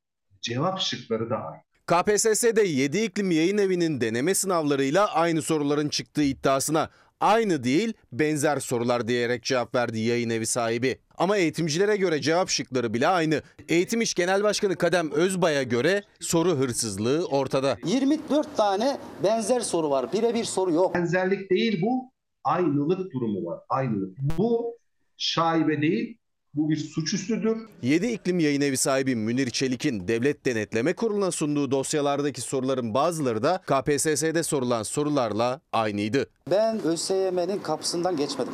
[0.41, 1.61] cevap şıkları da aynı.
[1.87, 6.89] KPSS'de 7 iklim yayın evinin deneme sınavlarıyla aynı soruların çıktığı iddiasına
[7.19, 10.99] aynı değil benzer sorular diyerek cevap verdi yayın evi sahibi.
[11.17, 13.41] Ama eğitimcilere göre cevap şıkları bile aynı.
[13.69, 17.77] Eğitim İş Genel Başkanı Kadem Özbay'a göre soru hırsızlığı ortada.
[17.85, 20.13] 24 tane benzer soru var.
[20.13, 20.95] Birebir soru yok.
[20.95, 22.11] Benzerlik değil bu,
[22.43, 23.59] aynılık durumu var.
[23.69, 24.17] Aynılık.
[24.37, 24.77] Bu
[25.17, 26.16] şaibe değil,
[26.57, 27.57] bu bir suçüstüdür.
[27.81, 33.61] 7 iklim yayın evi sahibi Münir Çelik'in Devlet Denetleme Kurulu'na sunduğu dosyalardaki soruların bazıları da
[33.65, 36.25] KPSS'de sorulan sorularla aynıydı.
[36.51, 38.53] Ben ÖSYM'nin kapısından geçmedim.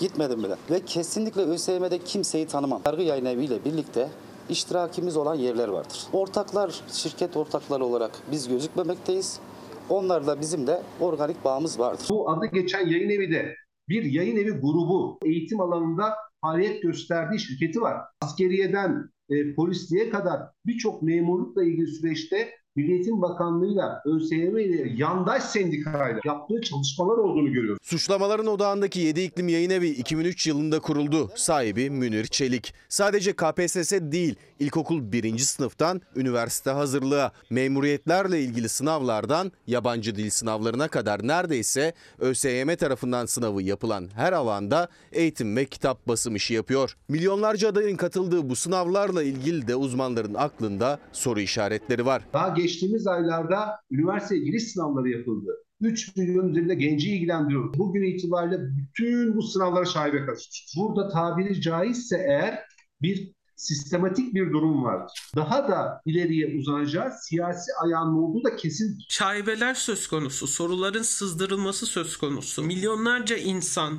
[0.00, 0.54] Gitmedim bile.
[0.70, 2.82] Ve kesinlikle ÖSYM'de kimseyi tanımam.
[2.86, 4.08] Yargı yayın eviyle birlikte
[4.48, 6.06] iştirakimiz olan yerler vardır.
[6.12, 9.40] Ortaklar, şirket ortakları olarak biz gözükmemekteyiz.
[9.88, 12.06] Onlarla bizim de organik bağımız vardır.
[12.10, 13.54] Bu adı geçen yayın evi de
[13.88, 15.18] bir yayın evi grubu.
[15.24, 17.96] Eğitim alanında faaliyet gösterdiği şirketi var.
[18.20, 26.20] Askeriyeden e, polisliğe kadar birçok memurlukla ilgili süreçte Milli Eğitim Bakanlığı'yla, ÖSYM ile, yandaş sendikayla
[26.24, 27.78] yaptığı çalışmalar olduğunu görüyoruz.
[27.82, 31.30] Suçlamaların odağındaki 7 İklim Yayın Evi 2003 yılında kuruldu.
[31.36, 32.74] Sahibi Münir Çelik.
[32.88, 35.38] Sadece KPSS değil, ilkokul 1.
[35.38, 44.08] sınıftan üniversite hazırlığa, memuriyetlerle ilgili sınavlardan yabancı dil sınavlarına kadar neredeyse ÖSYM tarafından sınavı yapılan
[44.14, 46.96] her alanda eğitim ve kitap basım işi yapıyor.
[47.08, 52.22] Milyonlarca adayın katıldığı bu sınavlarla ilgili de uzmanların aklında soru işaretleri var.
[52.32, 55.50] Daha geçtiğimiz aylarda üniversite giriş sınavları yapıldı.
[55.80, 57.74] 3 milyon üzerinde genci ilgilendiriyor.
[57.78, 60.80] Bugün itibariyle bütün bu sınavlara şaibe karışmıştır.
[60.80, 62.58] Burada tabiri caizse eğer
[63.02, 65.30] bir sistematik bir durum vardır.
[65.36, 68.98] Daha da ileriye uzanacağı siyasi ayağının olduğu da kesin.
[69.08, 72.62] Şaibeler söz konusu, soruların sızdırılması söz konusu.
[72.62, 73.98] Milyonlarca insan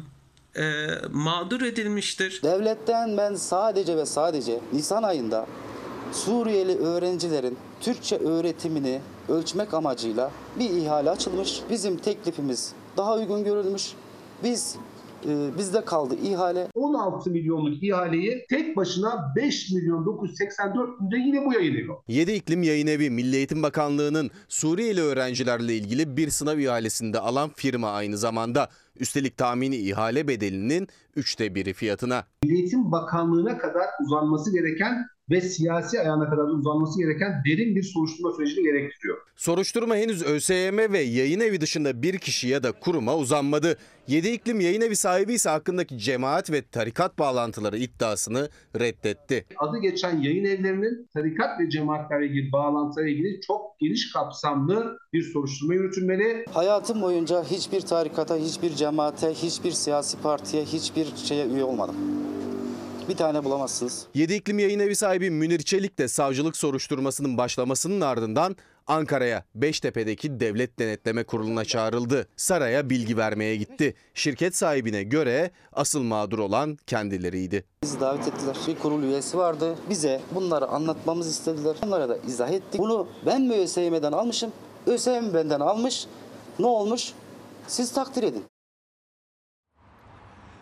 [0.55, 2.41] e, mağdur edilmiştir.
[2.43, 5.47] Devletten ben sadece ve sadece Nisan ayında
[6.11, 8.99] Suriyeli öğrencilerin Türkçe öğretimini
[9.29, 11.61] ölçmek amacıyla bir ihale açılmış.
[11.69, 13.91] Bizim teklifimiz daha uygun görülmüş.
[14.43, 14.75] Biz
[15.25, 16.67] e, bizde kaldı ihale.
[16.75, 21.95] 16 milyonluk ihaleyi tek başına 5 milyon 984 günde yine bu yayınlıyor.
[22.07, 27.91] 7 İklim Yayın Evi Milli Eğitim Bakanlığı'nın Suriyeli öğrencilerle ilgili bir sınav ihalesinde alan firma
[27.91, 28.69] aynı zamanda.
[28.99, 32.23] Üstelik tahmini ihale bedelinin üçte biri fiyatına.
[32.43, 34.93] Milli Eğitim Bakanlığı'na kadar uzanması gereken
[35.29, 39.17] ve siyasi ayağına kadar uzanması gereken derin bir soruşturma sürecini gerektiriyor.
[39.35, 43.77] Soruşturma henüz ÖSYM ve yayın evi dışında bir kişi ya da kuruma uzanmadı.
[44.07, 48.49] 7 İklim Yayın Evi sahibi ise hakkındaki cemaat ve tarikat bağlantıları iddiasını
[48.79, 49.45] reddetti.
[49.57, 55.73] Adı geçen yayın evlerinin tarikat ve cemaatlerle ilgili bağlantılarla ilgili çok geniş kapsamlı bir soruşturma
[55.73, 56.45] yürütülmeli.
[56.53, 61.95] Hayatım boyunca hiçbir tarikata, hiçbir cemaate, hiçbir siyasi partiye, hiçbir şeye üye olmadım.
[63.09, 64.05] Bir tane bulamazsınız.
[64.13, 68.55] 7 İklim Yayın Evi sahibi Münir Çelik de savcılık soruşturmasının başlamasının ardından
[68.87, 72.27] Ankara'ya Beştepe'deki Devlet Denetleme Kurulu'na çağrıldı.
[72.37, 73.95] Saraya bilgi vermeye gitti.
[74.13, 77.65] Şirket sahibine göre asıl mağdur olan kendileriydi.
[77.83, 78.57] Bizi davet ettiler.
[78.67, 79.75] Bir kurul üyesi vardı.
[79.89, 81.75] Bize bunları anlatmamızı istediler.
[81.85, 82.79] Onlara da izah ettik.
[82.81, 84.51] Bunu ben mi ÖSYM'den almışım?
[84.87, 86.05] ÖSYM benden almış.
[86.59, 87.13] Ne olmuş?
[87.67, 88.43] Siz takdir edin.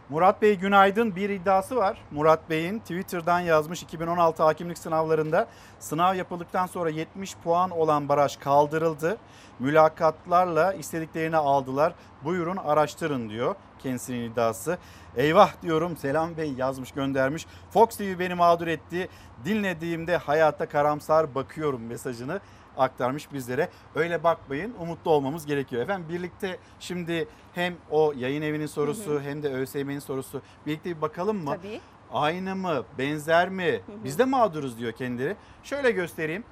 [0.10, 1.16] Murat Bey günaydın.
[1.16, 1.98] Bir iddiası var.
[2.12, 5.48] Murat Bey'in Twitter'dan yazmış 2016 hakimlik sınavlarında
[5.80, 9.18] sınav yapıldıktan sonra 70 puan olan baraj kaldırıldı.
[9.60, 11.94] Mülakatlarla istediklerini aldılar.
[12.24, 14.78] Buyurun araştırın diyor kendisinin iddiası.
[15.16, 17.46] Eyvah diyorum Selam Bey yazmış göndermiş.
[17.72, 19.10] Fox TV beni mağdur etti.
[19.46, 22.40] Dinlediğimde hayata karamsar bakıyorum mesajını
[22.78, 23.70] aktarmış bizlere.
[23.96, 25.82] Öyle bakmayın umutlu olmamız gerekiyor.
[25.84, 29.22] Efendim birlikte şimdi hem o yayın evinin sorusu Hı hı.
[29.22, 31.58] hem de ÖSYM'nin sorusu birlikte bir bakalım mı?
[31.64, 31.80] Tabii.
[32.14, 32.84] Aynı mı?
[32.98, 33.82] Benzer mi?
[34.04, 35.36] Biz de mağduruz diyor kendileri.
[35.64, 36.44] Şöyle göstereyim.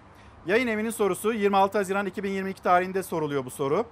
[0.45, 3.86] Yayın evinin sorusu 26 Haziran 2022 tarihinde soruluyor bu soru.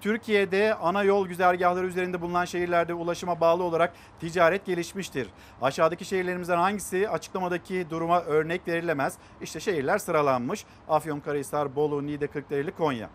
[0.00, 5.28] Türkiye'de ana yol güzergahları üzerinde bulunan şehirlerde ulaşıma bağlı olarak ticaret gelişmiştir.
[5.62, 9.14] Aşağıdaki şehirlerimizden hangisi açıklamadaki duruma örnek verilemez?
[9.42, 10.64] İşte şehirler sıralanmış.
[10.88, 13.10] Afyonkarahisar, Bolu, Niğde, Kırklareli, Konya.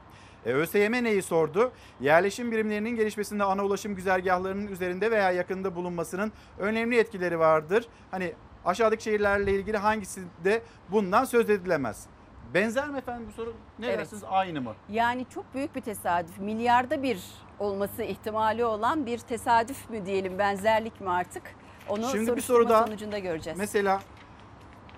[0.46, 1.72] E, ÖSYM neyi sordu?
[2.02, 7.86] Yerleşim birimlerinin gelişmesinde ana ulaşım güzergahlarının üzerinde veya yakında bulunmasının önemli etkileri vardır.
[8.12, 8.34] Hani
[8.66, 10.62] aşağıdaki şehirlerle ilgili hangisinde
[10.92, 12.08] bundan söz edilemez?
[12.56, 13.54] Benzer mi efendim bu soru?
[13.80, 14.00] Ne Evet.
[14.00, 14.74] dersiniz aynı mı?
[14.90, 16.38] Yani çok büyük bir tesadüf.
[16.40, 17.20] Milyarda bir
[17.60, 21.44] olması ihtimali olan bir tesadüf mü diyelim, benzerlik mi artık?
[21.90, 22.86] Onu Şimdi bir soruşturma soru daha.
[22.86, 23.60] sonucunda göreceğiz.
[23.60, 24.00] Mesela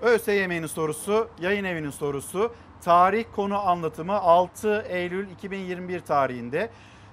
[0.01, 6.69] ÖSYM'nin sorusu, yayın evinin sorusu, tarih konu anlatımı 6 Eylül 2021 tarihinde.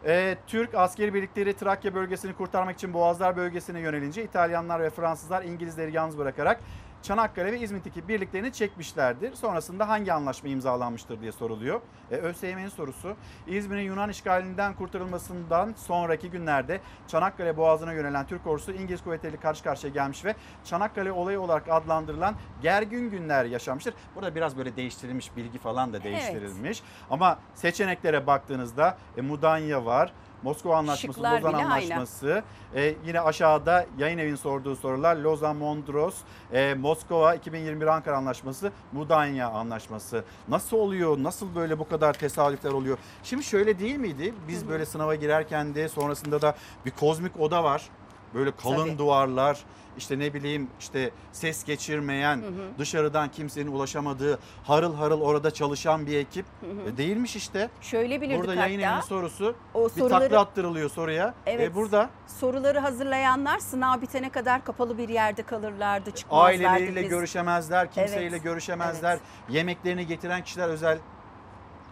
[0.07, 5.97] Ee, Türk askeri birlikleri Trakya bölgesini kurtarmak için Boğazlar bölgesine yönelince İtalyanlar ve Fransızlar İngilizleri
[5.97, 6.61] yalnız bırakarak
[7.05, 9.34] Çanakkale ve İzmit'teki birliklerini çekmişlerdir.
[9.34, 11.80] Sonrasında hangi anlaşma imzalanmıştır diye soruluyor.
[12.11, 19.05] E, ÖSYM'nin sorusu İzmir'in Yunan işgalinden kurtarılmasından sonraki günlerde Çanakkale Boğazı'na yönelen Türk ordusu İngiliz
[19.05, 20.34] kuvvetleriyle karşı karşıya gelmiş ve
[20.64, 23.94] Çanakkale olayı olarak adlandırılan gergin günler yaşamıştır.
[24.16, 26.82] Burada biraz böyle değiştirilmiş bilgi falan da değiştirilmiş.
[27.11, 30.12] Ama seçeneklere baktığınızda e, Mudanya var.
[30.45, 31.53] Moskova Anlaşması, Şıklar Lozan.
[31.53, 32.42] Anlaşması.
[32.74, 36.14] E, yine aşağıda yayın evin sorduğu sorular Lozan Mondros,
[36.53, 40.24] e, Moskova 2021 Ankara Anlaşması, Mudanya Anlaşması.
[40.49, 41.16] Nasıl oluyor?
[41.22, 42.99] Nasıl böyle bu kadar tesadüfler oluyor?
[43.22, 44.34] Şimdi şöyle değil miydi?
[44.49, 46.55] Biz böyle sınava girerken de sonrasında da
[46.86, 47.88] bir kozmik oda var.
[48.34, 48.99] Böyle kalın Tabii.
[48.99, 49.59] duvarlar,
[49.99, 52.53] işte ne bileyim işte ses geçirmeyen, Hı hı.
[52.78, 56.47] dışarıdan kimsenin ulaşamadığı, harıl harıl orada çalışan bir ekip.
[56.61, 56.88] Hı hı.
[56.90, 57.70] E, değilmiş işte.
[57.80, 58.90] Şöyle bilirdik Burada yayın hatta.
[58.90, 61.34] evinin sorusu O bir soruları- takla attırılıyor soruya.
[61.47, 61.70] Evet.
[61.70, 66.47] E, burada Soruları hazırlayanlar sınav bitene kadar kapalı bir yerde kalırlardı, çıkmazlardı.
[66.68, 69.18] aileleriyle Biz- görüşemezler, kimseyle Evet, görüşemezler.
[69.49, 70.99] Yemeklerini getiren kişiler özel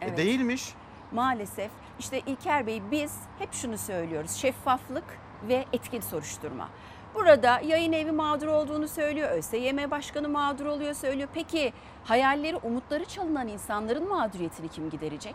[0.01, 0.17] Evet.
[0.19, 0.75] değilmiş.
[1.13, 4.31] Maalesef işte İlker Bey biz hep şunu söylüyoruz.
[4.31, 5.05] Şeffaflık
[5.49, 6.69] ve etkin soruşturma.
[7.15, 9.31] Burada yayın evi mağdur olduğunu söylüyor.
[9.31, 11.29] ÖSYM Başkanı mağdur oluyor söylüyor.
[11.35, 11.73] Peki
[12.05, 15.35] hayalleri, umutları çalınan insanların mağduriyetini kim giderecek?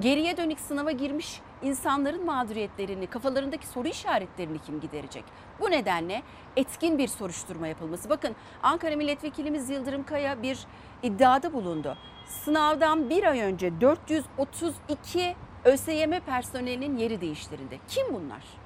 [0.00, 5.24] Geriye dönük sınava girmiş insanların mağduriyetlerini, kafalarındaki soru işaretlerini kim giderecek?
[5.60, 6.22] Bu nedenle
[6.56, 8.10] etkin bir soruşturma yapılması.
[8.10, 10.58] Bakın Ankara Milletvekilimiz Yıldırım Kaya bir
[11.02, 11.96] iddiada bulundu.
[12.26, 17.80] Sınavdan bir ay önce 432 ÖSYM personelinin yeri değiştirildi.
[17.88, 18.65] Kim bunlar?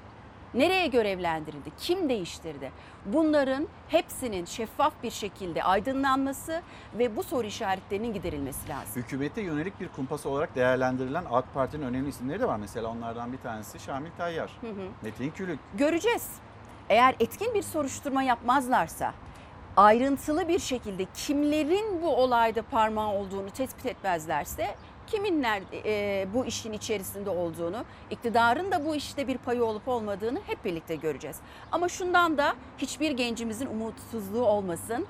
[0.53, 1.69] Nereye görevlendirildi?
[1.79, 2.71] Kim değiştirdi?
[3.05, 6.61] Bunların hepsinin şeffaf bir şekilde aydınlanması
[6.97, 9.03] ve bu soru işaretlerinin giderilmesi lazım.
[9.03, 12.57] Hükümete yönelik bir kumpas olarak değerlendirilen AK Parti'nin önemli isimleri de var.
[12.57, 14.87] Mesela onlardan bir tanesi Şamil Tayyar, Hı hı.
[15.01, 15.59] Metin Külük.
[15.77, 16.29] Göreceğiz.
[16.89, 19.13] Eğer etkin bir soruşturma yapmazlarsa,
[19.77, 24.75] ayrıntılı bir şekilde kimlerin bu olayda parmağı olduğunu tespit etmezlerse,
[25.11, 30.39] kimin nerede, e, bu işin içerisinde olduğunu, iktidarın da bu işte bir payı olup olmadığını
[30.47, 31.37] hep birlikte göreceğiz.
[31.71, 35.07] Ama şundan da hiçbir gencimizin umutsuzluğu olmasın.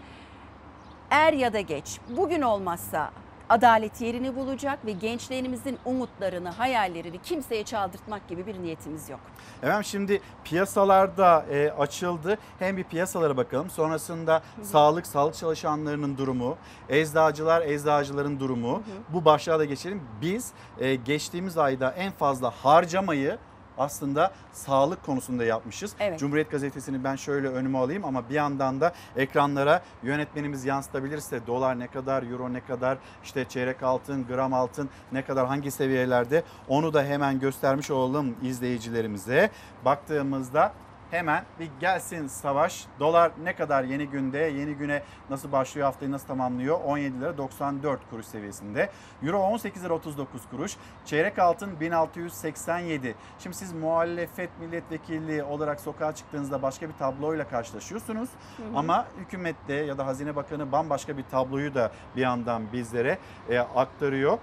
[1.10, 3.12] Er ya da geç, bugün olmazsa
[3.52, 9.20] adalet yerini bulacak ve gençlerimizin umutlarını, hayallerini kimseye çaldırtmak gibi bir niyetimiz yok.
[9.64, 12.38] Efendim şimdi piyasalarda e, açıldı.
[12.60, 13.70] Hem bir piyasalara bakalım.
[13.70, 16.58] Sonrasında sağlık, sağlık çalışanlarının durumu,
[16.90, 18.84] eczacılar, eczacıların durumu.
[19.10, 20.02] Bu başlığa da geçelim.
[20.22, 23.38] Biz e, geçtiğimiz ayda en fazla harcamayı
[23.78, 25.94] aslında sağlık konusunda yapmışız.
[26.00, 26.20] Evet.
[26.20, 31.88] Cumhuriyet Gazetesi'ni ben şöyle önüme alayım ama bir yandan da ekranlara yönetmenimiz yansıtabilirse dolar ne
[31.88, 37.04] kadar, euro ne kadar, işte çeyrek altın, gram altın ne kadar hangi seviyelerde onu da
[37.04, 39.50] hemen göstermiş olalım izleyicilerimize.
[39.86, 40.74] Baktığımızda
[41.12, 42.86] hemen bir gelsin savaş.
[43.00, 46.80] Dolar ne kadar yeni günde, yeni güne nasıl başlıyor, haftayı nasıl tamamlıyor?
[46.86, 48.90] 17 lira 94 kuruş seviyesinde.
[49.24, 50.78] Euro 18 lira 39 kuruş.
[51.06, 53.16] Çeyrek altın 1687.
[53.40, 58.30] Şimdi siz muhalefet milletvekili olarak sokağa çıktığınızda başka bir tabloyla karşılaşıyorsunuz.
[58.58, 58.68] Hı hı.
[58.76, 63.18] Ama hükümette ya da Hazine Bakanı bambaşka bir tabloyu da bir yandan bizlere
[63.50, 64.38] e, aktarıyor.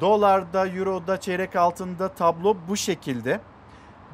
[0.00, 3.40] Dolarda, euroda, çeyrek altında tablo bu şekilde.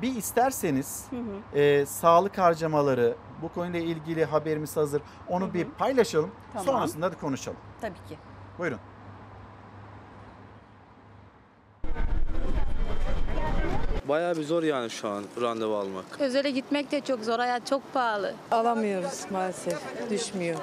[0.03, 1.07] Bir isterseniz
[1.55, 5.03] e, sağlık harcamaları bu konuyla ilgili haberimiz hazır.
[5.29, 6.31] Onu bir paylaşalım.
[6.53, 6.67] Tamam.
[6.67, 7.59] Sonrasında da konuşalım.
[7.81, 8.19] Tabii ki.
[8.59, 8.79] Buyurun.
[14.09, 16.05] Bayağı bir zor yani şu an randevu almak.
[16.19, 17.39] Özele gitmek de çok zor.
[17.39, 18.35] Hayat çok pahalı.
[18.51, 19.79] Alamıyoruz maalesef.
[20.11, 20.59] Düşmüyor.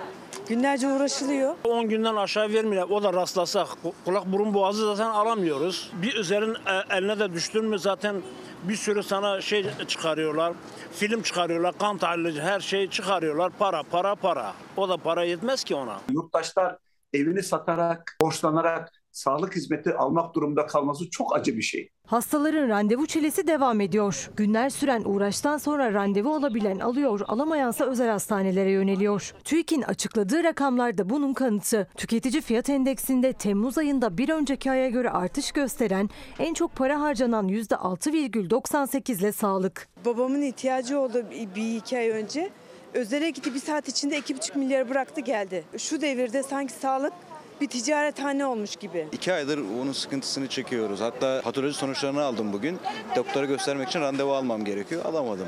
[0.47, 1.55] Günlerce uğraşılıyor.
[1.63, 2.95] 10 günden aşağı vermiyorlar.
[2.95, 3.67] O da rastlasak
[4.05, 5.91] kulak burun boğazı zaten alamıyoruz.
[6.01, 8.15] Bir üzerin e, eline de düştün mü zaten
[8.63, 10.53] bir sürü sana şey çıkarıyorlar.
[10.91, 13.51] Film çıkarıyorlar, kan tahlili her şeyi çıkarıyorlar.
[13.59, 14.53] Para, para, para.
[14.77, 16.01] O da para yetmez ki ona.
[16.11, 16.77] Yurttaşlar
[17.13, 21.89] evini satarak, borçlanarak sağlık hizmeti almak durumunda kalması çok acı bir şey.
[22.07, 24.29] Hastaların randevu çilesi devam ediyor.
[24.35, 29.33] Günler süren uğraştan sonra randevu alabilen alıyor, alamayansa özel hastanelere yöneliyor.
[29.43, 31.87] TÜİK'in açıkladığı rakamlar da bunun kanıtı.
[31.97, 37.47] Tüketici fiyat endeksinde Temmuz ayında bir önceki aya göre artış gösteren en çok para harcanan
[37.49, 39.87] %6,98 ile sağlık.
[40.05, 42.49] Babamın ihtiyacı oldu bir, iki ay önce.
[42.93, 45.63] Özele gitti bir saat içinde iki buçuk milyar bıraktı geldi.
[45.77, 47.13] Şu devirde sanki sağlık
[47.61, 49.07] bir ticarethane olmuş gibi.
[49.11, 51.01] İki aydır onun sıkıntısını çekiyoruz.
[51.01, 52.77] Hatta patoloji sonuçlarını aldım bugün.
[53.15, 55.05] Doktora göstermek için randevu almam gerekiyor.
[55.05, 55.47] Alamadım.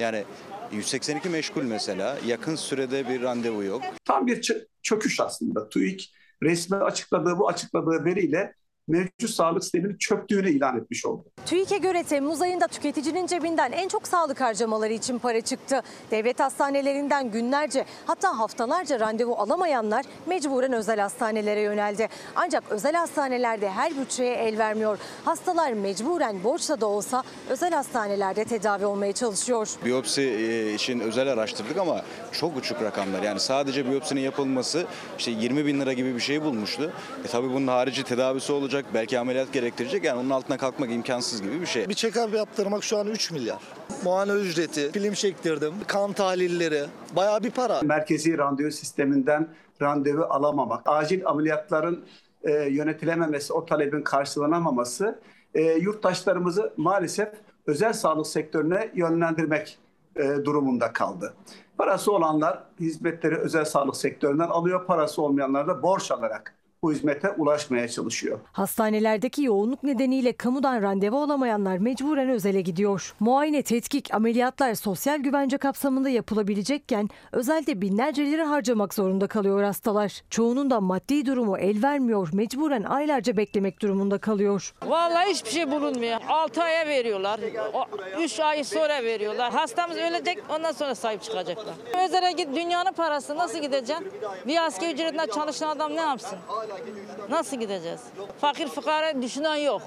[0.00, 0.24] Yani
[0.72, 2.16] 182 meşgul mesela.
[2.26, 3.82] Yakın sürede bir randevu yok.
[4.04, 5.68] Tam bir çö- çöküş aslında.
[5.68, 8.54] TÜİK resmi açıkladığı bu açıkladığı veriyle
[8.88, 11.24] mevcut sağlık sisteminin çöktüğünü ilan etmiş oldu.
[11.46, 15.82] TÜİK'e göre Temmuz ayında tüketicinin cebinden en çok sağlık harcamaları için para çıktı.
[16.10, 22.08] Devlet hastanelerinden günlerce hatta haftalarca randevu alamayanlar mecburen özel hastanelere yöneldi.
[22.36, 24.98] Ancak özel hastanelerde her bütçeye el vermiyor.
[25.24, 29.68] Hastalar mecburen borçla da olsa özel hastanelerde tedavi olmaya çalışıyor.
[29.84, 33.22] Biyopsi e, için özel araştırdık ama çok uçuk rakamlar.
[33.22, 34.86] Yani sadece biyopsinin yapılması
[35.18, 36.92] işte 20 bin lira gibi bir şey bulmuştu.
[37.24, 40.04] E tabii bunun harici tedavisi olacak, belki ameliyat gerektirecek.
[40.04, 41.88] Yani onun altına kalkmak imkansız gibi bir şey.
[41.88, 43.58] Bir check-up yaptırmak şu an 3 milyar.
[44.04, 46.84] Muayene ücreti, film çektirdim, kan tahlilleri,
[47.16, 47.82] bayağı bir para.
[47.82, 49.48] Merkezi randevu sisteminden
[49.82, 52.04] randevu alamamak, acil ameliyatların
[52.42, 55.20] e, yönetilememesi, o talebin karşılanamaması
[55.54, 57.28] e, yurttaşlarımızı maalesef
[57.66, 59.78] özel sağlık sektörüne yönlendirmek
[60.16, 61.34] e, durumunda kaldı.
[61.78, 67.88] Parası olanlar hizmetleri özel sağlık sektöründen alıyor, parası olmayanlar da borç alarak bu hizmete ulaşmaya
[67.88, 68.38] çalışıyor.
[68.52, 73.14] Hastanelerdeki yoğunluk nedeniyle kamudan randevu alamayanlar mecburen özele gidiyor.
[73.20, 80.22] Muayene, tetkik, ameliyatlar sosyal güvence kapsamında yapılabilecekken özelde binlerce lira harcamak zorunda kalıyor hastalar.
[80.30, 84.74] Çoğunun da maddi durumu el vermiyor, mecburen aylarca beklemek durumunda kalıyor.
[84.86, 86.20] Vallahi hiçbir şey bulunmuyor.
[86.28, 87.40] 6 aya veriyorlar.
[88.20, 89.52] 3 ay sonra veriyorlar.
[89.52, 91.74] Hastamız ölecek ondan sonra sahip çıkacaklar.
[92.04, 94.06] Özele git dünyanın parası nasıl gideceksin?
[94.46, 96.38] Bir asgari ücretine çalışan adam ne yapsın?
[97.30, 98.00] Nasıl gideceğiz?
[98.40, 99.82] Fakir fukara düşünen yok.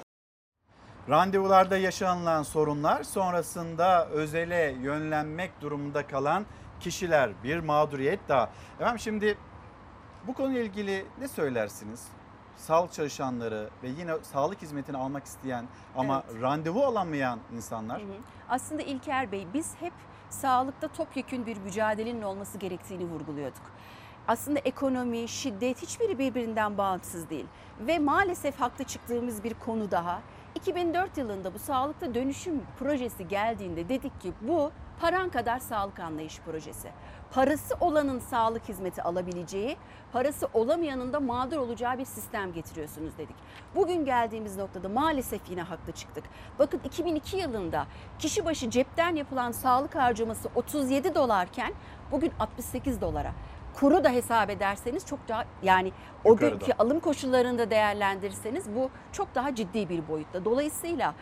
[1.10, 6.46] Randevularda yaşanılan sorunlar sonrasında özele yönlenmek durumunda kalan
[6.80, 8.50] kişiler bir mağduriyet daha.
[8.80, 9.38] Efendim şimdi
[10.28, 12.08] bu konuyla ilgili ne söylersiniz?
[12.58, 15.66] Sağlık çalışanları ve yine sağlık hizmetini almak isteyen
[15.96, 18.02] ama randevu alamayan insanlar.
[18.50, 19.94] Aslında İlker Bey biz hep
[20.30, 23.64] sağlıkta topyekün bir mücadelenin olması gerektiğini vurguluyorduk.
[24.28, 27.46] Aslında ekonomi, şiddet hiçbiri birbirinden bağımsız değil.
[27.80, 30.22] Ve maalesef haklı çıktığımız bir konu daha.
[30.56, 36.90] 2004 yılında bu sağlıkta dönüşüm projesi geldiğinde dedik ki bu paran kadar sağlık anlayış projesi.
[37.32, 39.78] Parası olanın sağlık hizmeti alabileceği,
[40.14, 43.36] parası olamayanın da mağdur olacağı bir sistem getiriyorsunuz dedik.
[43.76, 46.24] Bugün geldiğimiz noktada maalesef yine haklı çıktık.
[46.60, 47.86] Bakın 2002 yılında
[48.20, 51.74] kişi başı cepten yapılan sağlık harcaması 37 dolarken
[52.12, 53.32] bugün 68 dolara.
[53.74, 55.92] Kuru da hesap ederseniz çok daha yani
[56.24, 56.56] o Yukarıda.
[56.56, 60.46] günkü alım koşullarını da değerlendirirseniz bu çok daha ciddi bir boyutta.
[60.46, 61.14] Dolayısıyla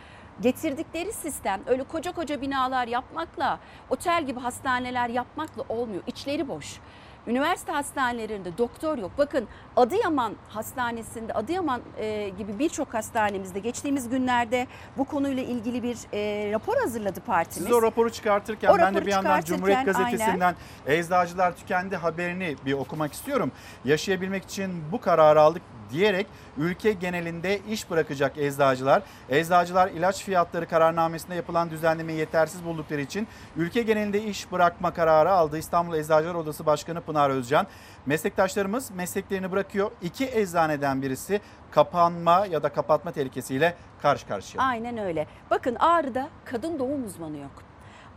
[0.41, 6.01] getirdikleri sistem öyle koca koca binalar yapmakla, otel gibi hastaneler yapmakla olmuyor.
[6.07, 6.79] İçleri boş.
[7.27, 9.11] Üniversite hastanelerinde doktor yok.
[9.17, 14.67] Bakın Adıyaman Hastanesi'nde, Adıyaman e, gibi birçok hastanemizde geçtiğimiz günlerde
[14.97, 17.67] bu konuyla ilgili bir e, rapor hazırladı partimiz.
[17.67, 19.93] Siz o raporu çıkartırken O ben de raporu bir yandan Cumhuriyet aynen.
[19.93, 20.55] Gazetesi'nden
[20.87, 23.51] eczacılar tükendi haberini bir okumak istiyorum.
[23.85, 25.61] Yaşayabilmek için bu kararı aldık
[25.91, 26.27] diyerek
[26.57, 29.03] ülke genelinde iş bırakacak eczacılar.
[29.29, 33.27] Eczacılar ilaç fiyatları kararnamesinde yapılan düzenlemeyi yetersiz buldukları için
[33.57, 35.57] ülke genelinde iş bırakma kararı aldı.
[35.57, 37.67] İstanbul Eczacılar Odası Başkanı Pınar Özcan.
[38.05, 39.91] Meslektaşlarımız mesleklerini bırakıyor.
[40.01, 44.63] İki eczaneden birisi kapanma ya da kapatma tehlikesiyle karşı karşıya.
[44.63, 45.27] Aynen öyle.
[45.51, 47.68] Bakın Ağrı'da kadın doğum uzmanı yok.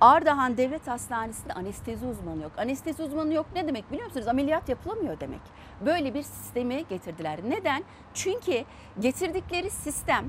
[0.03, 2.53] Ardahan Devlet Hastanesi'nde anestezi uzmanı yok.
[2.57, 4.29] Anestezi uzmanı yok ne demek biliyor musunuz?
[4.29, 5.41] Ameliyat yapılamıyor demek.
[5.87, 7.39] Böyle bir sistemi getirdiler.
[7.49, 7.85] Neden?
[8.15, 8.65] Çünkü
[9.01, 10.25] getirdikleri sistem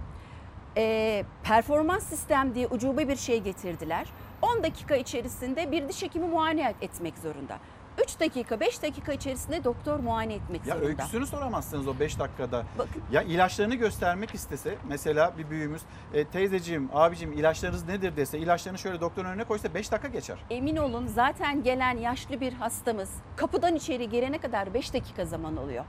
[0.78, 4.08] e, performans sistem diye ucube bir şey getirdiler.
[4.42, 7.58] 10 dakika içerisinde bir diş hekimi muayene etmek zorunda.
[8.04, 10.88] 3 dakika 5 dakika içerisinde doktor muayene etmek Ya zorunda.
[10.90, 12.64] öyküsünü soramazsınız o 5 dakikada.
[12.78, 13.04] Bakın.
[13.12, 15.82] Ya ilaçlarını göstermek istese mesela bir büyüğümüz
[16.14, 20.38] e, teyzeciğim, abicim ilaçlarınız nedir dese ilaçlarını şöyle doktorun önüne koysa 5 dakika geçer.
[20.50, 25.86] Emin olun zaten gelen yaşlı bir hastamız kapıdan içeri girene kadar 5 dakika zaman oluyor.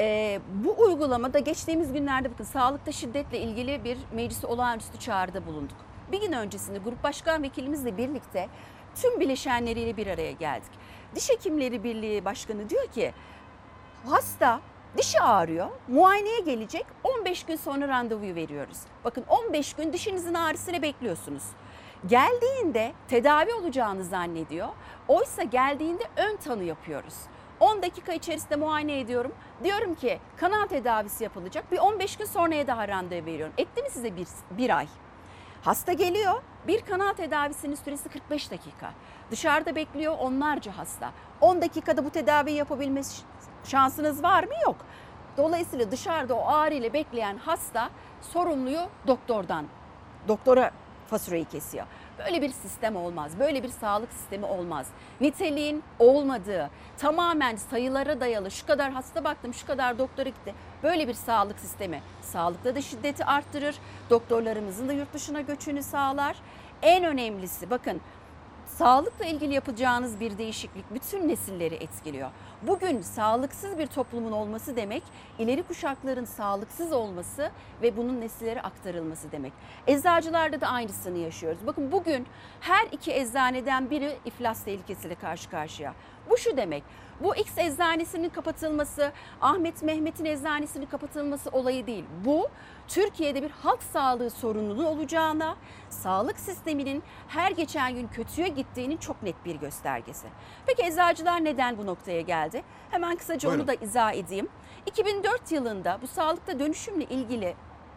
[0.00, 5.76] Ee, bu uygulamada geçtiğimiz günlerde bakın sağlıkta şiddetle ilgili bir meclisi olağanüstü çağrıda bulunduk.
[6.12, 8.48] Bir gün öncesinde grup başkan vekilimizle birlikte
[9.02, 10.70] tüm bileşenleriyle bir araya geldik.
[11.14, 13.12] Diş Hekimleri Birliği Başkanı diyor ki
[14.10, 14.60] hasta
[14.96, 18.78] dişi ağrıyor, muayeneye gelecek 15 gün sonra randevuyu veriyoruz.
[19.04, 21.42] Bakın 15 gün dişinizin ağrısını bekliyorsunuz.
[22.06, 24.68] Geldiğinde tedavi olacağını zannediyor.
[25.08, 27.14] Oysa geldiğinde ön tanı yapıyoruz.
[27.60, 29.32] 10 dakika içerisinde muayene ediyorum.
[29.64, 31.72] Diyorum ki kanal tedavisi yapılacak.
[31.72, 33.54] Bir 15 gün sonraya daha randevu veriyorum.
[33.58, 34.86] Etti mi size bir, bir ay?
[35.62, 36.42] Hasta geliyor.
[36.66, 38.92] Bir kanal tedavisinin süresi 45 dakika.
[39.32, 41.12] Dışarıda bekliyor onlarca hasta.
[41.40, 43.00] 10 dakikada bu tedaviyi yapabilme
[43.64, 44.52] şansınız var mı?
[44.64, 44.76] Yok.
[45.36, 49.66] Dolayısıyla dışarıda o ağrı ile bekleyen hasta sorumluyu doktordan,
[50.28, 50.70] doktora
[51.06, 51.86] faturayı kesiyor.
[52.18, 53.38] Böyle bir sistem olmaz.
[53.38, 54.86] Böyle bir sağlık sistemi olmaz.
[55.20, 60.54] Niteliğin olmadığı, tamamen sayılara dayalı şu kadar hasta baktım, şu kadar doktora gitti.
[60.82, 63.76] Böyle bir sağlık sistemi sağlıkta da şiddeti arttırır.
[64.10, 66.36] Doktorlarımızın da yurt dışına göçünü sağlar.
[66.82, 68.00] En önemlisi bakın
[68.78, 72.30] sağlıkla ilgili yapacağınız bir değişiklik bütün nesilleri etkiliyor.
[72.62, 75.02] Bugün sağlıksız bir toplumun olması demek
[75.38, 77.50] ileri kuşakların sağlıksız olması
[77.82, 79.52] ve bunun nesillere aktarılması demek.
[79.86, 81.66] Eczacılarda da aynısını yaşıyoruz.
[81.66, 82.26] Bakın bugün
[82.60, 85.94] her iki eczaneden biri iflas tehlikesiyle karşı karşıya.
[86.30, 86.82] Bu şu demek.
[87.22, 92.04] Bu X eczanesinin kapatılması, Ahmet Mehmet'in eczanesinin kapatılması olayı değil.
[92.24, 92.48] Bu
[92.88, 95.56] Türkiye'de bir halk sağlığı sorununun olacağına,
[95.90, 100.26] sağlık sisteminin her geçen gün kötüye gittiğinin çok net bir göstergesi.
[100.66, 102.62] Peki eczacılar neden bu noktaya geldi?
[102.90, 103.62] Hemen kısaca Buyurun.
[103.62, 104.48] onu da izah edeyim.
[104.86, 107.54] 2004 yılında bu sağlıkta dönüşümle ilgili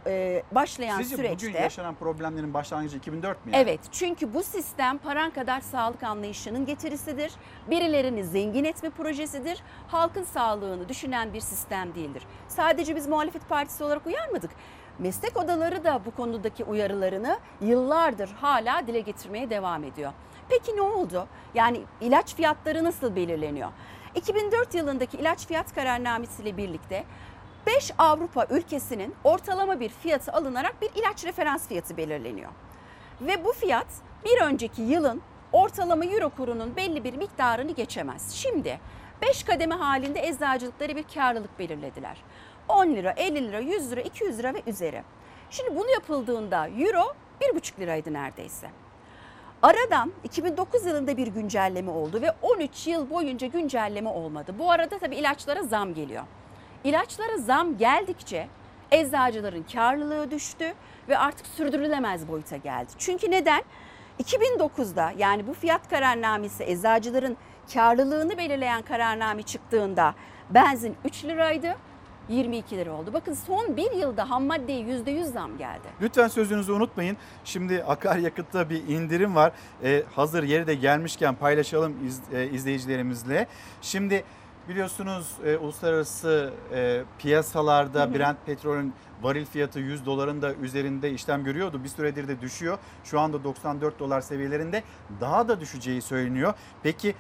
[0.08, 1.48] e, başlayan Sizce süreçte...
[1.48, 3.52] bugün yaşanan problemlerin başlangıcı 2004 mü?
[3.52, 3.64] Yani?
[3.64, 7.32] Evet çünkü bu sistem paran kadar sağlık anlayışının getirisidir.
[7.70, 9.64] Birilerini zengin etme projesidir.
[9.88, 12.24] Halkın sağlığını düşünen bir sistem değildir.
[12.48, 14.52] Sadece biz muhalefet partisi olarak uyarmadık.
[15.00, 20.12] Meslek odaları da bu konudaki uyarılarını yıllardır hala dile getirmeye devam ediyor.
[20.50, 21.28] Peki ne oldu?
[21.54, 23.70] Yani ilaç fiyatları nasıl belirleniyor?
[24.16, 27.04] 2004 yılındaki ilaç fiyat kararnamesiyle birlikte
[27.66, 32.52] 5 Avrupa ülkesinin ortalama bir fiyatı alınarak bir ilaç referans fiyatı belirleniyor.
[33.22, 33.88] Ve bu fiyat
[34.26, 38.32] bir önceki yılın ortalama euro kurunun belli bir miktarını geçemez.
[38.32, 38.80] Şimdi
[39.22, 42.18] 5 kademe halinde eczacılıkları bir karlılık belirlediler.
[42.68, 45.04] 10 lira, 50 lira, 100 lira, 200 lira ve üzeri.
[45.50, 48.70] Şimdi bunu yapıldığında euro 1,5 liraydı neredeyse.
[49.62, 54.56] Aradan 2009 yılında bir güncelleme oldu ve 13 yıl boyunca güncelleme olmadı.
[54.60, 56.24] Bu arada tabii ilaçlara zam geliyor.
[56.86, 58.48] İlaçlara zam geldikçe
[58.92, 60.74] eczacıların karlılığı düştü
[61.10, 62.92] ve artık sürdürülemez boyuta geldi.
[62.98, 63.64] Çünkü neden?
[64.24, 67.38] 2009'da yani bu fiyat kararnamesi eczacıların
[67.74, 70.16] karlılığını belirleyen kararname çıktığında
[70.50, 71.76] benzin 3 liraydı.
[72.30, 73.14] 22 lira oldu.
[73.14, 75.88] Bakın son bir yılda ham maddeye %100 zam geldi.
[76.02, 77.18] Lütfen sözünüzü unutmayın.
[77.44, 79.52] Şimdi akaryakıtta bir indirim var.
[79.84, 83.48] Ee, hazır yeri de gelmişken paylaşalım iz, e, izleyicilerimizle.
[83.82, 84.24] Şimdi
[84.70, 88.14] biliyorsunuz e, uluslararası e, piyasalarda Hı hı.
[88.14, 91.84] Brent petrolün varil fiyatı 100 doların da üzerinde işlem görüyordu.
[91.84, 92.78] Bir süredir de düşüyor.
[93.04, 94.84] Şu anda 94 dolar seviyelerinde
[95.22, 96.54] daha da düşeceği söyleniyor.
[96.84, 97.16] Peki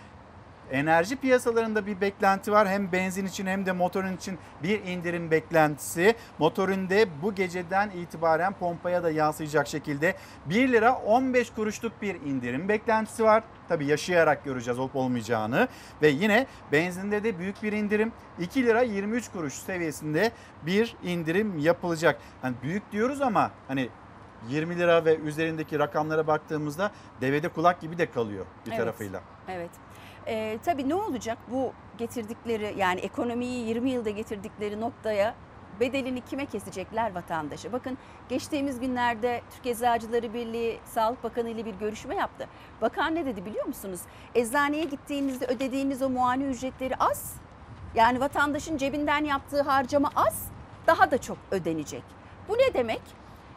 [0.71, 2.67] enerji piyasalarında bir beklenti var.
[2.67, 6.15] Hem benzin için hem de motorun için bir indirim beklentisi.
[6.39, 13.23] Motorinde bu geceden itibaren pompaya da yansıyacak şekilde 1 lira 15 kuruşluk bir indirim beklentisi
[13.23, 13.43] var.
[13.67, 15.67] Tabii yaşayarak göreceğiz olup olmayacağını.
[16.01, 20.31] Ve yine benzinde de büyük bir indirim 2 lira 23 kuruş seviyesinde
[20.65, 22.19] bir indirim yapılacak.
[22.41, 23.89] Hani büyük diyoruz ama hani
[24.49, 26.91] 20 lira ve üzerindeki rakamlara baktığımızda
[27.21, 28.79] devede kulak gibi de kalıyor bir Evet.
[28.79, 29.21] tarafıyla.
[29.49, 29.69] Evet.
[30.27, 35.35] Ee, tabii ne olacak bu getirdikleri yani ekonomiyi 20 yılda getirdikleri noktaya
[35.79, 37.73] bedelini kime kesecekler vatandaşı?
[37.73, 37.97] Bakın
[38.29, 42.47] geçtiğimiz günlerde Türk Eczacıları Birliği Sağlık Bakanı ile bir görüşme yaptı.
[42.81, 43.99] Bakan ne dedi biliyor musunuz?
[44.35, 47.33] Eczaneye gittiğinizde ödediğiniz o muayene ücretleri az.
[47.95, 50.47] Yani vatandaşın cebinden yaptığı harcama az,
[50.87, 52.03] daha da çok ödenecek.
[52.49, 53.01] Bu ne demek?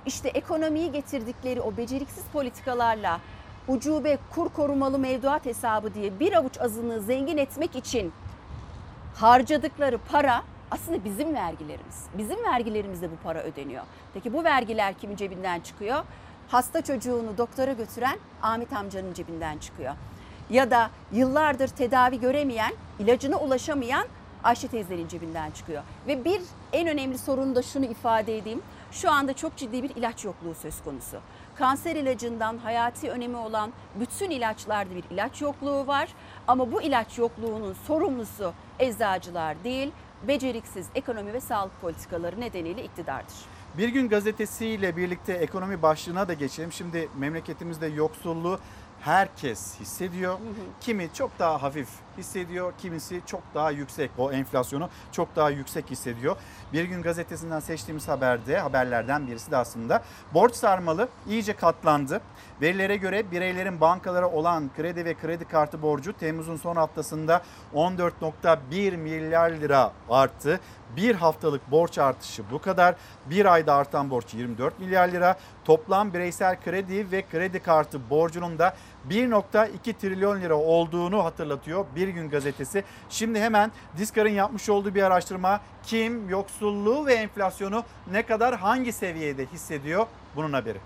[0.06, 3.20] İşte ekonomiyi getirdikleri o beceriksiz politikalarla
[3.68, 8.12] ucube kur korumalı mevduat hesabı diye bir avuç azınlığı zengin etmek için
[9.14, 12.06] harcadıkları para aslında bizim vergilerimiz.
[12.18, 13.82] Bizim vergilerimizde bu para ödeniyor.
[14.14, 16.04] Peki bu vergiler kimin cebinden çıkıyor?
[16.48, 19.94] Hasta çocuğunu doktora götüren Ahmet amcanın cebinden çıkıyor.
[20.50, 24.06] Ya da yıllardır tedavi göremeyen, ilacına ulaşamayan
[24.44, 25.82] Ayşe teyzenin cebinden çıkıyor.
[26.06, 26.40] Ve bir
[26.72, 28.62] en önemli sorun da şunu ifade edeyim.
[28.92, 31.16] Şu anda çok ciddi bir ilaç yokluğu söz konusu.
[31.58, 36.08] Kanser ilacından hayati önemi olan bütün ilaçlarda bir ilaç yokluğu var.
[36.48, 39.90] Ama bu ilaç yokluğunun sorumlusu eczacılar değil,
[40.28, 43.34] beceriksiz ekonomi ve sağlık politikaları nedeniyle iktidardır.
[43.78, 46.72] Bir gün gazetesiyle birlikte ekonomi başlığına da geçelim.
[46.72, 48.58] Şimdi memleketimizde yoksulluğu
[49.00, 50.38] herkes hissediyor.
[50.80, 51.88] Kimi çok daha hafif
[52.18, 54.10] hissediyor, kimisi çok daha yüksek.
[54.18, 56.36] O enflasyonu çok daha yüksek hissediyor.
[56.72, 60.02] Bir gün gazetesinden seçtiğimiz haberde, haberlerden birisi de aslında
[60.34, 62.20] borç sarmalı iyice katlandı.
[62.60, 67.42] Verilere göre bireylerin bankalara olan kredi ve kredi kartı borcu Temmuz'un son haftasında
[67.74, 70.60] 14.1 milyar lira arttı.
[70.96, 72.94] Bir haftalık borç artışı bu kadar.
[73.26, 75.38] Bir ayda artan borç 24 milyar lira.
[75.64, 78.76] Toplam bireysel kredi ve kredi kartı borcunun da
[79.10, 82.84] 1.2 trilyon lira olduğunu hatırlatıyor Bir Gün Gazetesi.
[83.10, 89.46] Şimdi hemen Diskar'ın yapmış olduğu bir araştırma kim yoksulluğu ve enflasyonu ne kadar hangi seviyede
[89.46, 90.78] hissediyor bunun haberi.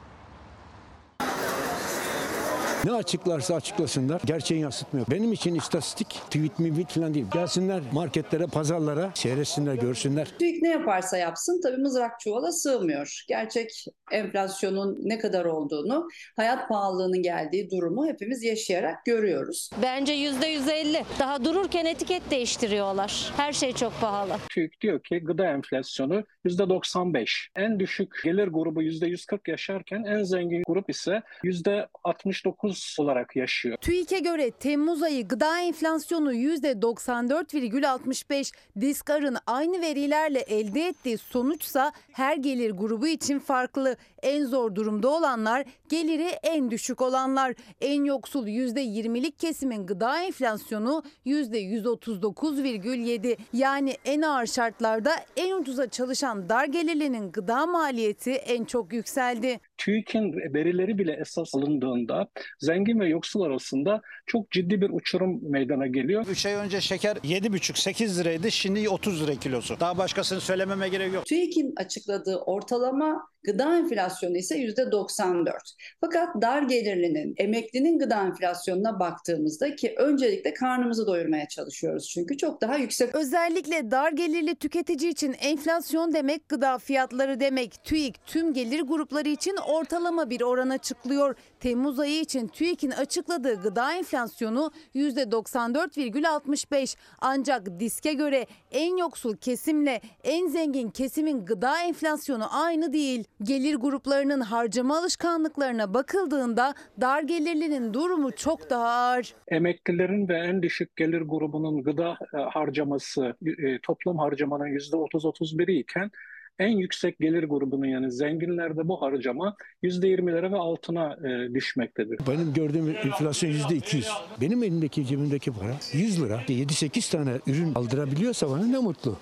[2.84, 5.06] Ne açıklarsa açıklasınlar gerçeği yansıtmıyor.
[5.10, 7.26] Benim için istatistik tweet mi tweet falan değil.
[7.32, 10.28] Gelsinler marketlere, pazarlara seyretsinler, görsünler.
[10.38, 13.24] TÜİK ne yaparsa yapsın tabii mızrak çuvala sığmıyor.
[13.28, 19.70] Gerçek enflasyonun ne kadar olduğunu, hayat pahalılığının geldiği durumu hepimiz yaşayarak görüyoruz.
[19.82, 21.04] Bence yüzde yüz elli.
[21.18, 23.32] Daha dururken etiket değiştiriyorlar.
[23.36, 24.36] Her şey çok pahalı.
[24.50, 27.48] TÜİK diyor ki gıda enflasyonu %95.
[27.56, 33.76] En düşük gelir grubu %140 yaşarken en zengin grup ise %69 %30 olarak yaşıyor.
[33.80, 38.52] TÜİK'e göre Temmuz ayı gıda enflasyonu %94,65.
[38.80, 43.96] Diskar'ın aynı verilerle elde ettiği sonuçsa her gelir grubu için farklı.
[44.22, 47.54] En zor durumda olanlar, geliri en düşük olanlar.
[47.80, 53.36] En yoksul %20'lik kesimin gıda enflasyonu %139,7.
[53.52, 59.60] Yani en ağır şartlarda en ucuza çalışan dar gelirlinin gıda maliyeti en çok yükseldi.
[59.78, 62.28] TÜİK'in verileri bile esas alındığında
[62.60, 66.26] zengin ve yoksul arasında çok ciddi bir uçurum meydana geliyor.
[66.30, 69.80] 3 ay önce şeker 7,5-8 liraydı şimdi 30 lira kilosu.
[69.80, 71.26] Daha başkasını söylememe gerek yok.
[71.26, 75.52] TÜİK'in açıkladığı ortalama gıda enflasyonu ise %94.
[76.00, 82.76] Fakat dar gelirlinin, emeklinin gıda enflasyonuna baktığımızda ki öncelikle karnımızı doyurmaya çalışıyoruz çünkü çok daha
[82.76, 83.14] yüksek.
[83.14, 87.84] Özellikle dar gelirli tüketici için enflasyon demek gıda fiyatları demek.
[87.84, 91.34] TÜİK tüm gelir grupları için ortalama bir oran açıklıyor.
[91.60, 96.96] Temmuz ayı için TÜİK'in açıkladığı gıda enflasyonu %94,65.
[97.20, 103.24] Ancak diske göre en yoksul kesimle en zengin kesimin gıda enflasyonu aynı değil.
[103.42, 109.34] Gelir gruplarının harcama alışkanlıklarına bakıldığında dar gelirlinin durumu çok daha ağır.
[109.48, 116.10] Emeklilerin ve en düşük gelir grubunun gıda e, harcaması e, toplam harcamanın %30-31'i iken
[116.58, 122.18] en yüksek gelir grubunun yani zenginlerde bu harcama %20'lere ve altına e, düşmektedir.
[122.28, 124.08] Benim gördüğüm enflasyon yüzde 200.
[124.40, 126.42] Benim elimdeki cebimdeki para 100 lira.
[126.48, 129.16] 7-8 tane ürün aldırabiliyorsa bana ne mutlu.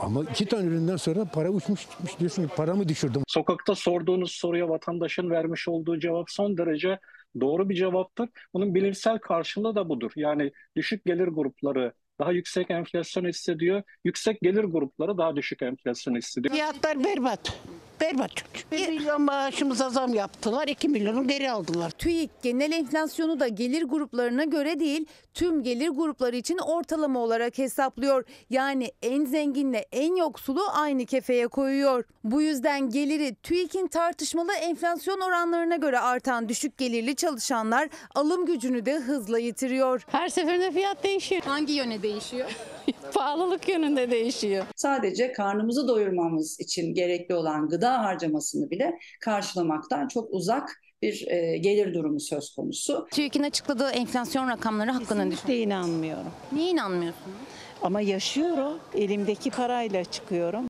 [0.00, 3.22] Ama iki tane üründen sonra para uçmuş gitmiş diyorsun paramı düşürdüm.
[3.28, 6.98] Sokakta sorduğunuz soruya vatandaşın vermiş olduğu cevap son derece
[7.40, 8.28] doğru bir cevaptır.
[8.54, 10.12] Bunun bilimsel karşılığı da budur.
[10.16, 13.82] Yani düşük gelir grupları daha yüksek enflasyon hissediyor.
[14.04, 16.54] Yüksek gelir grupları daha düşük enflasyon hissediyor.
[16.54, 17.60] Fiyatlar berbat.
[18.00, 18.30] Berbat.
[18.72, 20.68] 1 milyon maaşımıza zam yaptılar.
[20.68, 21.90] 2 milyonu geri aldılar.
[21.90, 28.24] TÜİK genel enflasyonu da gelir gruplarına göre değil tüm gelir grupları için ortalama olarak hesaplıyor.
[28.50, 32.04] Yani en zenginle en yoksulu aynı kefeye koyuyor.
[32.24, 38.94] Bu yüzden geliri TÜİK'in tartışmalı enflasyon oranlarına göre artan düşük gelirli çalışanlar alım gücünü de
[38.94, 40.04] hızla yitiriyor.
[40.10, 41.42] Her seferinde fiyat değişiyor.
[41.44, 42.50] Hangi yöne değişiyor?
[43.14, 44.64] Pahalılık yönünde değişiyor.
[44.76, 51.94] Sadece karnımızı doyurmamız için gerekli olan gıda harcamasını bile karşılamaktan çok uzak bir e, gelir
[51.94, 53.08] durumu söz konusu.
[53.10, 56.32] TÜİK'in açıkladığı enflasyon rakamları hakkında Kesinlikle inanmıyorum.
[56.52, 57.36] Niye inanmıyorsunuz?
[57.82, 58.78] Ama yaşıyorum.
[58.94, 60.66] Elimdeki parayla çıkıyorum.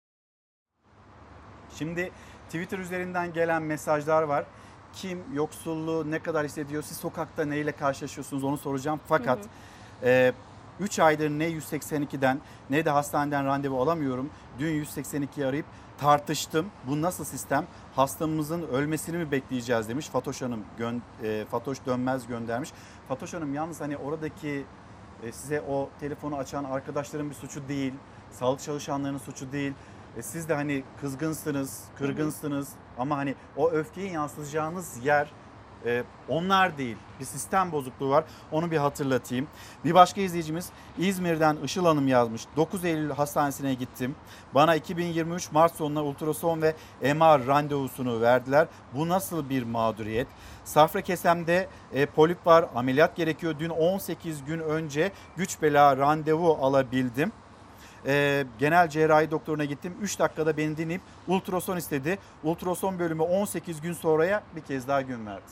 [1.78, 2.10] Şimdi
[2.47, 4.44] Twitter üzerinden gelen mesajlar var.
[4.92, 6.82] Kim yoksulluğu ne kadar hissediyor?
[6.82, 9.01] Siz sokakta neyle karşılaşıyorsunuz onu soracağım.
[9.09, 9.38] Fakat
[10.80, 12.40] 3 aydır ne 182'den
[12.70, 14.30] ne de hastaneden randevu alamıyorum.
[14.59, 15.66] Dün 182'yi arayıp
[16.01, 16.66] tartıştım.
[16.86, 17.66] Bu nasıl sistem?
[17.97, 20.09] Hastamızın ölmesini mi bekleyeceğiz demiş.
[20.09, 22.72] Fatoş Hanım gön, e, Fatoş Dönmez göndermiş.
[23.09, 24.64] Fatoş Hanım yalnız hani oradaki
[25.22, 27.94] e, size o telefonu açan arkadaşların bir suçu değil.
[28.31, 29.72] Sağlık çalışanlarının suçu değil.
[30.16, 32.68] E, siz de hani kızgınsınız, kırgınsınız
[32.98, 35.32] ama hani o öfkeyi yansıtacağınız yer
[35.86, 36.97] e, onlar değil.
[37.20, 38.24] Bir sistem bozukluğu var.
[38.52, 39.48] Onu bir hatırlatayım.
[39.85, 42.43] Bir başka izleyicimiz İzmir'den Işıl Hanım yazmış.
[42.57, 44.15] 9 Eylül hastanesine gittim.
[44.55, 48.66] Bana 2023 Mart sonuna ultrason ve MR randevusunu verdiler.
[48.94, 50.27] Bu nasıl bir mağduriyet?
[50.65, 52.66] Safra kesemde e, polip var.
[52.74, 53.55] Ameliyat gerekiyor.
[53.59, 57.32] Dün 18 gün önce güç bela randevu alabildim.
[58.06, 59.94] E, genel cerrahi doktoruna gittim.
[60.01, 62.18] 3 dakikada beni dinleyip ultrason istedi.
[62.44, 65.43] Ultrason bölümü 18 gün sonraya bir kez daha gün verdi.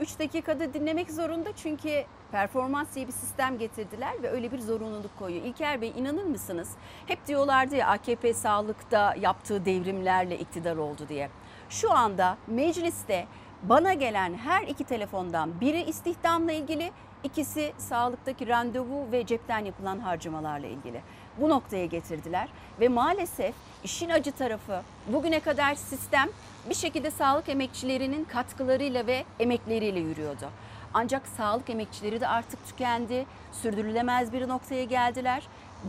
[0.00, 5.44] 3 dakikada dinlemek zorunda çünkü performans diye bir sistem getirdiler ve öyle bir zorunluluk koyuyor.
[5.44, 6.70] İlker Bey inanır mısınız?
[7.06, 11.30] Hep diyorlardı ya AKP sağlıkta yaptığı devrimlerle iktidar oldu diye.
[11.68, 13.26] Şu anda mecliste
[13.62, 16.92] bana gelen her iki telefondan biri istihdamla ilgili,
[17.24, 21.02] ikisi sağlıktaki randevu ve cepten yapılan harcamalarla ilgili.
[21.40, 22.48] Bu noktaya getirdiler
[22.80, 23.54] ve maalesef
[23.84, 26.28] işin acı tarafı bugüne kadar sistem
[26.68, 30.50] bir şekilde sağlık emekçilerinin katkılarıyla ve emekleriyle yürüyordu.
[30.94, 35.42] Ancak sağlık emekçileri de artık tükendi, sürdürülemez bir noktaya geldiler.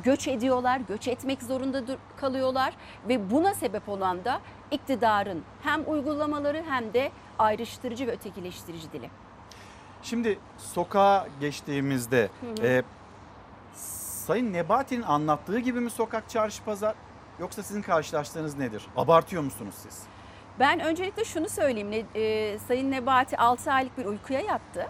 [0.04, 1.82] Göç ediyorlar, göç etmek zorunda
[2.18, 2.74] kalıyorlar
[3.10, 4.42] ve buna sebep olan da
[4.72, 9.10] iktidarın hem uygulamaları hem de ayrıştırıcı ve ötekileştirici dili.
[10.04, 12.68] Şimdi sokağa geçtiğimizde Hı hı.
[12.68, 12.84] e,
[14.26, 16.96] Sayın Nebati'nin anlattığı gibi mi sokak çarşı pazar
[17.40, 18.88] yoksa sizin karşılaştığınız nedir?
[18.98, 20.04] Abartıyor musunuz siz?
[20.60, 22.06] Ben öncelikle şunu söyleyeyim.
[22.16, 24.88] E, Sayın Nebati 6 aylık bir uykuya yattı.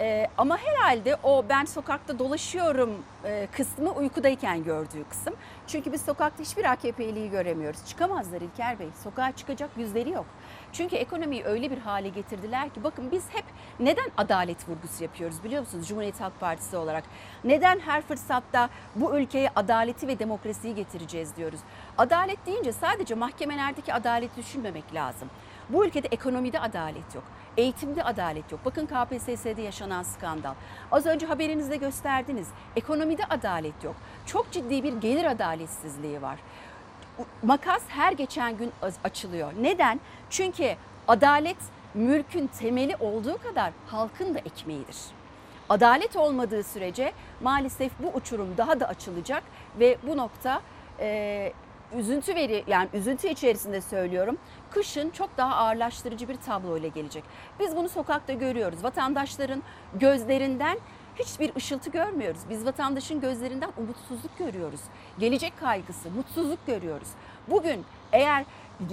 [0.00, 2.90] Ee, ama herhalde o ben sokakta dolaşıyorum
[3.24, 5.34] e, kısmı uykudayken gördüğü kısım.
[5.66, 7.86] Çünkü biz sokakta hiçbir AKP'liyi göremiyoruz.
[7.86, 8.88] Çıkamazlar İlker Bey.
[9.04, 10.26] Sokağa çıkacak yüzleri yok.
[10.72, 13.44] Çünkü ekonomiyi öyle bir hale getirdiler ki bakın biz hep
[13.80, 17.04] neden adalet vurgusu yapıyoruz biliyor musunuz Cumhuriyet Halk Partisi olarak?
[17.44, 21.60] Neden her fırsatta bu ülkeye adaleti ve demokrasiyi getireceğiz diyoruz?
[21.98, 25.28] Adalet deyince sadece mahkemelerdeki adaleti düşünmemek lazım.
[25.68, 27.24] Bu ülkede ekonomide adalet yok.
[27.56, 28.60] Eğitimde adalet yok.
[28.64, 30.54] Bakın KPSS'de yaşanan skandal.
[30.92, 32.48] Az önce haberinizde gösterdiniz.
[32.76, 33.96] Ekonomide adalet yok.
[34.26, 36.38] Çok ciddi bir gelir adaletsizliği var.
[37.42, 38.72] Makas her geçen gün
[39.04, 39.52] açılıyor.
[39.60, 40.00] Neden?
[40.30, 40.76] Çünkü
[41.08, 41.56] adalet
[41.94, 44.96] mülkün temeli olduğu kadar halkın da ekmeğidir.
[45.68, 49.42] Adalet olmadığı sürece maalesef bu uçurum daha da açılacak
[49.80, 50.60] ve bu nokta
[51.00, 51.52] e,
[51.96, 54.38] üzüntü veri yani üzüntü içerisinde söylüyorum.
[54.70, 57.24] Kışın çok daha ağırlaştırıcı bir tablo ile gelecek.
[57.60, 58.84] Biz bunu sokakta görüyoruz.
[58.84, 59.62] Vatandaşların
[59.94, 60.78] gözlerinden
[61.18, 62.40] hiçbir ışıltı görmüyoruz.
[62.50, 64.80] Biz vatandaşın gözlerinden umutsuzluk görüyoruz.
[65.18, 67.08] Gelecek kaygısı, mutsuzluk görüyoruz.
[67.48, 68.44] Bugün eğer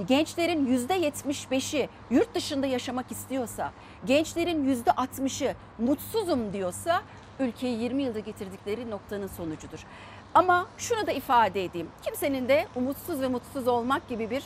[0.07, 3.71] gençlerin yüzde 75'i yurt dışında yaşamak istiyorsa,
[4.05, 7.01] gençlerin yüzde 60'ı mutsuzum diyorsa
[7.39, 9.85] ülkeyi 20 yılda getirdikleri noktanın sonucudur.
[10.33, 11.87] Ama şunu da ifade edeyim.
[12.01, 14.43] Kimsenin de umutsuz ve mutsuz olmak gibi bir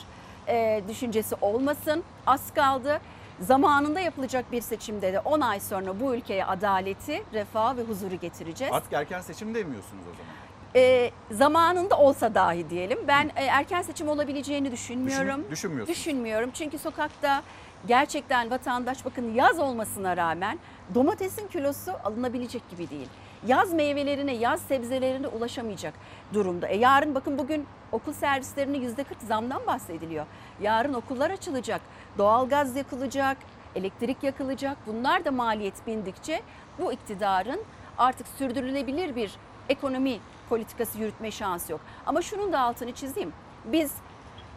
[0.47, 2.03] e, düşüncesi olmasın.
[2.27, 3.01] Az kaldı.
[3.41, 8.73] Zamanında yapılacak bir seçimde de 10 ay sonra bu ülkeye adaleti, refah ve huzuru getireceğiz.
[8.73, 10.33] Artık erken seçim demiyorsunuz o zaman.
[10.75, 12.99] E, zamanında olsa dahi diyelim.
[13.07, 15.39] Ben e, erken seçim olabileceğini düşünmüyorum.
[15.39, 15.97] Düşün, düşünmüyorsunuz.
[15.97, 16.49] Düşünmüyorum.
[16.53, 17.43] Çünkü sokakta
[17.87, 20.59] gerçekten vatandaş bakın yaz olmasına rağmen
[20.95, 23.07] domatesin kilosu alınabilecek gibi değil.
[23.47, 25.93] Yaz meyvelerine, yaz sebzelerine ulaşamayacak
[26.33, 26.67] durumda.
[26.67, 30.25] E yarın bakın bugün okul servislerine yüzde 40 zamdan bahsediliyor.
[30.61, 31.81] Yarın okullar açılacak,
[32.19, 33.37] doğalgaz yakılacak,
[33.75, 34.77] elektrik yakılacak.
[34.87, 36.41] Bunlar da maliyet bindikçe
[36.79, 37.61] bu iktidarın
[37.97, 39.31] artık sürdürülebilir bir
[39.69, 40.19] ekonomi
[40.49, 41.81] politikası yürütme şansı yok.
[42.05, 43.33] Ama şunun da altını çizeyim.
[43.65, 43.93] Biz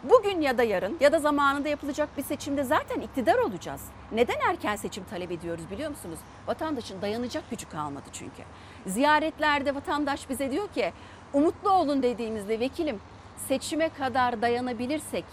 [0.03, 3.81] bugün ya da yarın ya da zamanında yapılacak bir seçimde zaten iktidar olacağız.
[4.11, 6.19] Neden erken seçim talep ediyoruz biliyor musunuz?
[6.47, 8.43] Vatandaşın dayanacak gücü kalmadı çünkü.
[8.85, 10.93] Ziyaretlerde vatandaş bize diyor ki
[11.33, 12.99] umutlu olun dediğimizde vekilim
[13.47, 15.25] seçime kadar dayanabilirsek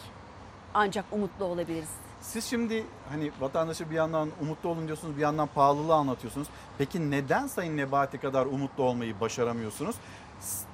[0.74, 2.09] ancak umutlu olabiliriz.
[2.20, 6.48] Siz şimdi hani vatandaşı bir yandan umutlu olun diyorsunuz bir yandan pahalılığı anlatıyorsunuz.
[6.78, 9.96] Peki neden Sayın Nebati kadar umutlu olmayı başaramıyorsunuz?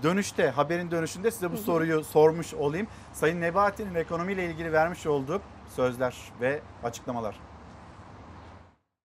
[0.02, 2.86] Dönüşte haberin dönüşünde size bu soruyu sormuş olayım.
[3.12, 7.40] Sayın Nebati'nin ekonomiyle ilgili vermiş olduğu sözler ve açıklamalar.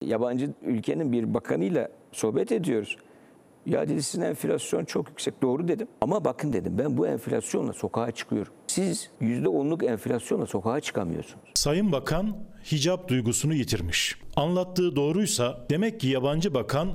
[0.01, 2.97] Yabancı ülkenin bir bakanıyla sohbet ediyoruz.
[3.67, 5.41] Ya dedi sizin enflasyon çok yüksek.
[5.41, 5.87] Doğru dedim.
[6.01, 8.53] Ama bakın dedim ben bu enflasyonla sokağa çıkıyorum.
[8.67, 11.43] Siz %10'luk enflasyonla sokağa çıkamıyorsunuz.
[11.53, 12.37] Sayın Bakan
[12.71, 14.15] hicap duygusunu yitirmiş.
[14.35, 16.89] Anlattığı doğruysa demek ki yabancı bakan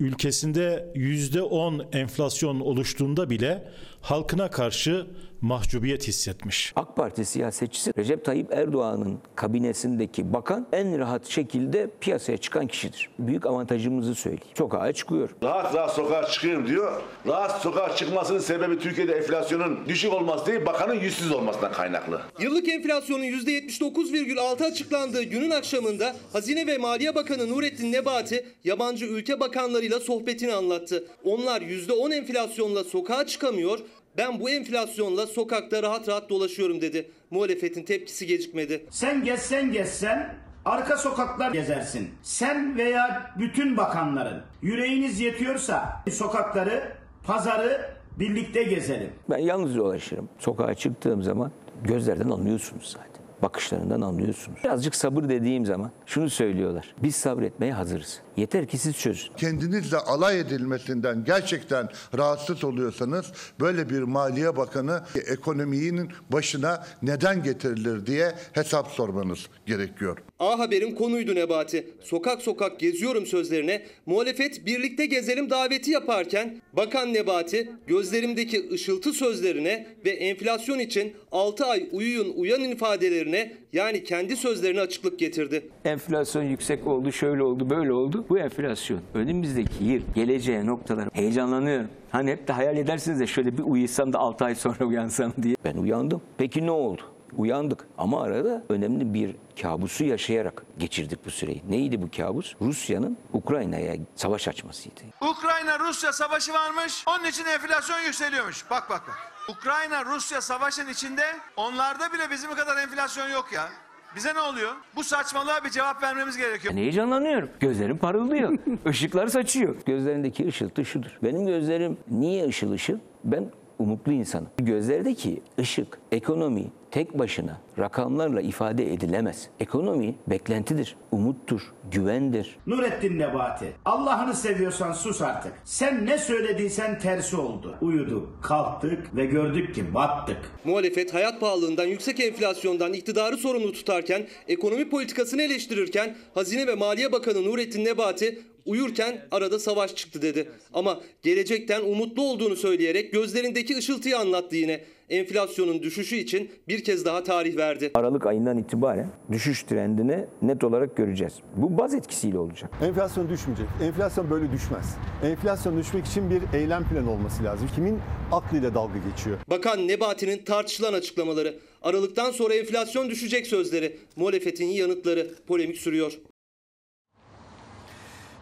[0.00, 3.68] ülkesinde %10 enflasyon oluştuğunda bile
[4.08, 5.06] halkına karşı
[5.40, 6.72] mahcubiyet hissetmiş.
[6.76, 13.10] AK Parti siyasetçisi Recep Tayyip Erdoğan'ın kabinesindeki bakan en rahat şekilde piyasaya çıkan kişidir.
[13.18, 14.54] Büyük avantajımızı söyleyeyim.
[14.58, 15.30] Sokağa çıkıyor.
[15.42, 17.02] Rahat rahat sokağa çıkıyorum diyor.
[17.26, 22.20] Rahat sokağa çıkmasının sebebi Türkiye'de enflasyonun düşük olması değil, bakanın yüzsüz olmasından kaynaklı.
[22.40, 30.00] Yıllık enflasyonun %79,6 açıklandığı günün akşamında Hazine ve Maliye Bakanı Nurettin Nebati yabancı ülke bakanlarıyla
[30.00, 31.04] sohbetini anlattı.
[31.24, 33.78] Onlar %10 enflasyonla sokağa çıkamıyor,
[34.18, 37.10] ben bu enflasyonla sokakta rahat rahat dolaşıyorum dedi.
[37.30, 38.86] Muhalefetin tepkisi gecikmedi.
[38.90, 40.34] Sen gezsen gezsen
[40.64, 42.10] arka sokaklar gezersin.
[42.22, 46.92] Sen veya bütün bakanların yüreğiniz yetiyorsa sokakları,
[47.24, 49.10] pazarı birlikte gezelim.
[49.30, 50.28] Ben yalnız dolaşırım.
[50.38, 51.52] Sokağa çıktığım zaman
[51.84, 53.07] gözlerden anlıyorsunuz zaten.
[53.42, 54.58] Bakışlarından anlıyorsunuz.
[54.64, 56.94] Birazcık sabır dediğim zaman şunu söylüyorlar.
[57.02, 58.20] Biz sabretmeye hazırız.
[58.36, 59.28] Yeter ki siz çözün.
[59.36, 61.88] Kendinizle alay edilmesinden gerçekten
[62.18, 63.26] rahatsız oluyorsanız
[63.60, 70.18] böyle bir Maliye Bakanı ekonominin başına neden getirilir diye hesap sormanız gerekiyor.
[70.38, 71.90] A Haber'in konuydu Nebati.
[72.00, 80.10] Sokak sokak geziyorum sözlerine muhalefet birlikte gezelim daveti yaparken Bakan Nebati gözlerimdeki ışıltı sözlerine ve
[80.10, 83.27] enflasyon için 6 ay uyuyun uyan ifadelerine
[83.72, 85.68] yani kendi sözlerine açıklık getirdi.
[85.84, 88.26] Enflasyon yüksek oldu, şöyle oldu, böyle oldu.
[88.28, 91.88] Bu enflasyon önümüzdeki yıl geleceğe noktalar heyecanlanıyorum.
[92.10, 95.54] Hani hep de hayal edersiniz de şöyle bir uyusam da 6 ay sonra uyansam diye.
[95.64, 96.22] Ben uyandım.
[96.38, 97.02] Peki ne oldu?
[97.36, 101.62] Uyandık ama arada önemli bir kabusu yaşayarak geçirdik bu süreyi.
[101.68, 102.54] Neydi bu kabus?
[102.62, 105.00] Rusya'nın Ukrayna'ya savaş açmasıydı.
[105.20, 107.04] Ukrayna-Rusya savaşı varmış.
[107.08, 108.70] Onun için enflasyon yükseliyormuş.
[108.70, 109.37] Bak bak bak.
[109.48, 111.22] Ukrayna-Rusya savaşın içinde
[111.56, 113.68] onlarda bile bizim kadar enflasyon yok ya.
[114.16, 114.72] Bize ne oluyor?
[114.96, 116.74] Bu saçmalığa bir cevap vermemiz gerekiyor.
[116.74, 117.50] Ben heyecanlanıyorum.
[117.60, 118.58] Gözlerim parıldıyor.
[118.90, 119.76] Işıklar saçıyor.
[119.86, 121.10] Gözlerindeki ışıltı şudur.
[121.22, 122.98] Benim gözlerim niye ışıl ışıl?
[123.24, 124.48] Ben umutlu insanım.
[124.58, 129.48] Gözlerdeki ışık, ekonomi tek başına rakamlarla ifade edilemez.
[129.60, 131.62] Ekonomi beklentidir, umuttur,
[131.92, 132.56] güvendir.
[132.66, 133.72] Nurettin Nebati.
[133.84, 135.52] Allah'ını seviyorsan sus artık.
[135.64, 137.76] Sen ne söylediysen tersi oldu.
[137.80, 140.38] Uyuduk, kalktık ve gördük ki battık.
[140.64, 147.44] Muhalefet hayat pahalılığından, yüksek enflasyondan iktidarı sorumlu tutarken, ekonomi politikasını eleştirirken Hazine ve Maliye Bakanı
[147.44, 150.48] Nurettin Nebati uyurken arada savaş çıktı dedi.
[150.74, 154.80] Ama gelecekten umutlu olduğunu söyleyerek gözlerindeki ışıltıyı anlattı yine.
[155.10, 157.90] Enflasyonun düşüşü için bir kez daha tarih verdi.
[157.94, 161.32] Aralık ayından itibaren düşüş trendini net olarak göreceğiz.
[161.56, 162.70] Bu baz etkisiyle olacak.
[162.82, 163.66] Enflasyon düşmeyecek.
[163.82, 164.96] Enflasyon böyle düşmez.
[165.22, 167.68] Enflasyon düşmek için bir eylem planı olması lazım.
[167.74, 167.98] Kimin
[168.32, 169.38] aklıyla dalga geçiyor?
[169.50, 176.12] Bakan Nebati'nin tartışılan açıklamaları, Aralıktan sonra enflasyon düşecek sözleri, muhalefetin yanıtları polemik sürüyor.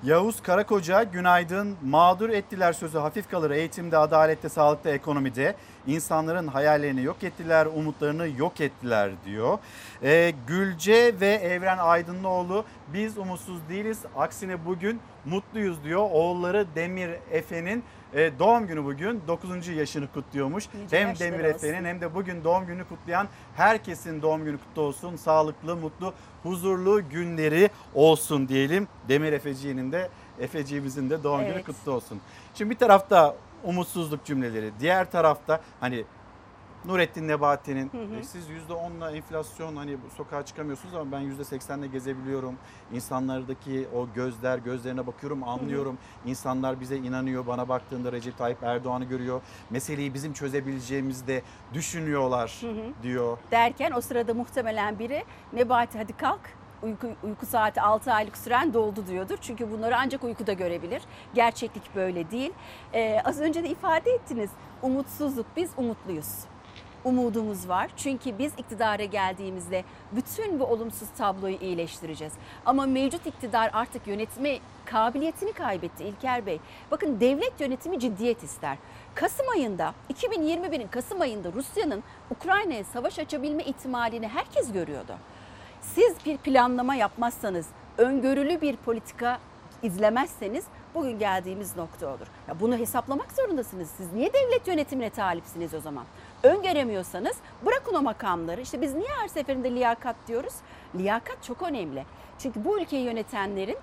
[0.06, 1.76] Yavuz Karakoca günaydın.
[1.84, 5.54] Mağdur ettiler sözü hafif kalır eğitimde, adalette, sağlıkta, ekonomide.
[5.86, 9.58] İnsanların hayallerini yok ettiler, umutlarını yok ettiler diyor.
[10.02, 13.98] Ee, Gülce ve Evren Aydınlıoğlu biz umutsuz değiliz.
[14.16, 16.08] Aksine bugün mutluyuz diyor.
[16.12, 17.84] Oğulları Demir Efe'nin
[18.14, 19.68] e, doğum günü bugün 9.
[19.68, 20.68] yaşını kutluyormuş.
[20.84, 21.44] Nice hem Demir.
[21.44, 25.16] Efe'nin hem de bugün doğum günü kutlayan herkesin doğum günü kutlu olsun.
[25.16, 28.88] Sağlıklı, mutlu, huzurlu günleri olsun diyelim.
[29.08, 30.08] Demir Efeci'nin de
[30.40, 31.66] Efeciğimizin de doğum günü Evet.
[31.66, 32.20] kutlu olsun.
[32.54, 36.04] Şimdi bir tarafta umutsuzluk cümleleri, diğer tarafta hani
[36.86, 38.16] Nurettin Nebati'nin Hı hı.
[38.20, 42.54] "E, siz %10'la enflasyon hani sokağa çıkamıyorsunuz ama ben %80'le gezebiliyorum.
[42.92, 45.98] İnsanlardaki o gözler gözlerine bakıyorum anlıyorum.
[46.26, 49.40] İnsanlar bize inanıyor bana baktığında Recep Tayyip Erdoğan'ı görüyor.
[49.70, 51.42] Meseleyi bizim çözebileceğimizi de
[51.74, 53.02] düşünüyorlar Hı hı.
[53.02, 53.38] diyor.
[53.50, 56.40] derken o sırada muhtemelen biri Nebati hadi kalk
[56.82, 59.36] uyku, uyku saati 6 aylık süren doldu diyordur.
[59.40, 61.02] Çünkü bunları ancak uykuda görebilir.
[61.34, 62.52] Gerçeklik böyle değil.
[62.94, 64.50] Ee, az önce de ifade ettiniz
[64.82, 66.28] umutsuzluk biz umutluyuz.
[67.06, 67.90] Umudumuz var.
[67.96, 72.32] Çünkü biz iktidara geldiğimizde bütün bu olumsuz tabloyu iyileştireceğiz.
[72.64, 76.60] Ama mevcut iktidar artık yönetme kabiliyetini kaybetti İlker Bey.
[76.90, 78.78] Bakın devlet yönetimi ciddiyet ister.
[79.14, 85.14] Kasım ayında 2021'in Kasım ayında Rusya'nın Ukrayna'ya savaş açabilme ihtimalini herkes görüyordu.
[85.82, 87.66] Siz bir planlama yapmazsanız,
[87.98, 89.38] öngörülü bir politika
[89.82, 90.64] izlemezseniz
[90.94, 92.26] bugün geldiğimiz nokta olur.
[92.48, 93.90] Ya bunu hesaplamak zorundasınız.
[93.96, 96.04] Siz niye devlet yönetimine talipsiniz o zaman?
[96.42, 97.36] Öngöremiyorsanız
[97.66, 98.60] bırakın o makamları.
[98.60, 100.54] İşte biz niye her seferinde liyakat diyoruz?
[100.94, 102.04] Liyakat çok önemli.
[102.38, 103.76] Çünkü bu ülkeyi yönetenlerin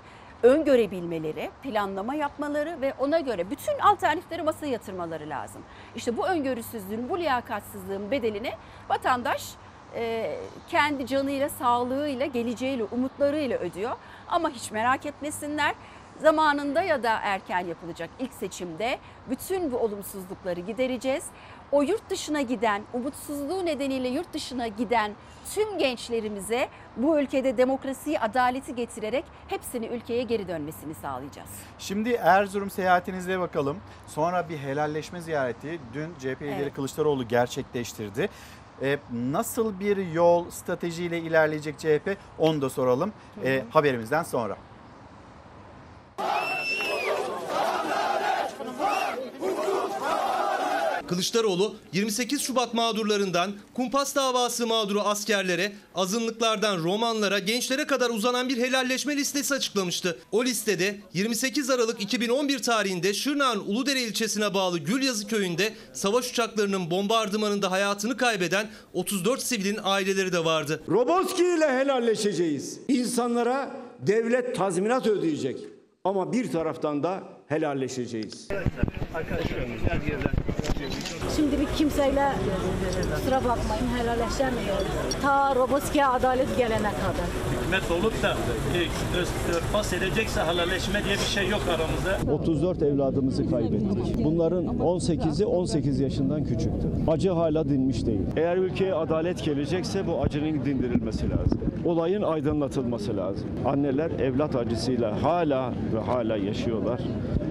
[0.44, 5.62] öngörebilmeleri, planlama yapmaları ve ona göre bütün alternatifleri masaya yatırmaları lazım.
[5.96, 8.52] İşte bu öngörüsüzlüğün, bu liyakatsızlığın bedelini
[8.90, 9.54] vatandaş
[9.96, 10.36] e,
[10.68, 13.96] kendi canıyla, sağlığıyla, geleceğiyle, umutlarıyla ödüyor.
[14.28, 15.76] Ama hiç merak etmesinler.
[16.22, 19.00] Zamanında ya da erken yapılacak ilk seçimde
[19.30, 21.24] bütün bu olumsuzlukları gidereceğiz.
[21.74, 25.12] O yurt dışına giden, umutsuzluğu nedeniyle yurt dışına giden
[25.54, 31.50] tüm gençlerimize bu ülkede demokrasiyi, adaleti getirerek hepsini ülkeye geri dönmesini sağlayacağız.
[31.80, 33.78] Şimdi Erzurum seyahatinize bakalım.
[34.08, 36.74] Sonra bir helalleşme ziyareti dün CHP lideri Evet.
[36.74, 38.30] Kılıçdaroğlu gerçekleştirdi.
[38.82, 43.14] Ee, nasıl bir yol stratejiyle ilerleyecek CHP onu da soralım
[43.44, 44.58] ee, haberimizden sonra.
[51.08, 59.18] Kılıçdaroğlu 28 Şubat mağdurlarından kumpas davası mağduru askerlere, azınlıklardan romanlara, gençlere kadar uzanan bir helalleşme
[59.18, 60.18] listesi açıklamıştı.
[60.32, 67.72] O listede 28 Aralık 2011 tarihinde Şırnak'ın Uludere ilçesine bağlı Gülyazı köyünde savaş uçaklarının bombardımanında
[67.72, 70.84] hayatını kaybeden 34 sivilin aileleri de vardı.
[70.90, 72.80] Roboski ile helalleşeceğiz.
[72.88, 75.58] İnsanlara devlet tazminat ödeyecek.
[76.04, 78.48] Ama bir taraftan da helalleşeceğiz.
[79.48, 80.73] Şimdi
[81.60, 82.32] bir kimseyle
[83.16, 84.88] kusura bakmayın helalleşemiyoruz.
[85.22, 87.28] Ta Roboski'ye adalet gelene kadar.
[87.74, 88.38] hükümet olup da
[89.58, 92.32] örtbas edecekse helalleşme diye bir şey yok aramızda.
[92.34, 94.24] 34 evladımızı kaybettik.
[94.24, 96.88] Bunların 18'i 18 yaşından küçüktü.
[97.08, 98.22] Acı hala dinmiş değil.
[98.38, 101.62] Eğer ülkeye adalet gelecekse bu acının dindirilmesi lazım.
[101.86, 103.48] Olayın aydınlatılması lazım.
[103.66, 107.00] Anneler evlat acısıyla hala ve hala yaşıyorlar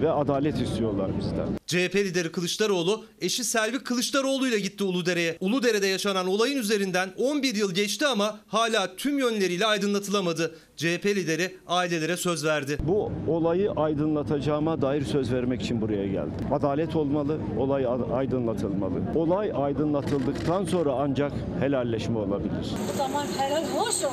[0.01, 1.47] ve adalet istiyorlar bizden.
[1.67, 5.37] CHP lideri Kılıçdaroğlu eşi Selvi Selvi Kılıçdaroğlu ile gitti Uludere'ye.
[5.39, 10.55] Uludere'de yaşanan olayın üzerinden 11 yıl geçti ama hala tüm yönleriyle aydınlatılamadı.
[10.77, 12.77] CHP lideri ailelere söz verdi.
[12.87, 16.33] Bu olayı aydınlatacağıma dair söz vermek için buraya geldim.
[16.51, 18.93] Adalet olmalı, olay aydınlatılmalı.
[19.15, 22.67] Olay aydınlatıldıktan sonra ancak helalleşme olabilir.
[22.93, 24.09] O zaman helal hoş olsun.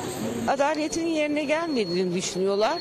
[0.47, 2.79] Adaletin yerine gelmediğini düşünüyorlar.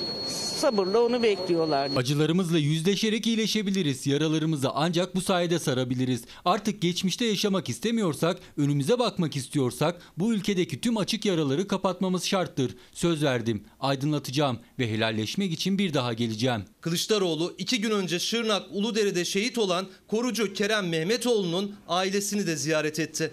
[0.61, 1.91] Sabırla onu bekliyorlar.
[1.97, 4.07] Acılarımızla yüzleşerek iyileşebiliriz.
[4.07, 6.25] Yaralarımızı ancak bu sayede sarabiliriz.
[6.45, 12.77] Artık geçmişte yaşamak istemiyorsak, önümüze bakmak istiyorsak bu ülkedeki tüm açık yaraları kapatmamız şarttır.
[12.93, 16.65] Söz verdim, aydınlatacağım ve helalleşmek için bir daha geleceğim.
[16.81, 23.31] Kılıçdaroğlu iki gün önce Şırnak Uludere'de şehit olan korucu Kerem Mehmetoğlu'nun ailesini de ziyaret etti.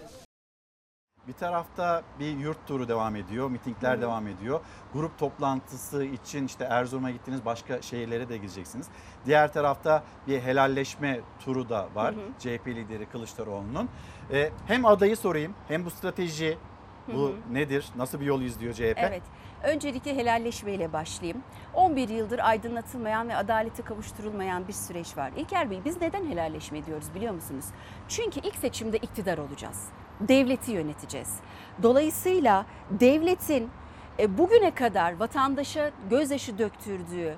[1.28, 4.60] Bir tarafta bir yurt turu devam ediyor, mitingler devam ediyor.
[4.92, 8.86] Grup toplantısı için işte Erzurum'a gittiniz, başka şehirlere de gideceksiniz.
[9.26, 12.24] Diğer tarafta bir helalleşme turu da var Hı hı.
[12.38, 13.88] CHP lideri Kılıçdaroğlu'nun.
[14.32, 16.58] Ee, hem adayı sorayım, hem bu strateji,
[17.14, 18.98] bu Hı nedir, nasıl bir yol izliyor CHP?
[18.98, 19.22] Evet.
[19.62, 21.42] Öncelikle helalleşmeyle başlayayım.
[21.74, 25.32] 11 yıldır aydınlatılmayan ve adalete kavuşturulmayan bir süreç var.
[25.36, 27.64] İlker Bey biz neden helalleşme diyoruz biliyor musunuz?
[28.08, 29.88] Çünkü ilk seçimde iktidar olacağız.
[30.20, 31.36] Devleti yöneteceğiz.
[31.82, 33.70] Dolayısıyla devletin
[34.18, 37.36] e, bugüne kadar vatandaşa gözyaşı döktürdüğü,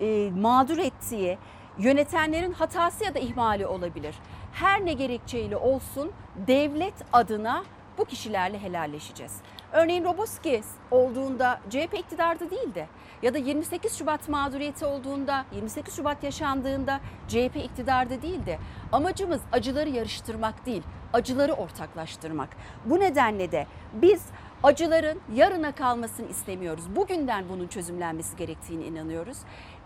[0.00, 1.38] e, mağdur ettiği
[1.78, 4.14] yönetenlerin hatası ya da ihmali olabilir.
[4.52, 6.12] Her ne gerekçeyle olsun
[6.46, 7.64] devlet adına
[7.98, 9.36] bu kişilerle helalleşeceğiz.
[9.72, 12.88] Örneğin Roboski olduğunda CHP iktidarda değildi.
[13.22, 18.58] Ya da 28 Şubat mağduriyeti olduğunda, 28 Şubat yaşandığında CHP iktidarda değildi.
[18.92, 20.82] Amacımız acıları yarıştırmak değil,
[21.12, 22.48] acıları ortaklaştırmak.
[22.84, 24.22] Bu nedenle de biz
[24.62, 26.84] acıların yarına kalmasını istemiyoruz.
[26.96, 29.38] Bugünden bunun çözümlenmesi gerektiğini inanıyoruz.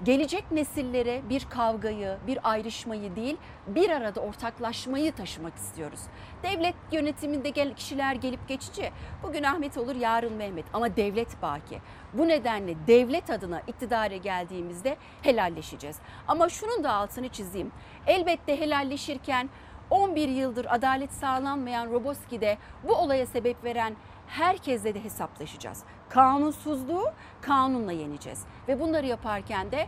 [0.03, 6.01] Gelecek nesillere bir kavgayı, bir ayrışmayı değil, bir arada ortaklaşmayı taşımak istiyoruz.
[6.43, 8.93] Devlet yönetiminde gel kişiler gelip geçici.
[9.23, 11.79] Bugün Ahmet olur, yarın Mehmet ama devlet baki.
[12.13, 15.97] Bu nedenle devlet adına iktidara geldiğimizde helalleşeceğiz.
[16.29, 17.73] Ama şunun da altını çizeyim.
[18.07, 19.49] Elbette helalleşirken
[19.91, 23.97] 11 yıldır adalet sağlanmayan Roboski'de bu olaya sebep veren
[24.27, 25.85] herkesle de hesaplaşacağız.
[26.09, 27.05] Kanunsuzluğu
[27.41, 28.43] kanunla yeneceğiz.
[28.69, 29.87] Ve bunları yaparken de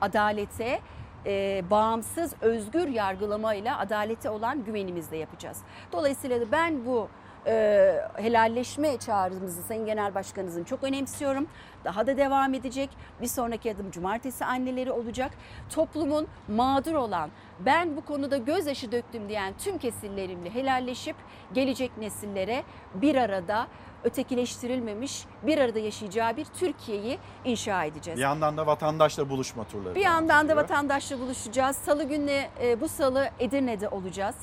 [0.00, 0.80] adalete,
[1.26, 5.58] e, bağımsız, özgür yargılamayla adalete olan güvenimizle yapacağız.
[5.92, 7.08] Dolayısıyla da ben bu
[7.46, 11.46] e, helalleşme çağrımızı Sayın Genel Başkanımızın çok önemsiyorum.
[11.84, 12.90] Daha da devam edecek.
[13.20, 15.32] Bir sonraki adım cumartesi anneleri olacak.
[15.70, 17.30] Toplumun mağdur olan,
[17.60, 21.16] ben bu konuda gözyaşı döktüm diyen tüm kesimlerimle helalleşip
[21.52, 22.62] gelecek nesillere
[22.94, 23.66] bir arada
[24.04, 28.18] ötekileştirilmemiş bir arada yaşayacağı bir Türkiye'yi inşa edeceğiz.
[28.18, 29.94] Bir yandan da vatandaşla buluşma turları.
[29.94, 31.76] Bir yandan da vatandaşla buluşacağız.
[31.76, 34.36] Salı günü e, bu salı Edirne'de olacağız.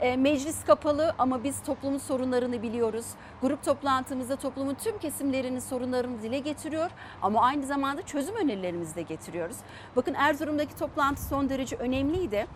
[0.00, 3.06] E, Meclis kapalı ama biz toplumun sorunlarını biliyoruz.
[3.42, 6.90] Grup toplantımızda toplumun tüm kesimlerinin sorunlarını dile getiriyor
[7.22, 9.56] ama aynı zamanda çözüm önerilerimizi de getiriyoruz.
[9.96, 12.46] Bakın Erzurum'daki toplantı son derece önemliydi.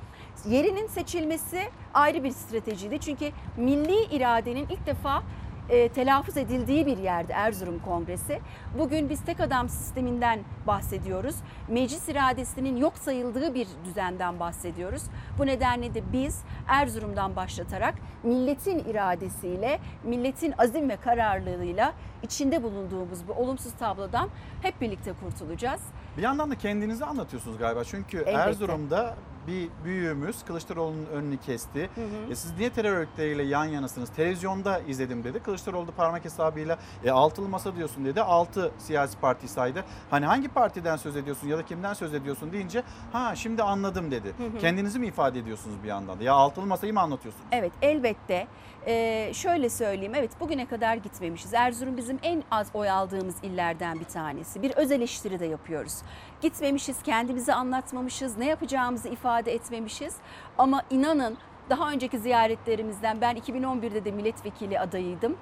[0.49, 1.63] Yerinin seçilmesi
[1.95, 2.99] ayrı bir stratejiydi.
[2.99, 5.23] Çünkü milli iradenin ilk defa
[5.71, 8.41] e, telaffuz edildiği bir yerde Erzurum Kongresi.
[8.79, 11.37] Bugün biz tek adam sisteminden bahsediyoruz.
[11.69, 15.03] Meclis iradesinin yok sayıldığı bir düzenden bahsediyoruz.
[15.39, 21.93] Bu nedenle de biz Erzurum'dan başlatarak milletin iradesiyle, milletin azim ve kararlılığıyla
[22.23, 24.29] içinde bulunduğumuz bu olumsuz tablodan
[24.63, 25.81] hep birlikte kurtulacağız.
[26.17, 27.85] Bir yandan da kendinizi anlatıyorsunuz galiba.
[27.85, 28.33] Çünkü Elbette.
[28.33, 29.15] Erzurum'da
[29.47, 31.91] bir büyüğümüz Kılıçdaroğlu'nun önünü kesti.
[31.95, 32.33] Hı hı.
[32.33, 34.11] E siz niye terör örgütleriyle yan yanasınız?
[34.11, 35.39] Televizyonda izledim dedi.
[35.39, 38.23] Kılıçdaroğlu da parmak hesabıyla e, altılı masa diyorsun dedi.
[38.23, 39.85] Altı siyasi parti saydı.
[40.11, 42.83] Hani hangi partiden söz ediyorsun ya da kimden söz ediyorsun deyince
[43.13, 44.35] ha şimdi anladım dedi.
[44.39, 44.59] Hı hı.
[44.61, 46.25] Kendinizi mi ifade ediyorsunuz bir yandan da?
[46.25, 47.47] Ya altılı masayı mı anlatıyorsunuz?
[47.53, 48.47] Evet elbette.
[48.87, 51.55] Ee, şöyle söyleyeyim evet bugüne kadar gitmemişiz.
[51.55, 54.63] Erzurum bizim en az oy aldığımız illerden bir tanesi.
[54.63, 55.95] Bir öz eleştiri de yapıyoruz.
[56.41, 60.15] Gitmemişiz, kendimizi anlatmamışız, ne yapacağımızı ifade etmemişiz.
[60.59, 61.39] Ama inanın
[61.71, 65.37] daha önceki ziyaretlerimizden ben 2011'de de milletvekili adayıydım.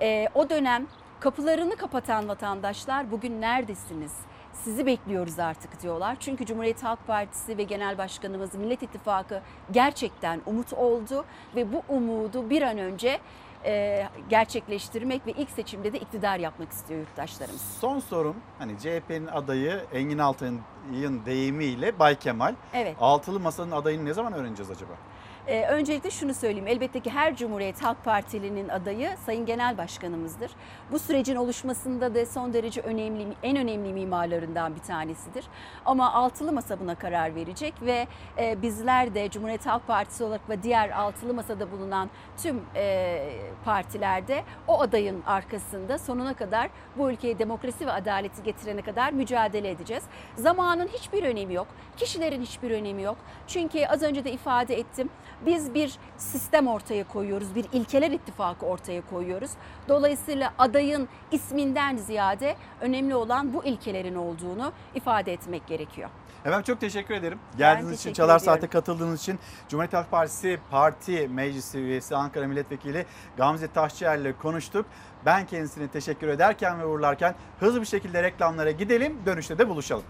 [0.00, 0.86] Ee, o dönem
[1.24, 4.12] kapılarını kapatan vatandaşlar bugün neredesiniz?
[4.52, 6.16] Sizi bekliyoruz artık diyorlar.
[6.20, 9.40] Çünkü Cumhuriyet Halk Partisi ve Genel Başkanımız Millet İttifakı
[9.70, 11.24] gerçekten umut oldu
[11.56, 13.20] ve bu umudu bir an önce
[13.64, 17.62] e, gerçekleştirmek ve ilk seçimde de iktidar yapmak istiyor yurttaşlarımız.
[17.80, 20.60] Son sorum hani CHP'nin adayı Engin Altay'ın
[21.26, 22.54] deyimiyle Bay Kemal.
[22.74, 22.96] Evet.
[23.00, 24.92] Altılı masanın adayını ne zaman öğreneceğiz acaba?
[25.46, 26.66] Ee, öncelikle şunu söyleyeyim.
[26.66, 30.50] Elbette ki her Cumhuriyet Halk Partili'nin adayı Sayın Genel Başkanımızdır.
[30.92, 35.44] Bu sürecin oluşmasında da son derece önemli, en önemli mimarlarından bir tanesidir.
[35.84, 38.06] Ama altılı masa buna karar verecek ve
[38.38, 42.10] e, bizler de Cumhuriyet Halk Partisi olarak ve diğer altılı masada bulunan
[42.42, 43.20] tüm e,
[43.64, 50.04] partilerde o adayın arkasında sonuna kadar bu ülkeye demokrasi ve adaleti getirene kadar mücadele edeceğiz.
[50.36, 51.66] Zamanın hiçbir önemi yok.
[51.96, 53.16] Kişilerin hiçbir önemi yok.
[53.46, 55.10] Çünkü az önce de ifade ettim.
[55.46, 57.54] Biz bir sistem ortaya koyuyoruz.
[57.54, 59.50] Bir ilkeler ittifakı ortaya koyuyoruz.
[59.88, 66.10] Dolayısıyla adayın isminden ziyade önemli olan bu ilkelerin olduğunu ifade etmek gerekiyor.
[66.44, 67.38] Efendim çok teşekkür ederim.
[67.58, 68.60] Geldiğiniz için, teşekkür Çalar ediyorum.
[68.60, 69.38] Saat'e katıldığınız için
[69.68, 73.06] Cumhuriyet Halk Partisi Parti Meclisi üyesi Ankara Milletvekili
[73.36, 74.86] Gamze Taşçıer ile konuştuk.
[75.26, 79.18] Ben kendisine teşekkür ederken ve uğurlarken hızlı bir şekilde reklamlara gidelim.
[79.26, 80.04] Dönüşte de buluşalım.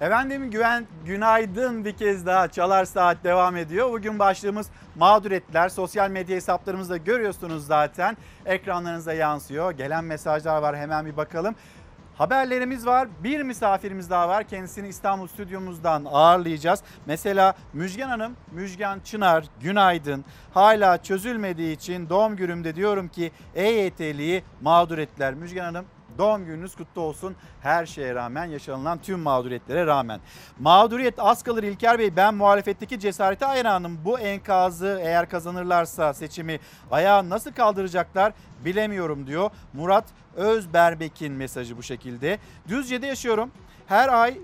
[0.00, 3.92] Efendim güven, günaydın bir kez daha Çalar Saat devam ediyor.
[3.92, 5.68] Bugün başlığımız mağduriyetler.
[5.68, 8.16] Sosyal medya hesaplarımızda görüyorsunuz zaten.
[8.46, 9.72] Ekranlarınıza yansıyor.
[9.72, 11.54] Gelen mesajlar var hemen bir bakalım.
[12.14, 13.08] Haberlerimiz var.
[13.24, 14.44] Bir misafirimiz daha var.
[14.44, 16.82] Kendisini İstanbul stüdyomuzdan ağırlayacağız.
[17.06, 20.24] Mesela Müjgan Hanım, Müjgan Çınar günaydın.
[20.54, 25.34] Hala çözülmediği için doğum günümde diyorum ki EYT'liyi mağdur ettiler.
[25.34, 25.86] Müjgan Hanım
[26.18, 27.36] Doğum gününüz kutlu olsun.
[27.62, 30.20] Her şeye rağmen yaşanılan tüm mağduriyetlere rağmen.
[30.60, 32.16] Mağduriyet az kalır İlker Bey.
[32.16, 33.98] Ben muhalefetteki cesarete hayranım.
[34.04, 36.60] Bu enkazı eğer kazanırlarsa seçimi
[36.90, 38.32] ayağa nasıl kaldıracaklar
[38.64, 39.50] bilemiyorum diyor.
[39.72, 40.04] Murat
[40.36, 42.38] Özberbek'in mesajı bu şekilde.
[42.68, 43.50] Düzce'de yaşıyorum.
[43.86, 44.38] Her ay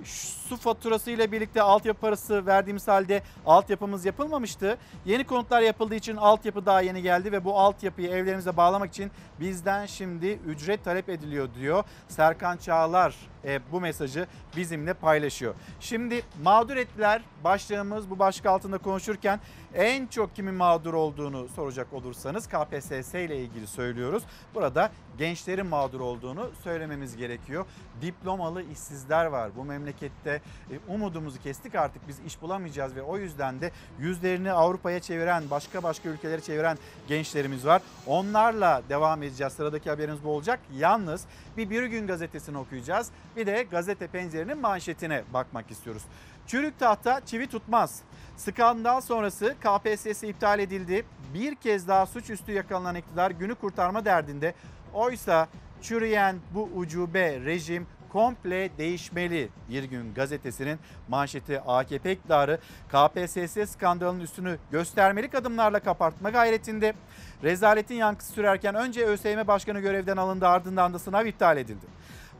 [0.52, 4.78] su faturası ile birlikte altyapı parası verdiğimiz halde altyapımız yapılmamıştı.
[5.04, 9.10] Yeni konutlar yapıldığı için altyapı daha yeni geldi ve bu altyapıyı evlerimize bağlamak için
[9.40, 11.84] bizden şimdi ücret talep ediliyor diyor.
[12.08, 13.14] Serkan Çağlar
[13.44, 14.26] e, bu mesajı
[14.56, 15.54] bizimle paylaşıyor.
[15.80, 19.40] Şimdi mağdur ettiler başlığımız bu başlık altında konuşurken
[19.74, 24.22] en çok kimin mağdur olduğunu soracak olursanız KPSS ile ilgili söylüyoruz.
[24.54, 27.66] Burada gençlerin mağdur olduğunu söylememiz gerekiyor.
[28.00, 29.50] Diplomalı işsizler var.
[29.56, 35.00] Bu memlekette e, umudumuzu kestik artık biz iş bulamayacağız ve o yüzden de yüzlerini Avrupa'ya
[35.00, 36.78] çeviren, başka başka ülkelere çeviren
[37.08, 37.82] gençlerimiz var.
[38.06, 39.52] Onlarla devam edeceğiz.
[39.52, 40.60] Sıradaki haberimiz bu olacak.
[40.76, 41.24] Yalnız
[41.56, 43.10] bir Bir Gün gazetesini okuyacağız.
[43.36, 46.02] Bir de gazete pencerenin manşetine bakmak istiyoruz.
[46.46, 48.00] Çürük tahta çivi tutmaz.
[48.36, 51.04] Skandal sonrası KPSS iptal edildi.
[51.34, 54.54] Bir kez daha suçüstü yakalanan iktidar günü kurtarma derdinde.
[54.94, 55.48] Oysa
[55.82, 59.48] çürüyen bu ucube rejim komple değişmeli.
[59.70, 60.78] Bir gün gazetesinin
[61.08, 62.58] manşeti AKP iktidarı
[62.88, 66.94] KPSS skandalının üstünü göstermelik adımlarla kapatma gayretinde.
[67.42, 71.86] Rezaletin yankısı sürerken önce ÖSYM Başkanı görevden alındı ardından da sınav iptal edildi.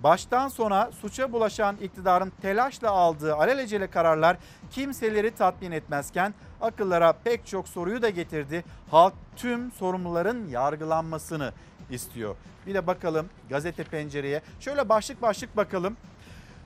[0.02, 4.36] Baştan sona suça bulaşan iktidarın telaşla aldığı alelacele kararlar
[4.70, 8.64] kimseleri tatmin etmezken akıllara pek çok soruyu da getirdi.
[8.90, 11.52] Halk tüm sorumluların yargılanmasını
[11.90, 12.36] istiyor.
[12.66, 14.42] Bir de bakalım gazete pencereye.
[14.60, 15.96] Şöyle başlık başlık bakalım.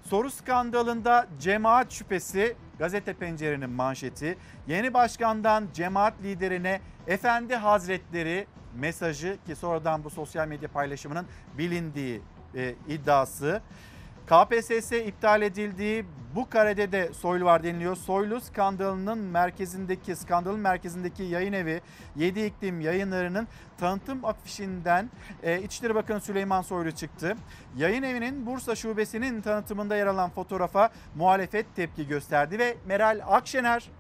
[0.05, 4.38] Soru skandalında cemaat şüphesi gazete pencerenin manşeti.
[4.68, 11.26] Yeni başkandan cemaat liderine efendi hazretleri mesajı ki sonradan bu sosyal medya paylaşımının
[11.59, 12.22] bilindiği
[12.55, 13.62] e, iddiası.
[14.26, 16.04] KPSS iptal edildiği
[16.34, 17.96] bu karede de Soylu var deniliyor.
[17.96, 21.80] Soylu skandalının merkezindeki skandalın merkezindeki yayın evi
[22.16, 23.48] 7 iklim yayınlarının
[23.78, 25.10] tanıtım afişinden
[25.42, 27.36] e, İçişleri Bakanı Süleyman Soylu çıktı.
[27.76, 33.90] Yayın evinin Bursa şubesinin tanıtımında yer alan fotoğrafa muhalefet tepki gösterdi ve Meral Akşener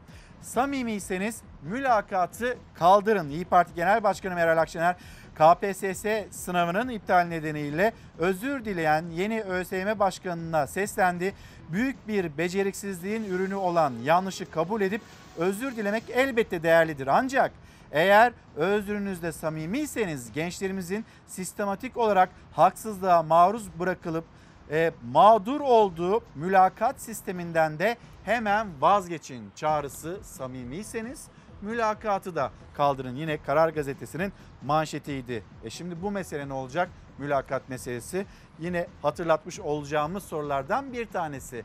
[0.42, 3.28] samimiyseniz mülakatı kaldırın.
[3.28, 4.96] İyi Parti Genel Başkanı Meral Akşener
[5.38, 11.34] KPSS sınavının iptal nedeniyle özür dileyen yeni ÖSYM Başkanı'na seslendi.
[11.68, 15.00] Büyük bir beceriksizliğin ürünü olan yanlışı kabul edip
[15.36, 17.06] özür dilemek elbette değerlidir.
[17.06, 17.52] Ancak
[17.92, 24.24] eğer özrünüzde samimiyseniz gençlerimizin sistematik olarak haksızlığa maruz bırakılıp
[24.70, 31.24] e, mağdur olduğu mülakat sisteminden de hemen vazgeçin çağrısı samimiyseniz
[31.62, 33.16] mülakatı da kaldırın.
[33.16, 34.32] Yine Karar Gazetesi'nin
[34.64, 35.44] manşetiydi.
[35.64, 36.88] E şimdi bu mesele ne olacak?
[37.18, 38.26] Mülakat meselesi
[38.60, 41.64] yine hatırlatmış olacağımız sorulardan bir tanesi.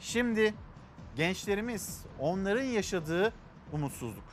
[0.00, 0.54] Şimdi
[1.16, 3.32] gençlerimiz onların yaşadığı
[3.72, 4.24] umutsuzluk.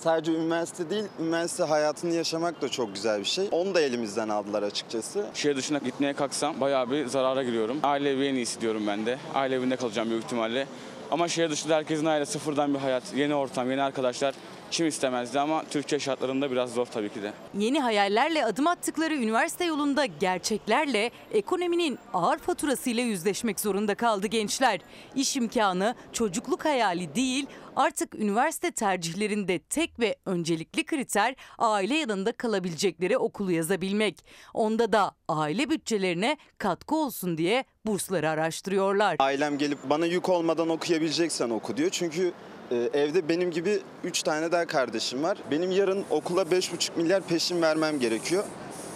[0.00, 3.48] Sadece üniversite değil, üniversite hayatını yaşamak da çok güzel bir şey.
[3.50, 5.26] Onu da elimizden aldılar açıkçası.
[5.34, 7.76] Şehir dışına gitmeye kalksam bayağı bir zarara giriyorum.
[7.82, 9.18] Aile evi en iyisi diyorum ben de.
[9.34, 10.66] Aile evinde kalacağım büyük ihtimalle.
[11.10, 14.34] Ama şehir dışında herkesin aile sıfırdan bir hayat, yeni ortam, yeni arkadaşlar.
[14.70, 17.32] Kim istemezdi ama Türkiye şartlarında biraz zor tabii ki de.
[17.58, 24.80] Yeni hayallerle adım attıkları üniversite yolunda gerçeklerle ekonominin ağır faturasıyla yüzleşmek zorunda kaldı gençler.
[25.14, 33.18] İş imkanı çocukluk hayali değil artık üniversite tercihlerinde tek ve öncelikli kriter aile yanında kalabilecekleri
[33.18, 34.24] okulu yazabilmek.
[34.54, 39.16] Onda da aile bütçelerine katkı olsun diye bursları araştırıyorlar.
[39.18, 41.90] Ailem gelip bana yük olmadan okuyabileceksen oku diyor.
[41.90, 42.32] Çünkü
[42.70, 45.38] evde benim gibi 3 tane daha kardeşim var.
[45.50, 48.44] Benim yarın okula 5,5 milyar peşin vermem gerekiyor.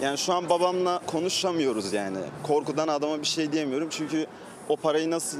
[0.02, 2.18] Yani şu an babamla konuşamıyoruz yani.
[2.42, 3.88] Korkudan adama bir şey diyemiyorum.
[3.90, 4.26] Çünkü
[4.68, 5.38] o parayı nasıl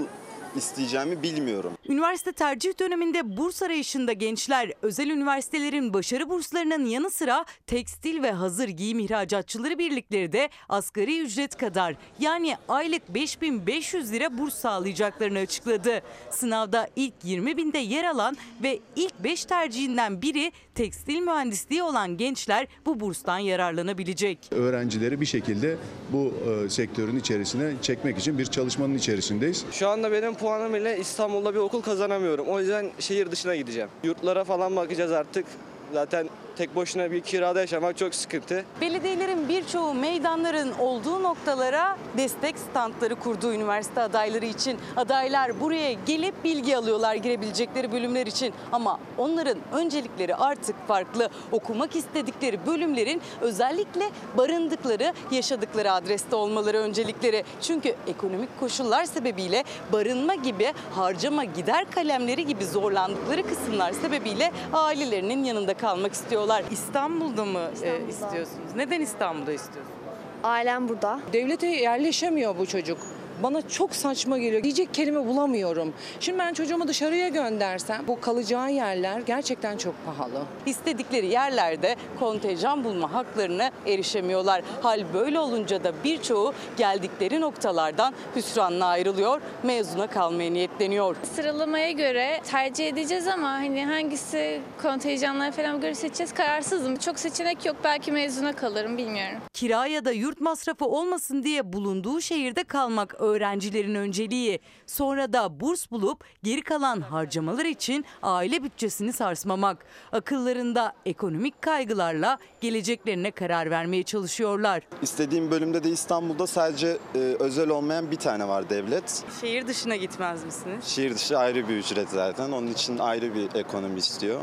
[0.56, 1.72] isteyeceğimi bilmiyorum.
[1.89, 8.68] Üniversite tercih döneminde burs arayışında gençler özel üniversitelerin başarı burslarının yanı sıra tekstil ve hazır
[8.68, 16.02] giyim ihracatçıları birlikleri de asgari ücret kadar yani aylık 5500 lira burs sağlayacaklarını açıkladı.
[16.31, 22.66] Sınavda ilk 20 binde yer alan ve ilk 5 tercihinden biri tekstil mühendisliği olan gençler
[22.86, 24.39] bu burstan yararlanabilecek.
[24.51, 25.76] Öğrencileri bir şekilde
[26.12, 26.32] bu
[26.64, 29.64] e, sektörün içerisine çekmek için bir çalışmanın içerisindeyiz.
[29.72, 32.47] Şu anda benim puanım ile İstanbul'da bir okul kazanamıyorum.
[32.47, 33.89] O yüzden şehir dışına gideceğim.
[34.03, 35.47] Yurtlara falan bakacağız artık.
[35.95, 38.65] Zaten tek başına bir kirada yaşamak çok sıkıntı.
[38.81, 44.79] Belediyelerin birçoğu meydanların olduğu noktalara destek standları kurdu üniversite adayları için.
[44.97, 48.55] Adaylar buraya gelip bilgi alıyorlar girebilecekleri bölümler için.
[48.73, 51.29] Ama onların öncelikleri artık farklı.
[51.53, 57.45] Okumak istedikleri bölümlerin özellikle barındıkları, yaşadıkları adreste olmaları öncelikleri.
[57.62, 65.75] Çünkü ekonomik koşullar sebebiyle barınma gibi harcama gider kalemleri gibi zorlandıkları kısımlar sebebiyle ailelerinin yanında
[65.85, 66.65] kalmak istiyorlar.
[66.70, 68.70] İstanbul'da mı e, istiyorsunuz?
[68.77, 69.98] Neden İstanbul'da istiyorsunuz?
[70.43, 71.20] Ailem burada.
[71.32, 72.98] Devlete yerleşemiyor bu çocuk.
[73.43, 74.62] Bana çok saçma geliyor.
[74.62, 75.94] Diyecek kelime bulamıyorum.
[76.20, 80.43] Şimdi ben çocuğumu dışarıya göndersem bu kalacağı yerler gerçekten çok pahalı.
[80.66, 84.62] İstedikleri yerlerde kontenjan bulma haklarına erişemiyorlar.
[84.82, 91.16] Hal böyle olunca da birçoğu geldikleri noktalardan hüsranla ayrılıyor, mezuna kalmaya niyetleniyor.
[91.36, 96.97] Sıralamaya göre tercih edeceğiz ama hani hangisi kontenjanlara falan göre seçeceğiz kararsızım.
[96.97, 99.39] Çok seçenek yok belki mezuna kalırım bilmiyorum.
[99.52, 104.60] Kira ya da yurt masrafı olmasın diye bulunduğu şehirde kalmak öğrencilerin önceliği.
[104.86, 109.86] Sonra da burs bulup geri kalan harcamalar için aile bütçesini sarsmamak.
[110.12, 114.82] Akıllarında ekonomik kaygılarla geleceklerine karar vermeye çalışıyorlar.
[115.02, 119.24] İstediğim bölümde de İstanbul'da sadece e, özel olmayan bir tane var devlet.
[119.40, 120.84] Şehir dışına gitmez misiniz?
[120.84, 122.52] Şehir dışı ayrı bir ücret zaten.
[122.52, 124.40] Onun için ayrı bir ekonomi istiyor.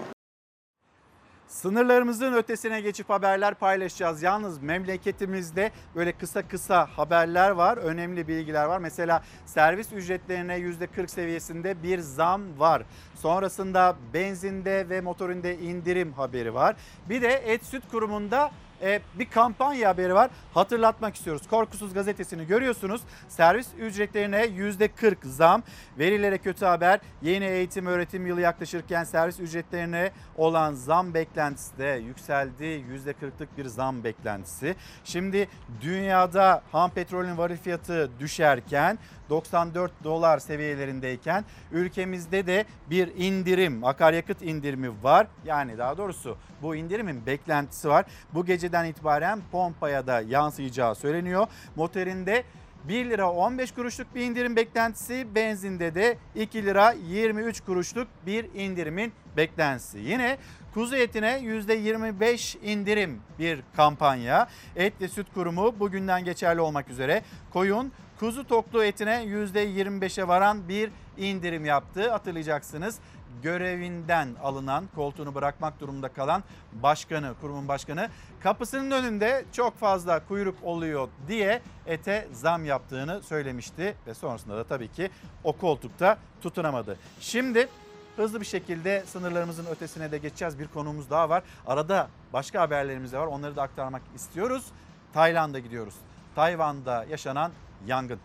[1.51, 4.23] Sınırlarımızın ötesine geçip haberler paylaşacağız.
[4.23, 8.79] Yalnız memleketimizde böyle kısa kısa haberler var, önemli bilgiler var.
[8.79, 12.83] Mesela servis ücretlerine %40 seviyesinde bir zam var.
[13.15, 16.75] Sonrasında benzinde ve motorinde indirim haberi var.
[17.09, 20.29] Bir de Et Süt Kurumu'nda e, bir kampanya haberi var.
[20.53, 21.47] Hatırlatmak istiyoruz.
[21.47, 23.01] Korkusuz gazetesini görüyorsunuz.
[23.29, 25.63] Servis ücretlerine %40 zam.
[25.99, 26.99] Verilere kötü haber.
[27.21, 32.63] Yeni eğitim öğretim yılı yaklaşırken servis ücretlerine olan zam beklentisi de yükseldi.
[32.63, 34.75] %40'lık bir zam beklentisi.
[35.03, 35.47] Şimdi
[35.81, 38.97] dünyada ham petrolün varil fiyatı düşerken
[39.31, 45.27] 94 dolar seviyelerindeyken ülkemizde de bir indirim, akaryakıt indirimi var.
[45.45, 48.05] Yani daha doğrusu bu indirimin beklentisi var.
[48.33, 51.47] Bu geceden itibaren pompaya da yansıyacağı söyleniyor.
[51.75, 52.43] Motorinde
[52.83, 59.13] 1 lira 15 kuruşluk bir indirim beklentisi, benzinde de 2 lira 23 kuruşluk bir indirimin
[59.37, 59.99] beklentisi.
[59.99, 60.37] Yine
[60.73, 64.47] kuzu etine %25 indirim bir kampanya.
[64.75, 67.21] Et ve Süt Kurumu bugünden geçerli olmak üzere
[67.53, 67.91] koyun
[68.21, 72.11] kuzu toklu etine %25'e varan bir indirim yaptı.
[72.11, 72.99] Hatırlayacaksınız
[73.43, 76.43] görevinden alınan, koltuğunu bırakmak durumunda kalan
[76.73, 84.13] başkanı, kurumun başkanı kapısının önünde çok fazla kuyruk oluyor diye ete zam yaptığını söylemişti ve
[84.13, 85.09] sonrasında da tabii ki
[85.43, 86.97] o koltukta tutunamadı.
[87.19, 87.67] Şimdi
[88.15, 90.59] hızlı bir şekilde sınırlarımızın ötesine de geçeceğiz.
[90.59, 91.43] Bir konumuz daha var.
[91.67, 93.27] Arada başka haberlerimiz de var.
[93.27, 94.65] Onları da aktarmak istiyoruz.
[95.13, 95.95] Tayland'a gidiyoruz.
[96.35, 97.51] Tayvan'da yaşanan
[97.87, 98.19] yangın.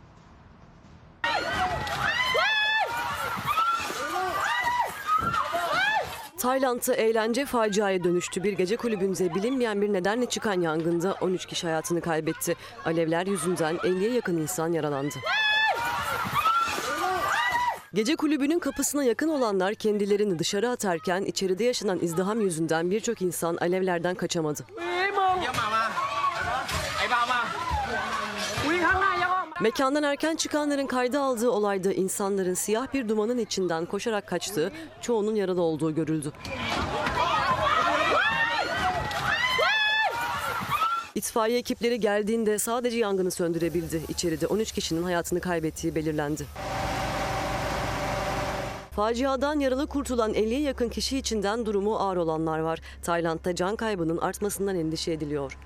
[6.38, 8.42] Tayland'ı eğlence faciaya dönüştü.
[8.42, 12.54] Bir gece kulübünde bilinmeyen bir nedenle çıkan yangında 13 kişi hayatını kaybetti.
[12.84, 15.14] Alevler yüzünden 50'ye yakın insan yaralandı.
[17.94, 24.14] Gece kulübünün kapısına yakın olanlar kendilerini dışarı atarken içeride yaşanan izdiham yüzünden birçok insan alevlerden
[24.14, 24.64] kaçamadı.
[29.60, 35.62] Mekandan erken çıkanların kayda aldığı olayda insanların siyah bir dumanın içinden koşarak kaçtığı, çoğunun yaralı
[35.62, 36.32] olduğu görüldü.
[41.14, 44.02] İtfaiye ekipleri geldiğinde sadece yangını söndürebildi.
[44.08, 46.46] İçeride 13 kişinin hayatını kaybettiği belirlendi.
[48.90, 52.80] Faciadan yaralı kurtulan 50'ye yakın kişi içinden durumu ağır olanlar var.
[53.02, 55.58] Tayland'da can kaybının artmasından endişe ediliyor.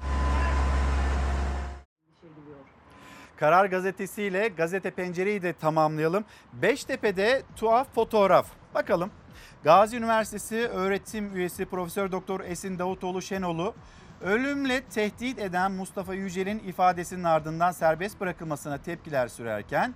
[3.40, 6.24] Karar Gazetesi ile Gazete Pencere'yi de tamamlayalım.
[6.52, 8.46] Beştepe'de tuhaf fotoğraf.
[8.74, 9.10] Bakalım.
[9.64, 13.74] Gazi Üniversitesi öğretim üyesi Profesör Doktor Esin Davutoğlu Şenol'u
[14.20, 19.94] ölümle tehdit eden Mustafa Yücel'in ifadesinin ardından serbest bırakılmasına tepkiler sürerken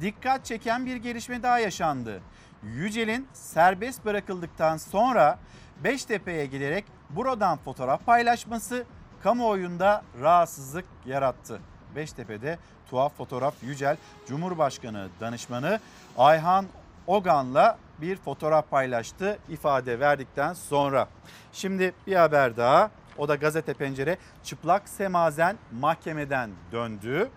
[0.00, 2.22] dikkat çeken bir gelişme daha yaşandı.
[2.62, 5.38] Yücel'in serbest bırakıldıktan sonra
[5.84, 8.84] Beştepe'ye giderek buradan fotoğraf paylaşması
[9.22, 11.60] kamuoyunda rahatsızlık yarattı.
[11.96, 12.58] Beştepe'de
[12.90, 13.96] tuhaf fotoğraf Yücel
[14.28, 15.80] Cumhurbaşkanı danışmanı
[16.18, 16.66] Ayhan
[17.06, 21.08] Ogan'la bir fotoğraf paylaştı ifade verdikten sonra.
[21.52, 27.30] Şimdi bir haber daha o da gazete pencere çıplak semazen mahkemeden döndü.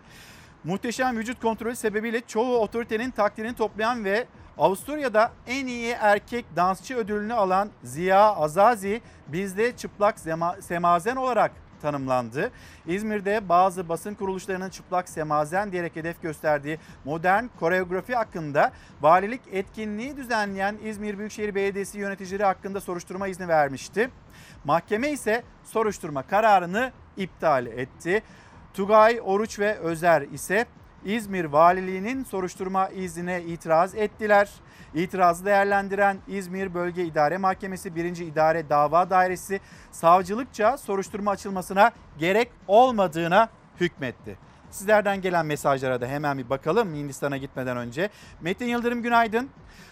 [0.64, 4.28] Muhteşem vücut kontrolü sebebiyle çoğu otoritenin takdirini toplayan ve
[4.58, 10.16] Avusturya'da en iyi erkek dansçı ödülünü alan Ziya Azazi bizde çıplak
[10.60, 11.52] semazen olarak
[11.82, 12.52] tanımlandı.
[12.88, 20.78] İzmir'de bazı basın kuruluşlarının çıplak semazen diyerek hedef gösterdiği modern koreografi hakkında valilik etkinliği düzenleyen
[20.84, 24.10] İzmir Büyükşehir Belediyesi yöneticileri hakkında soruşturma izni vermişti.
[24.64, 28.24] Mahkeme ise soruşturma kararını iptal etti.
[28.74, 30.66] Tugay, Oruç ve Özer ise
[31.06, 34.50] İzmir Valiliğinin soruşturma iznine itiraz ettiler.
[34.94, 38.18] İtirazı değerlendiren İzmir Bölge İdare Mahkemesi 1.
[38.18, 39.60] İdare Dava Dairesi
[39.92, 43.50] savcılıkça soruşturma açılmasına gerek olmadığına
[43.80, 44.38] hükmetti.
[44.72, 48.10] Sizlerden gelen mesajlara da hemen bir bakalım Hindistan'a gitmeden önce.
[48.42, 49.50] Metin Yıldırım günaydın.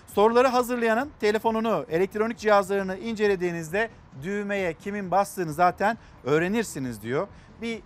[0.08, 3.90] Soruları hazırlayanın telefonunu, elektronik cihazlarını incelediğinizde
[4.24, 7.28] düğmeye kimin bastığını zaten öğrenirsiniz diyor.
[7.62, 7.82] Bir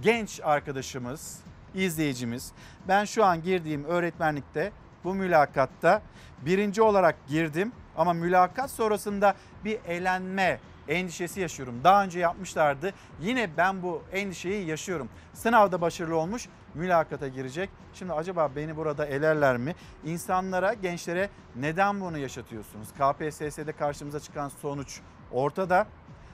[0.00, 1.40] genç arkadaşımız,
[1.74, 2.52] izleyicimiz
[2.88, 4.72] ben şu an girdiğim öğretmenlikte
[5.04, 6.02] bu mülakatta
[6.46, 9.34] birinci olarak girdim ama mülakat sonrasında
[9.64, 11.80] bir elenme endişesi yaşıyorum.
[11.84, 12.92] Daha önce yapmışlardı.
[13.20, 15.08] Yine ben bu endişeyi yaşıyorum.
[15.34, 17.70] Sınavda başarılı olmuş, mülakata girecek.
[17.94, 19.74] Şimdi acaba beni burada elerler mi?
[20.04, 22.88] İnsanlara, gençlere neden bunu yaşatıyorsunuz?
[22.92, 25.00] KPSS'de karşımıza çıkan sonuç
[25.32, 25.86] ortada.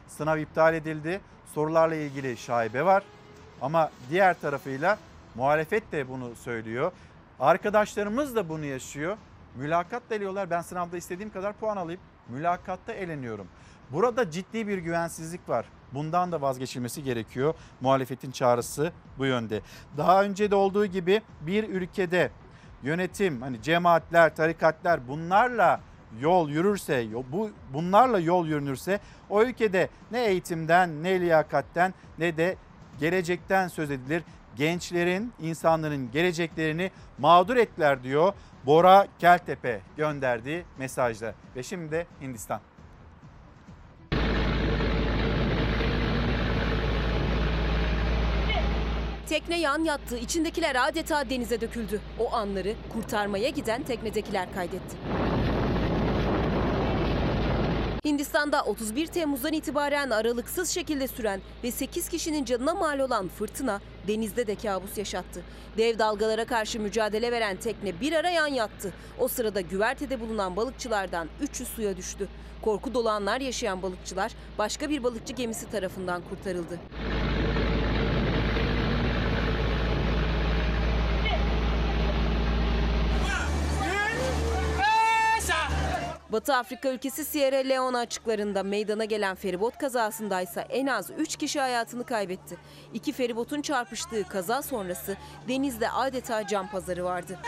[0.09, 1.20] Sınav iptal edildi.
[1.55, 3.02] Sorularla ilgili şaibe var.
[3.61, 4.98] Ama diğer tarafıyla
[5.35, 6.93] muhalefet de bunu söylüyor.
[7.40, 9.16] Arkadaşlarımız da bunu yaşıyor.
[9.56, 10.51] Mülakat deliyorlar.
[10.51, 12.01] Ben sınavda istediğim kadar puan alayım.
[12.28, 13.47] Mülakatta eleniyorum.
[13.90, 15.66] Burada ciddi bir güvensizlik var.
[15.93, 17.55] Bundan da vazgeçilmesi gerekiyor.
[17.81, 19.61] Muhalefetin çağrısı bu yönde.
[19.97, 22.31] Daha önce de olduğu gibi bir ülkede
[22.82, 25.81] yönetim, hani cemaatler, tarikatlar bunlarla
[26.20, 29.01] yol yürürse, bu bunlarla yol yürünürse
[29.31, 32.56] o ülkede ne eğitimden, ne liyakatten ne de
[33.01, 34.23] gelecekten söz edilir.
[34.56, 38.32] Gençlerin, insanların geleceklerini mağdur ettiler diyor
[38.66, 41.35] Bora Keltepe gönderdiği mesajda.
[41.56, 42.60] Ve şimdi de Hindistan.
[49.28, 52.01] Tekne yan yattı, içindekiler adeta denize döküldü.
[52.18, 54.97] O anları kurtarmaya giden teknedekiler kaydetti.
[58.05, 64.47] Hindistan'da 31 Temmuz'dan itibaren aralıksız şekilde süren ve 8 kişinin canına mal olan fırtına denizde
[64.47, 65.43] de kabus yaşattı.
[65.76, 68.93] Dev dalgalara karşı mücadele veren tekne bir ara yan yattı.
[69.18, 72.28] O sırada güvertede bulunan balıkçılardan 3'ü suya düştü.
[72.62, 76.78] Korku dolu anlar yaşayan balıkçılar başka bir balıkçı gemisi tarafından kurtarıldı.
[86.35, 91.61] Batı Afrika ülkesi Sierra Leone açıklarında meydana gelen feribot kazasında ise en az 3 kişi
[91.61, 92.56] hayatını kaybetti.
[92.94, 95.16] İki feribotun çarpıştığı kaza sonrası
[95.48, 97.39] denizde adeta can pazarı vardı.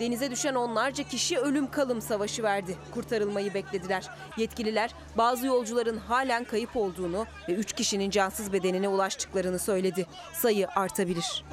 [0.00, 2.76] Denize düşen onlarca kişi ölüm kalım savaşı verdi.
[2.94, 4.08] Kurtarılmayı beklediler.
[4.36, 10.06] Yetkililer bazı yolcuların halen kayıp olduğunu ve 3 kişinin cansız bedenine ulaştıklarını söyledi.
[10.32, 11.44] Sayı artabilir.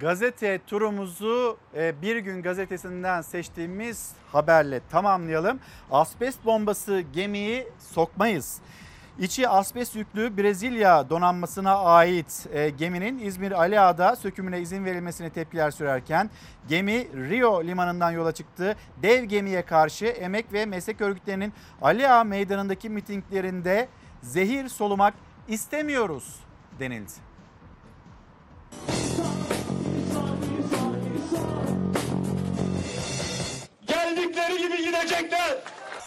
[0.00, 5.60] Gazete turumuzu e, Bir Gün gazetesinden seçtiğimiz haberle tamamlayalım.
[5.90, 8.58] Asbest bombası gemiyi sokmayız.
[9.18, 16.30] İçi asbest yüklü Brezilya donanmasına ait e, geminin İzmir Ali sökümüne izin verilmesine tepkiler sürerken
[16.68, 18.76] gemi Rio limanından yola çıktı.
[19.02, 21.52] Dev gemiye karşı emek ve meslek örgütlerinin
[21.82, 23.88] Ali meydanındaki mitinglerinde
[24.22, 25.14] zehir solumak
[25.48, 26.36] istemiyoruz
[26.78, 27.12] denildi.
[34.48, 35.18] Geldikleri gibi gidecek.
[35.18, 35.58] edecekler.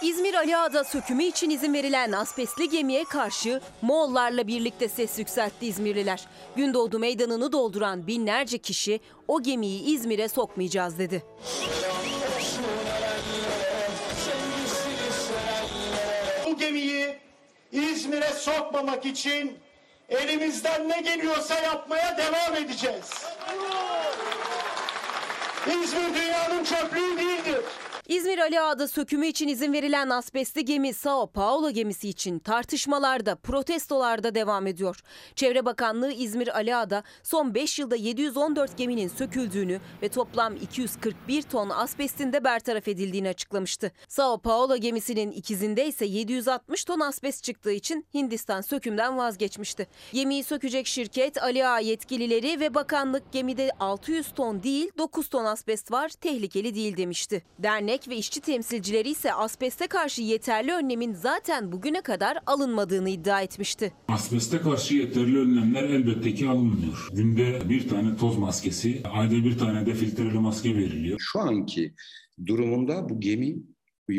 [0.01, 6.27] İzmir Ali Ağa'da sökümü için izin verilen asbestli gemiye karşı Moğollarla birlikte ses yükseltti İzmirliler.
[6.55, 11.23] Gündoğdu meydanını dolduran binlerce kişi o gemiyi İzmir'e sokmayacağız dedi.
[16.45, 17.17] Bu gemiyi
[17.71, 19.57] İzmir'e sokmamak için
[20.09, 23.09] elimizden ne geliyorsa yapmaya devam edeceğiz.
[25.67, 27.61] İzmir dünyanın çöplüğü değildir.
[28.11, 34.35] İzmir Ali Ağa'da sökümü için izin verilen asbestli gemi Sao Paulo gemisi için tartışmalarda, protestolarda
[34.35, 34.99] devam ediyor.
[35.35, 41.69] Çevre Bakanlığı İzmir Ali Ağa'da son 5 yılda 714 geminin söküldüğünü ve toplam 241 ton
[41.69, 43.91] asbestin de bertaraf edildiğini açıklamıştı.
[44.07, 49.87] Sao Paulo gemisinin ikizinde ise 760 ton asbest çıktığı için Hindistan sökümden vazgeçmişti.
[50.13, 55.91] Gemiyi sökecek şirket Ali Ağa yetkilileri ve bakanlık gemide 600 ton değil 9 ton asbest
[55.91, 57.43] var tehlikeli değil demişti.
[57.59, 63.93] Dernek ve işçi temsilcileri ise asbeste karşı yeterli önlemin zaten bugüne kadar alınmadığını iddia etmişti.
[64.07, 67.07] Asbeste karşı yeterli önlemler elbette ki alınmıyor.
[67.13, 71.19] Günde bir tane toz maskesi, ayda bir tane de filtreli maske veriliyor.
[71.19, 71.93] Şu anki
[72.45, 73.55] durumunda bu gemi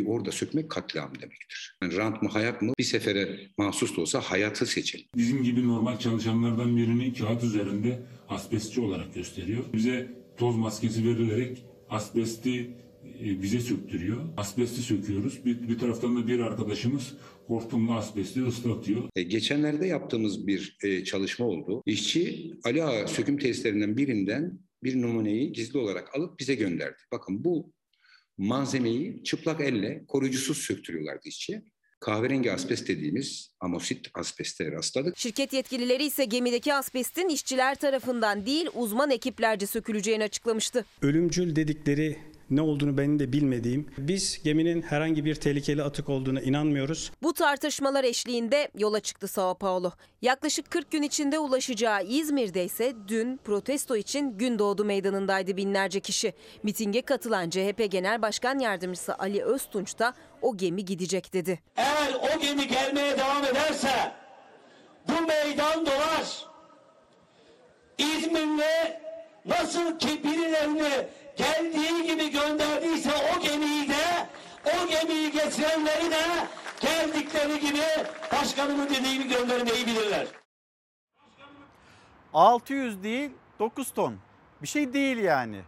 [0.06, 1.78] orada sökmek katliam demektir.
[1.82, 5.00] Yani rant mı hayat mı bir sefere mahsus da olsa hayatı seçin.
[5.16, 9.64] Bizim gibi normal çalışanlardan birini kağıt üzerinde asbestçi olarak gösteriyor.
[9.72, 12.76] Bize toz maskesi verilerek asbesti
[13.24, 14.24] bize söktürüyor.
[14.36, 15.44] Asbesti söküyoruz.
[15.44, 17.14] Bir, bir taraftan da bir arkadaşımız
[17.46, 19.08] hortumla asbesti ıslatıyor.
[19.16, 21.82] E, geçenlerde yaptığımız bir e, çalışma oldu.
[21.86, 26.96] İşçi Ali Ağa söküm tesislerinden birinden bir numuneyi gizli olarak alıp bize gönderdi.
[27.12, 27.72] Bakın bu
[28.38, 31.62] malzemeyi çıplak elle koruyucusuz söktürüyorlardı işçi.
[32.00, 35.18] Kahverengi asbest dediğimiz amosit asbeste rastladık.
[35.18, 40.84] Şirket yetkilileri ise gemideki asbestin işçiler tarafından değil uzman ekiplerce söküleceğini açıklamıştı.
[41.02, 42.18] Ölümcül dedikleri
[42.56, 43.86] ne olduğunu benim de bilmediğim.
[43.98, 47.12] Biz geminin herhangi bir tehlikeli atık olduğuna inanmıyoruz.
[47.22, 49.90] Bu tartışmalar eşliğinde yola çıktı Sao Paulo.
[50.22, 56.32] Yaklaşık 40 gün içinde ulaşacağı İzmir'de ise dün protesto için Gündoğdu Meydanı'ndaydı binlerce kişi.
[56.62, 61.60] Mitinge katılan CHP Genel Başkan Yardımcısı Ali Öztunç da o gemi gidecek dedi.
[61.76, 64.12] Eğer o gemi gelmeye devam ederse
[65.08, 66.46] bu meydan dolar.
[67.98, 69.00] İzmir'le
[69.44, 71.06] nasıl ki birilerini
[71.36, 74.28] geldiği gibi gönderdiyse o gemiyi de
[74.64, 76.22] o gemiyi getirenleri de
[76.80, 77.82] geldikleri gibi
[78.32, 80.26] başkanımın dediğini göndermeyi bilirler.
[82.34, 84.16] 600 değil 9 ton.
[84.62, 85.60] Bir şey değil yani.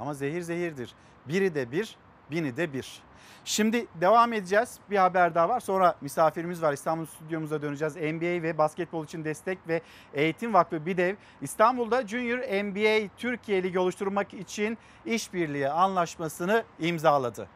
[0.00, 0.94] Ama zehir zehirdir.
[1.28, 1.96] Biri de bir,
[2.30, 3.02] bini de bir.
[3.44, 4.78] Şimdi devam edeceğiz.
[4.90, 5.60] Bir haber daha var.
[5.60, 6.72] Sonra misafirimiz var.
[6.72, 7.96] İstanbul stüdyomuza döneceğiz.
[7.96, 9.80] NBA ve basketbol için destek ve
[10.14, 17.48] eğitim vakfı BİDEV İstanbul'da Junior NBA Türkiye Ligi oluşturmak için işbirliği anlaşmasını imzaladı.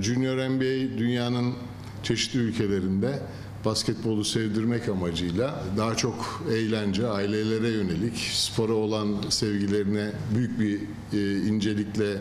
[0.00, 1.54] Junior NBA dünyanın
[2.02, 3.22] çeşitli ülkelerinde
[3.64, 10.80] basketbolu sevdirmek amacıyla daha çok eğlence, ailelere yönelik, spora olan sevgilerine büyük bir
[11.12, 12.18] e, incelikle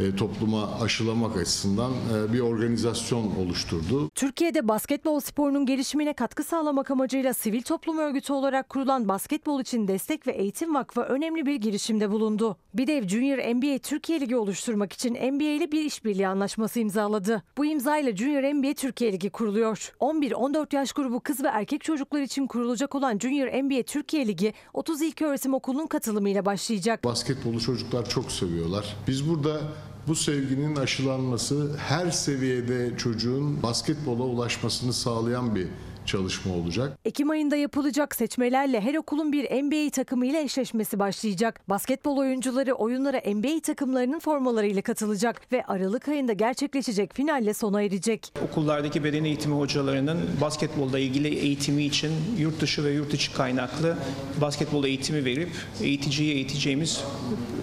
[0.00, 4.10] e, topluma aşılamak açısından e, bir organizasyon oluşturdu.
[4.14, 10.26] Türkiye'de basketbol sporunun gelişimine katkı sağlamak amacıyla sivil toplum örgütü olarak kurulan Basketbol için Destek
[10.26, 12.56] ve Eğitim Vakfı önemli bir girişimde bulundu.
[12.74, 17.42] BİDEV Junior NBA Türkiye Ligi oluşturmak için NBA ile bir işbirliği anlaşması imzaladı.
[17.58, 19.92] Bu imzayla Junior NBA Türkiye Ligi kuruluyor.
[20.00, 25.02] 11-14 yaş grubu kız ve erkek çocuklar için kurulacak olan Junior NBA Türkiye Ligi 30
[25.02, 27.04] İlköğretim Okulu'nun katılımıyla başlayacak.
[27.04, 28.96] Basketbolu çocuklar çok seviyorlar.
[29.08, 29.60] Biz burada
[30.06, 35.68] bu sevginin aşılanması her seviyede çocuğun basketbola ulaşmasını sağlayan bir
[36.06, 36.98] çalışma olacak.
[37.04, 41.60] Ekim ayında yapılacak seçmelerle her okulun bir NBA takımıyla eşleşmesi başlayacak.
[41.68, 48.32] Basketbol oyuncuları oyunlara NBA takımlarının formalarıyla katılacak ve Aralık ayında gerçekleşecek finalle sona erecek.
[48.50, 53.96] Okullardaki beden eğitimi hocalarının basketbolla ilgili eğitimi için yurt dışı ve yurt içi kaynaklı
[54.40, 55.50] basketbol eğitimi verip
[55.82, 57.04] eğiticiye eğiteceğimiz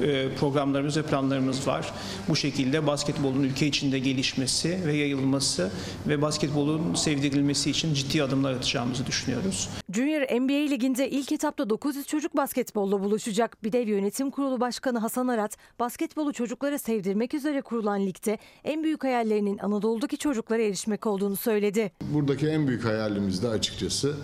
[0.03, 1.93] e, programlarımız ve planlarımız var.
[2.29, 5.71] Bu şekilde basketbolun ülke içinde gelişmesi ve yayılması
[6.07, 9.69] ve basketbolun sevdirilmesi için ciddi adımlar atacağımızı düşünüyoruz.
[9.93, 13.63] Junior NBA Ligi'nde ilk etapta 900 çocuk basketbolla buluşacak.
[13.63, 19.57] BİDEV Yönetim Kurulu Başkanı Hasan Arat, basketbolu çocuklara sevdirmek üzere kurulan ligde en büyük hayallerinin
[19.57, 21.91] Anadolu'daki çocuklara erişmek olduğunu söyledi.
[22.13, 24.15] Buradaki en büyük hayalimiz de açıkçası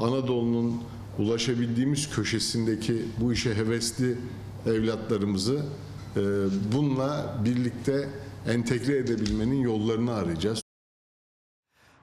[0.00, 0.82] Anadolu'nun
[1.18, 4.18] ulaşabildiğimiz köşesindeki bu işe hevesli
[4.66, 5.62] evlatlarımızı
[6.16, 6.20] e,
[6.72, 8.08] bununla birlikte
[8.48, 10.65] entegre edebilmenin yollarını arayacağız.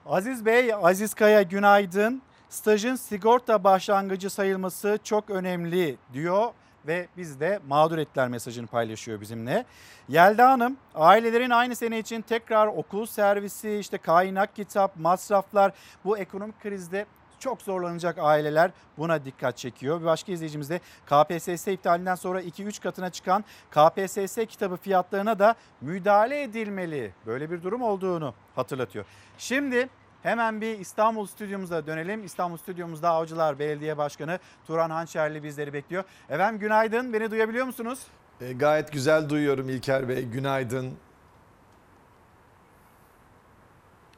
[0.06, 2.22] Aziz Bey, Aziz Kaya günaydın.
[2.48, 6.52] Stajın sigorta başlangıcı sayılması çok önemli diyor.
[6.86, 9.64] ve biz de mağdur ettiler mesajını paylaşıyor bizimle.
[10.08, 15.72] Yelda Hanım ailelerin aynı sene için tekrar okul servisi işte kaynak kitap masraflar
[16.04, 17.06] bu ekonomik krizde
[17.44, 20.00] çok zorlanacak aileler buna dikkat çekiyor.
[20.00, 26.42] Bir başka izleyicimiz de KPSS iptalinden sonra 2-3 katına çıkan KPSS kitabı fiyatlarına da müdahale
[26.42, 27.12] edilmeli.
[27.26, 29.04] Böyle bir durum olduğunu hatırlatıyor.
[29.38, 29.88] Şimdi
[30.22, 32.24] hemen bir İstanbul stüdyomuza dönelim.
[32.24, 36.04] İstanbul stüdyomuzda Avcılar Belediye Başkanı Turan Hançerli bizleri bekliyor.
[36.28, 38.06] Efendim günaydın beni duyabiliyor musunuz?
[38.40, 40.24] E, gayet güzel duyuyorum İlker Bey.
[40.24, 40.94] Günaydın.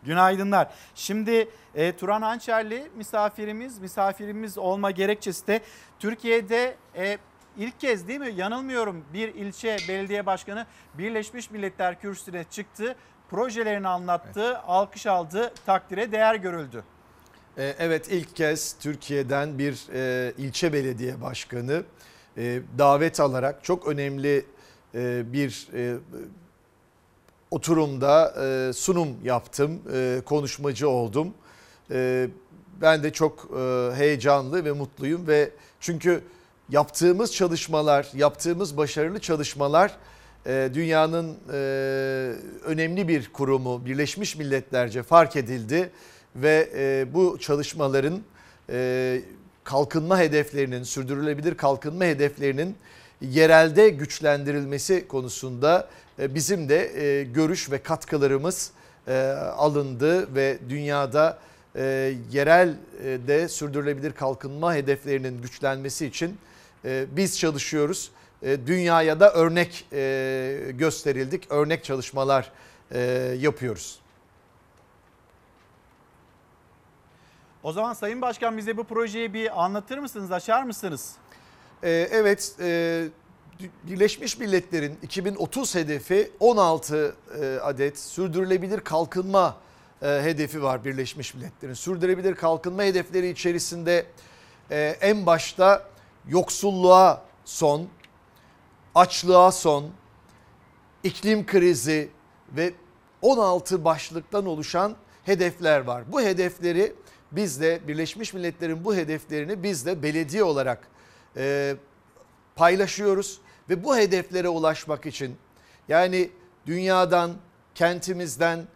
[0.07, 0.69] Günaydınlar.
[0.95, 5.61] Şimdi e, Turan Hançerli misafirimiz, misafirimiz olma gerekçesi de
[5.99, 7.19] Türkiye'de e,
[7.57, 12.97] ilk kez değil mi yanılmıyorum bir ilçe belediye başkanı Birleşmiş Milletler Kürsüsü'ne çıktı.
[13.31, 16.85] Projelerini anlattı, alkış aldı, takdire değer görüldü.
[17.59, 21.83] E, evet ilk kez Türkiye'den bir e, ilçe belediye başkanı
[22.37, 24.47] e, davet alarak çok önemli
[24.95, 25.97] e, bir e,
[27.51, 31.35] oturumda e, sunum yaptım, e, konuşmacı oldum.
[31.91, 32.29] E,
[32.81, 35.51] ben de çok e, heyecanlı ve mutluyum ve
[35.81, 36.23] çünkü
[36.71, 39.97] yaptığımız çalışmalar, yaptığımız başarılı çalışmalar
[40.47, 41.57] e, dünyanın e,
[42.65, 45.91] önemli bir kurumu Birleşmiş Milletlerce fark edildi
[46.37, 48.21] ve e, bu çalışmaların
[48.71, 49.21] e,
[49.65, 52.77] kalkınma hedeflerinin, sürdürülebilir kalkınma hedeflerinin
[53.21, 58.73] yerelde güçlendirilmesi konusunda bizim de e, görüş ve katkılarımız
[59.09, 59.19] e,
[59.57, 61.39] alındı ve dünyada
[62.31, 66.39] yerel de sürdürülebilir kalkınma hedeflerinin güçlenmesi için
[66.85, 68.11] biz çalışıyoruz.
[68.43, 69.87] Dünyaya da örnek
[70.79, 72.53] gösterildik, örnek çalışmalar
[73.37, 74.01] yapıyoruz.
[77.63, 81.13] O zaman Sayın Başkan bize bu projeyi bir anlatır mısınız, açar mısınız?
[81.83, 82.57] Evet,
[83.83, 87.17] Birleşmiş Milletler'in 2030 hedefi 16
[87.63, 89.57] adet sürdürülebilir kalkınma
[90.01, 91.75] hedefi var Birleşmiş Milletler'in.
[91.75, 94.07] Sürdürülebilir kalkınma hedefleri içerisinde
[95.01, 95.89] en başta
[96.29, 97.89] yoksulluğa son,
[98.95, 99.91] açlığa son,
[101.05, 102.09] iklim krizi
[102.57, 102.73] ve
[103.23, 106.13] 16 başlıktan oluşan hedefler var.
[106.13, 106.93] Bu hedefleri
[107.33, 110.89] biz de Birleşmiş Milletler'in bu hedeflerini biz de belediye olarak
[112.57, 113.41] paylaşıyoruz
[113.71, 115.37] ve bu hedeflere ulaşmak için
[115.89, 116.31] yani
[116.67, 117.33] dünyadan,
[117.75, 118.67] kentimizden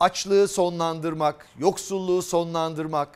[0.00, 3.08] açlığı sonlandırmak, yoksulluğu sonlandırmak,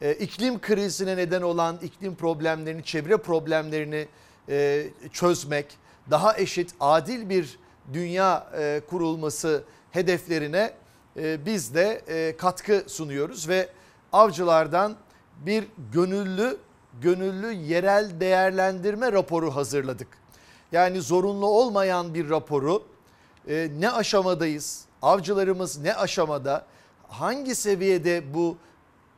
[0.00, 4.08] e, iklim krizine neden olan iklim problemlerini, çevre problemlerini
[4.48, 5.78] e, çözmek,
[6.10, 7.58] daha eşit, adil bir
[7.92, 10.72] dünya e, kurulması hedeflerine
[11.16, 12.02] biz de
[12.38, 13.68] katkı sunuyoruz ve
[14.12, 14.96] avcılardan
[15.46, 16.56] bir gönüllü
[17.00, 20.21] gönüllü yerel değerlendirme raporu hazırladık.
[20.72, 22.82] Yani zorunlu olmayan bir raporu
[23.48, 26.66] e, ne aşamadayız, avcılarımız ne aşamada,
[27.08, 28.56] hangi seviyede bu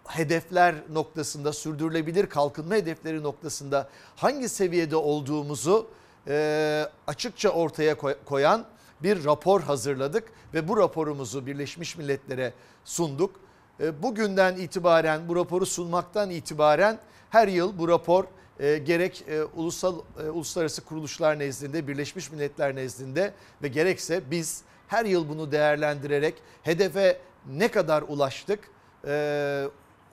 [0.08, 5.86] hedefler noktasında sürdürülebilir kalkınma hedefleri noktasında hangi seviyede olduğumuzu
[6.28, 8.64] e, açıkça ortaya koyan
[9.02, 12.52] bir rapor hazırladık ve bu raporumuzu Birleşmiş Milletler'e
[12.84, 13.40] sunduk.
[13.80, 16.98] E, bugünden itibaren bu raporu sunmaktan itibaren
[17.30, 18.24] her yıl bu rapor
[18.60, 25.04] e, gerek e, ulusal e, uluslararası kuruluşlar nezdinde, Birleşmiş Milletler nezdinde ve gerekse biz her
[25.04, 28.70] yıl bunu değerlendirerek hedefe ne kadar ulaştık
[29.06, 29.64] e,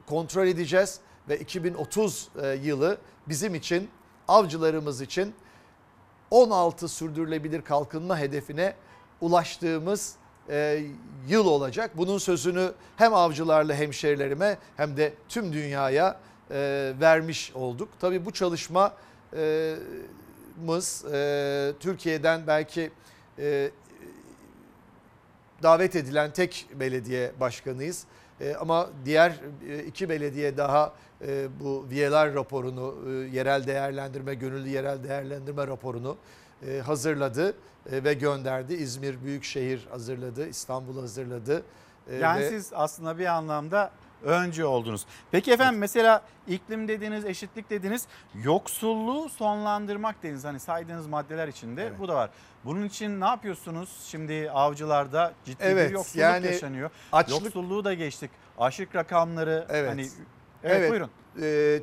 [0.05, 0.99] kontrol edeceğiz
[1.30, 2.97] ve 2030 e, yılı
[3.27, 3.89] bizim için
[4.27, 5.34] avcılarımız için
[6.31, 8.76] 16 sürdürülebilir kalkınma hedefine
[9.22, 10.15] ulaştığımız
[10.49, 10.84] e,
[11.27, 11.91] yıl olacak.
[11.97, 16.19] Bunun sözünü hem avcılarla hemşerilerime hem de tüm dünyaya
[16.51, 17.89] e, vermiş olduk.
[17.99, 18.95] Tabii bu çalışmamız
[21.13, 22.91] e, Türkiye'den belki
[23.39, 23.71] e,
[25.63, 28.05] davet edilen tek belediye başkanıyız.
[28.41, 30.93] E, ama diğer e, iki belediye daha
[31.27, 36.17] e, bu VLR raporunu, e, yerel değerlendirme, gönüllü yerel değerlendirme raporunu
[36.67, 37.55] e, hazırladı
[37.91, 38.73] e, ve gönderdi.
[38.73, 41.63] İzmir Büyükşehir hazırladı, İstanbul hazırladı.
[42.09, 42.49] E, yani ve...
[42.49, 43.91] siz aslında bir anlamda
[44.23, 45.06] önce oldunuz.
[45.31, 48.07] Peki efendim mesela iklim dediniz, eşitlik dediniz,
[48.43, 50.43] yoksulluğu sonlandırmak dediniz.
[50.43, 51.99] Hani saydığınız maddeler içinde evet.
[51.99, 52.30] bu da var.
[52.65, 53.89] Bunun için ne yapıyorsunuz?
[54.07, 56.89] Şimdi avcılarda ciddi evet, bir yoksulluk yani yaşanıyor.
[57.11, 57.43] Açlık...
[57.43, 58.31] Yoksulluğu da geçtik.
[58.57, 59.89] Aşık rakamları evet.
[59.89, 60.07] hani
[60.64, 60.91] Evet, evet.
[60.91, 61.10] buyurun.
[61.41, 61.80] Ee,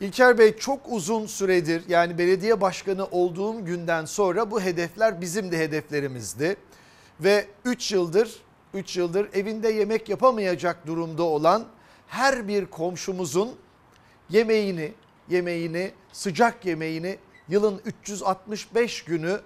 [0.00, 5.58] İlker Bey çok uzun süredir yani belediye başkanı olduğum günden sonra bu hedefler bizim de
[5.58, 6.56] hedeflerimizdi.
[7.20, 11.64] Ve 3 yıldır 3 yıldır evinde yemek yapamayacak durumda olan
[12.08, 13.56] her bir komşumuzun
[14.30, 14.92] yemeğini,
[15.28, 17.18] yemeğini, sıcak yemeğini
[17.48, 19.40] yılın 365 günü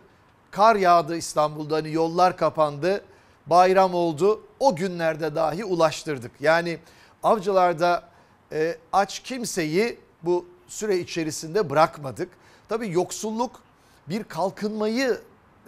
[0.50, 3.04] kar yağdı İstanbul'da hani yollar kapandı
[3.46, 6.32] bayram oldu o günlerde dahi ulaştırdık.
[6.40, 6.78] Yani
[7.22, 8.08] avcılarda
[8.52, 12.28] e, aç kimseyi bu süre içerisinde bırakmadık.
[12.68, 13.62] Tabii yoksulluk
[14.08, 15.20] bir kalkınmayı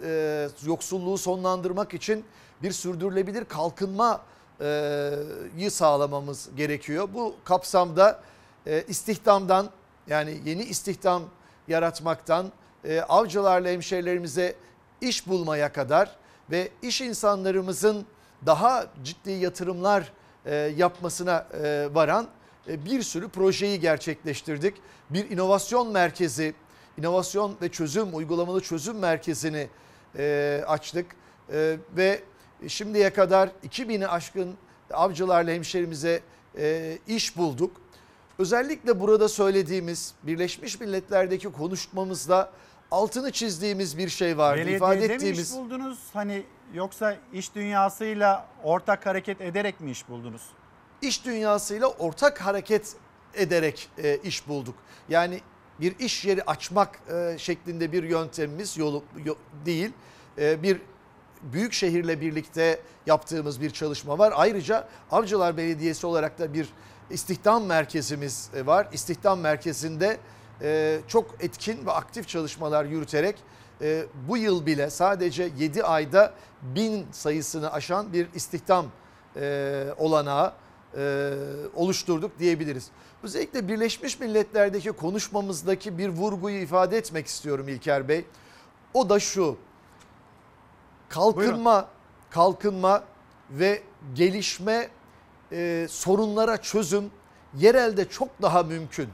[0.03, 2.25] e, yoksulluğu sonlandırmak için
[2.63, 7.09] bir sürdürülebilir kalkınmayı sağlamamız gerekiyor.
[7.13, 8.21] Bu kapsamda
[8.65, 9.69] e, istihdamdan
[10.07, 11.23] yani yeni istihdam
[11.67, 12.51] yaratmaktan
[12.85, 14.55] e, avcılarla hemşerilerimize
[15.01, 16.15] iş bulmaya kadar
[16.51, 18.05] ve iş insanlarımızın
[18.45, 20.11] daha ciddi yatırımlar
[20.45, 21.47] e, yapmasına
[21.93, 22.27] varan
[22.67, 24.75] bir sürü projeyi gerçekleştirdik.
[25.09, 26.53] Bir inovasyon merkezi,
[26.97, 29.67] inovasyon ve çözüm, uygulamalı çözüm merkezini
[30.67, 31.05] açtık.
[31.95, 32.21] Ve
[32.67, 34.55] şimdiye kadar 2000'i aşkın
[34.91, 36.21] avcılarla hemşerimize
[36.57, 37.81] e, iş bulduk.
[38.39, 42.51] Özellikle burada söylediğimiz Birleşmiş Milletler'deki konuşmamızda
[42.91, 44.57] altını çizdiğimiz bir şey vardı.
[44.57, 45.99] Belediyede ifade mi iş ettiğimiz buldunuz?
[46.13, 50.41] Hani yoksa iş dünyasıyla ortak hareket ederek mi iş buldunuz?
[51.01, 52.95] iş dünyasıyla ortak hareket
[53.33, 54.75] ederek e, iş bulduk.
[55.09, 55.41] Yani
[55.79, 59.35] bir iş yeri açmak e, şeklinde bir yöntemimiz yolu yo-
[59.65, 59.91] değil.
[60.37, 60.81] E, bir
[61.53, 64.33] büyük şehirle birlikte yaptığımız bir çalışma var.
[64.35, 66.69] Ayrıca Avcılar Belediyesi olarak da bir
[67.09, 68.87] istihdam merkezimiz e, var.
[68.93, 70.17] İstihdam merkezinde
[70.61, 73.35] e, çok etkin ve aktif çalışmalar yürüterek
[73.81, 78.85] e, bu yıl bile sadece 7 ayda bin sayısını aşan bir istihdam
[79.97, 80.53] olanağı
[81.75, 82.89] oluşturduk diyebiliriz.
[83.23, 88.25] Özellikle Birleşmiş Milletler'deki konuşmamızdaki bir vurguyu ifade etmek istiyorum İlker Bey.
[88.93, 89.57] O da şu.
[91.09, 91.87] Kalkınma,
[92.29, 93.03] kalkınma
[93.49, 93.83] ve
[94.15, 94.89] gelişme
[95.51, 97.11] e, sorunlara çözüm
[97.57, 99.09] yerelde çok daha mümkün.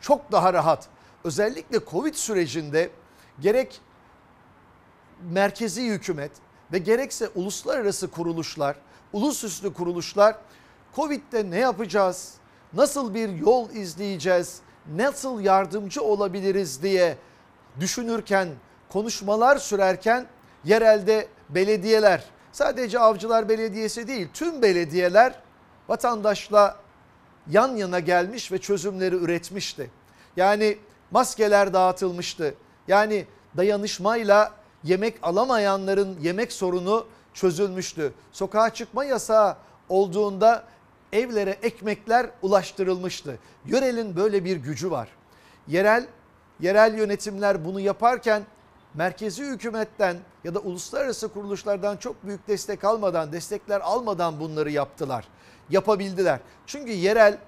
[0.00, 0.88] Çok daha rahat.
[1.24, 2.90] Özellikle Covid sürecinde
[3.40, 3.80] gerek
[5.30, 6.30] merkezi hükümet
[6.72, 8.76] ve gerekse uluslararası kuruluşlar,
[9.12, 10.36] ulusüstü kuruluşlar
[10.96, 12.34] Covid'de ne yapacağız?
[12.72, 14.60] Nasıl bir yol izleyeceğiz?
[14.96, 17.16] Nasıl yardımcı olabiliriz diye
[17.80, 18.48] düşünürken,
[18.88, 20.26] konuşmalar sürerken
[20.64, 25.34] yerelde belediyeler, sadece Avcılar Belediyesi değil tüm belediyeler
[25.88, 26.76] vatandaşla
[27.50, 29.90] yan yana gelmiş ve çözümleri üretmişti.
[30.36, 30.78] Yani
[31.10, 32.54] maskeler dağıtılmıştı.
[32.88, 33.26] Yani
[33.56, 34.52] dayanışmayla
[34.84, 38.12] yemek alamayanların yemek sorunu çözülmüştü.
[38.32, 39.56] Sokağa çıkma yasağı
[39.88, 40.64] olduğunda
[41.12, 43.38] evlere ekmekler ulaştırılmıştı.
[43.66, 45.08] Yörel'in böyle bir gücü var.
[45.68, 46.06] Yerel
[46.60, 48.42] yerel yönetimler bunu yaparken
[48.94, 55.28] merkezi hükümetten ya da uluslararası kuruluşlardan çok büyük destek almadan, destekler almadan bunları yaptılar.
[55.70, 56.40] Yapabildiler.
[56.66, 57.38] Çünkü yerel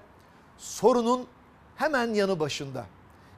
[0.57, 1.27] sorunun
[1.75, 2.85] hemen yanı başında.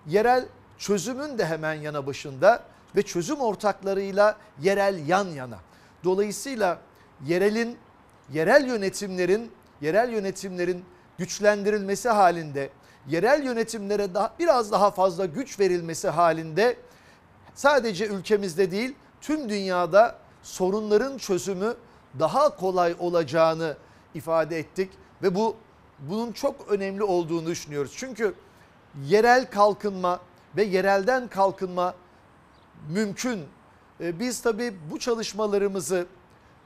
[0.08, 0.46] Yerel
[0.78, 2.64] çözümün de hemen yanı başında
[2.96, 5.58] ve çözüm ortaklarıyla yerel yan yana.
[6.04, 6.80] Dolayısıyla
[7.26, 7.78] yerelin
[8.34, 9.52] yerel yönetimlerin
[9.82, 10.86] yerel yönetimlerin
[11.18, 12.70] güçlendirilmesi halinde,
[13.08, 16.78] yerel yönetimlere daha biraz daha fazla güç verilmesi halinde
[17.58, 21.76] sadece ülkemizde değil tüm dünyada sorunların çözümü
[22.20, 23.78] daha kolay olacağını
[24.14, 24.92] ifade ettik
[25.24, 25.56] ve bu
[26.00, 27.94] bunun çok önemli olduğunu düşünüyoruz.
[27.98, 28.34] Çünkü
[29.06, 30.20] yerel kalkınma
[30.56, 31.94] ve yerelden kalkınma
[32.90, 33.44] mümkün.
[34.02, 36.06] Ee, biz tabii bu çalışmalarımızı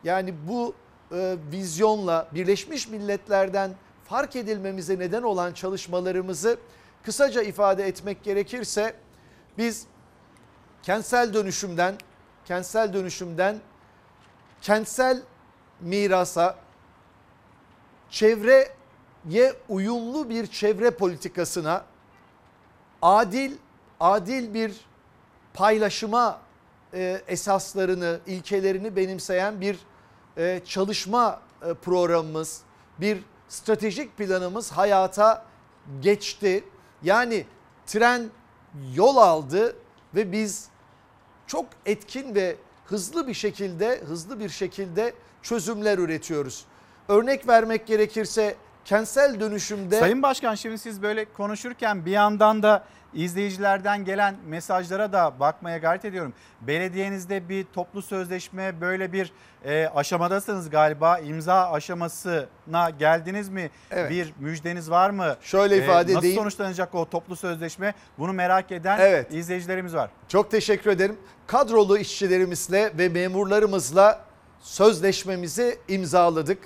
[0.04, 0.74] yani bu
[1.12, 3.72] e, vizyonla Birleşmiş Milletler'den
[4.06, 6.58] fark edilmemize neden olan çalışmalarımızı
[7.04, 8.94] kısaca ifade etmek gerekirse
[9.58, 9.86] biz
[10.84, 11.95] kentsel dönüşümden
[12.45, 13.60] kentsel dönüşümden
[14.62, 15.22] kentsel
[15.80, 16.56] mirasa
[18.10, 21.86] çevreye uyumlu bir çevre politikasına
[23.02, 23.58] adil
[23.99, 24.74] adil bir
[25.53, 26.41] paylaşıma
[26.94, 29.80] e, esaslarını, ilkelerini benimseyen bir
[30.38, 32.62] e, çalışma e, programımız,
[32.99, 35.45] bir stratejik planımız hayata
[36.02, 36.64] geçti.
[37.03, 37.45] Yani
[37.86, 38.30] tren
[38.94, 39.76] yol aldı
[40.16, 40.70] ve biz
[41.52, 42.56] çok etkin ve
[42.86, 46.65] hızlı bir şekilde hızlı bir şekilde çözümler üretiyoruz.
[47.07, 48.56] Örnek vermek gerekirse
[48.86, 52.84] kentsel dönüşümde Sayın Başkan şimdi siz böyle konuşurken bir yandan da
[53.14, 56.34] izleyicilerden gelen mesajlara da bakmaya gayret ediyorum.
[56.62, 59.34] Belediyenizde bir toplu sözleşme böyle bir
[59.66, 61.20] e, aşamadasınız galiba.
[61.20, 63.70] İmza aşamasına geldiniz mi?
[63.92, 64.12] Evet.
[64.12, 65.36] Bir müjdeniz var mı?
[65.42, 66.36] Şöyle ifade nasıl edeyim.
[66.36, 67.94] Nasıl sonuçlanacak o toplu sözleşme?
[68.20, 69.34] Bunu merak eden Evet.
[69.34, 70.10] izleyicilerimiz var.
[70.28, 71.18] Çok teşekkür ederim.
[71.48, 74.26] Kadrolu işçilerimizle ve memurlarımızla
[74.60, 76.60] sözleşmemizi imzaladık.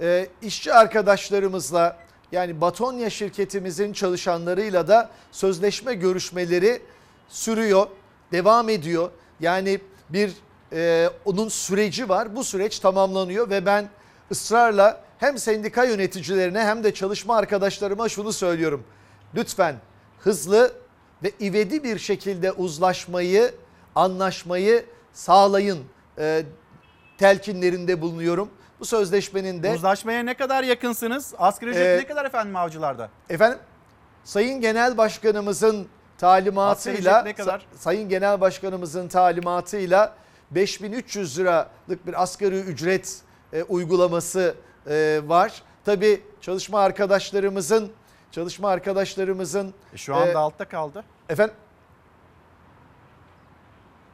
[0.00, 1.96] Ee, işçi arkadaşlarımızla
[2.32, 6.82] yani Batonya şirketimizin çalışanlarıyla da sözleşme görüşmeleri
[7.28, 7.86] sürüyor,
[8.32, 9.10] devam ediyor.
[9.40, 9.80] Yani
[10.10, 10.32] bir
[10.72, 12.36] e, onun süreci var.
[12.36, 13.88] Bu süreç tamamlanıyor ve ben
[14.30, 18.84] ısrarla hem sendika yöneticilerine hem de çalışma arkadaşlarıma şunu söylüyorum.
[19.34, 19.76] Lütfen
[20.18, 20.72] hızlı
[21.22, 23.54] ve ivedi bir şekilde uzlaşmayı,
[23.94, 25.78] anlaşmayı sağlayın
[26.18, 26.42] e,
[27.18, 28.50] telkinlerinde bulunuyorum.
[28.80, 29.70] Bu sözleşmenin de...
[29.74, 31.34] Uzlaşmaya ne kadar yakınsınız?
[31.38, 33.08] Asgari ücret Ee, ne kadar efendim avcılarda?
[33.30, 33.58] Efendim
[34.24, 35.86] Sayın Genel Başkanımızın
[36.18, 37.60] talimatıyla Asgari ücret ne kadar?
[37.60, 40.14] Sa- Sayın Genel Başkanımızın talimatıyla
[40.50, 43.20] 5300 liralık bir asgari ücret
[43.52, 44.54] e, uygulaması
[44.86, 45.62] e, var.
[45.84, 47.92] Tabii çalışma arkadaşlarımızın
[48.32, 51.04] çalışma arkadaşlarımızın E, şu anda e, altta kaldı.
[51.28, 51.54] efendim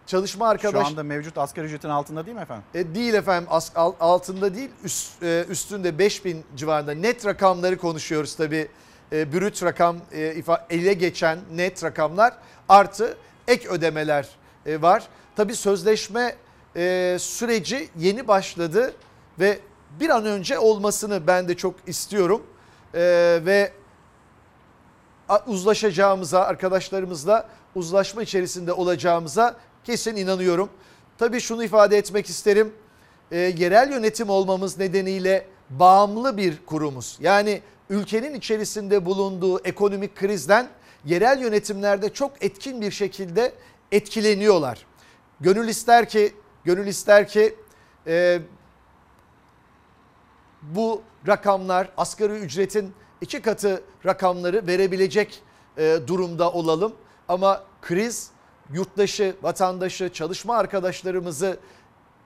[0.07, 2.65] çalışma arkadaş Şu anda mevcut asgari ücretin altında değil mi efendim?
[2.75, 8.37] e, değil efendim as- al- altında değil üst, e, üstünde 5000 civarında net rakamları konuşuyoruz
[8.37, 8.69] tabi
[9.13, 12.35] e, brüt rakam e, ifa- ele geçen net rakamlar
[12.69, 13.17] artı
[13.49, 14.29] ek ödemeler
[14.67, 15.03] e, var.
[15.37, 16.37] Tabi sözleşme
[16.77, 18.95] e, süreci yeni başladı
[19.41, 19.59] ve
[20.01, 22.43] bir an önce olmasını ben de çok istiyorum
[22.95, 23.01] E,
[23.45, 23.73] ve
[25.47, 29.57] uzlaşacağımıza arkadaşlarımızla uzlaşma içerisinde olacağımıza
[29.87, 30.69] kesin inanıyorum.
[31.19, 32.73] Tabii şunu ifade etmek isterim.
[33.31, 37.19] E, yerel yönetim olmamız nedeniyle bağımlı bir kurumuz.
[37.21, 40.69] Yani ülkenin içerisinde bulunduğu ekonomik krizden
[41.05, 43.53] yerel yönetimlerde çok etkin bir şekilde
[43.93, 44.87] etkileniyorlar.
[45.41, 46.35] Gönül ister ki
[46.65, 47.57] gönül ister ki
[48.07, 48.41] e,
[50.63, 55.43] bu rakamlar asgari ücretin iki katı rakamları verebilecek
[55.79, 56.93] e, durumda olalım.
[57.29, 58.31] Ama kriz
[58.73, 61.59] yurttaşı, vatandaşı, çalışma arkadaşlarımızı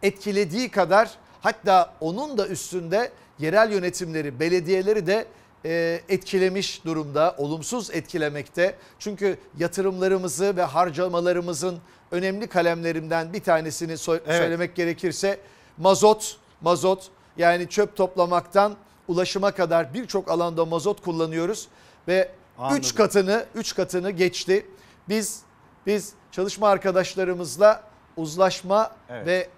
[0.02, 1.10] etkilediği kadar
[1.40, 5.26] hatta onun da üstünde yerel yönetimleri, belediyeleri de
[5.64, 8.74] e, etkilemiş durumda, olumsuz etkilemekte.
[8.98, 11.78] Çünkü yatırımlarımızı ve harcamalarımızın
[12.10, 14.38] önemli kalemlerinden bir tanesini so- Evet.
[14.38, 15.40] söylemek gerekirse
[15.78, 18.76] mazot, mazot yani çöp toplamaktan
[19.08, 21.68] ulaşıma kadar birçok alanda mazot kullanıyoruz
[22.08, 22.78] ve Anladım.
[22.78, 24.66] 3 katını 3 katını geçti.
[25.08, 25.40] Biz
[25.86, 27.82] biz çalışma arkadaşlarımızla
[28.16, 29.26] uzlaşma Evet.
[29.26, 29.48] ve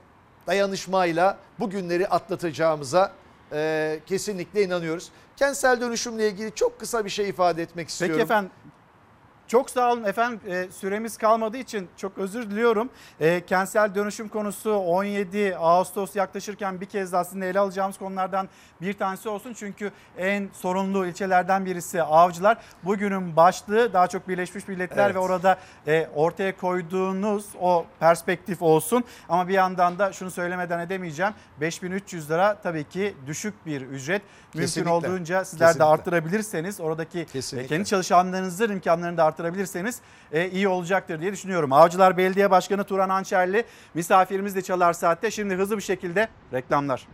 [0.47, 3.13] dayanışmayla bu günleri atlatacağımıza
[3.53, 5.09] e, kesinlikle inanıyoruz.
[5.37, 8.17] Kentsel dönüşümle ilgili çok kısa bir şey ifade etmek istiyorum.
[8.17, 8.51] Peki efendim
[9.53, 12.91] çok sağ olun efendim E, süremiz kalmadığı için çok özür diliyorum.
[13.21, 18.49] E, kentsel dönüşüm konusu 17 Ağustos yaklaşırken bir kez daha sizinle ele alacağımız konulardan
[18.81, 19.53] bir tanesi olsun.
[19.59, 22.59] Çünkü en sorunlu ilçelerden birisi Avcılar.
[22.85, 25.15] Bugünün başlığı daha çok Birleşmiş Milletler Evet.
[25.15, 29.05] ve orada e, ortaya koyduğunuz o perspektif olsun.
[29.29, 31.33] Ama bir yandan da şunu söylemeden edemeyeceğim.
[31.61, 34.23] 5300 lira tabii ki düşük bir ücret.
[34.55, 34.91] Mümkün Kesinlikle.
[34.93, 35.85] olduğunca sizler de Kesinlikle.
[35.93, 37.69] arttırabilirseniz oradaki e, Kesinlikle.
[37.69, 40.01] kendi çalışanlarınızın imkanlarını da arttırabilirseniz
[40.33, 41.73] e, iyi olacaktır diye düşünüyorum.
[41.73, 43.65] Avcılar Belediye Başkanı Turan Hançerli
[43.95, 45.31] misafirimiz de Çalar Saat'te.
[45.31, 47.07] Şimdi hızlı bir şekilde reklamlar.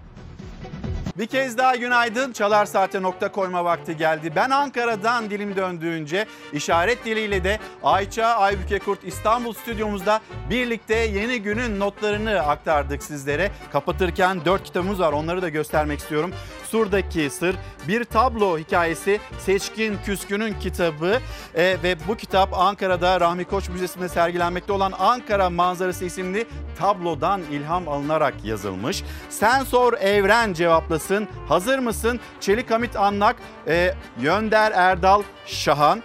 [1.19, 2.33] Bir kez daha günaydın.
[2.33, 4.33] Çalar Saat'e nokta koyma vakti geldi.
[4.37, 11.81] Ben Ankara'dan dilim döndüğünce işaret diliyle de Ayça Aybüke Kurt İstanbul stüdyomuzda birlikte yeni günün
[11.81, 13.51] notlarını aktardık sizlere.
[13.73, 16.33] Kapatırken dört kitabımız var onları da göstermek istiyorum.
[16.71, 17.57] Sur'daki Sır,
[17.89, 21.19] bir tablo hikayesi Seçkin Küskün'ün kitabı
[21.55, 26.47] Ee, ve bu kitap Ankara'da Rahmi Koç Müzesi'nde sergilenmekte olan Ankara Manzarası isimli
[26.79, 29.05] tablodan ilham alınarak yazılmış.
[29.29, 31.29] Sen sor evren cevaplasın.
[31.49, 32.21] Hazır mısın?
[32.41, 33.37] Çelik Hamit Anlak,
[33.69, 36.03] e, Yönder Erdal Şahan,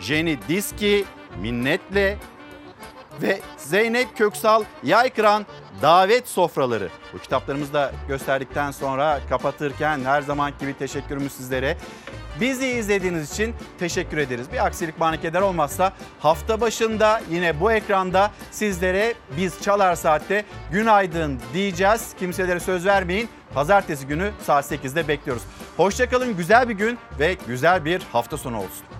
[0.00, 1.04] Jenny Diski,
[1.40, 2.18] Minnetle
[3.22, 5.46] ve Zeynep Köksal Yaykıran
[5.82, 6.88] Davet Sofraları.
[7.14, 11.76] Bu kitaplarımızı da gösterdikten sonra kapatırken her zamanki gibi teşekkürümüz sizlere.
[12.40, 14.52] Bizi izlediğiniz için teşekkür ederiz.
[14.52, 22.14] Bir aksilik manikeder olmazsa hafta başında yine bu ekranda sizlere biz Çalar Saat'te günaydın diyeceğiz.
[22.18, 23.28] Kimselere söz vermeyin.
[23.54, 25.42] Pazartesi günü saat 8'de bekliyoruz.
[25.76, 28.97] Hoşçakalın, güzel bir gün ve güzel bir hafta sonu olsun.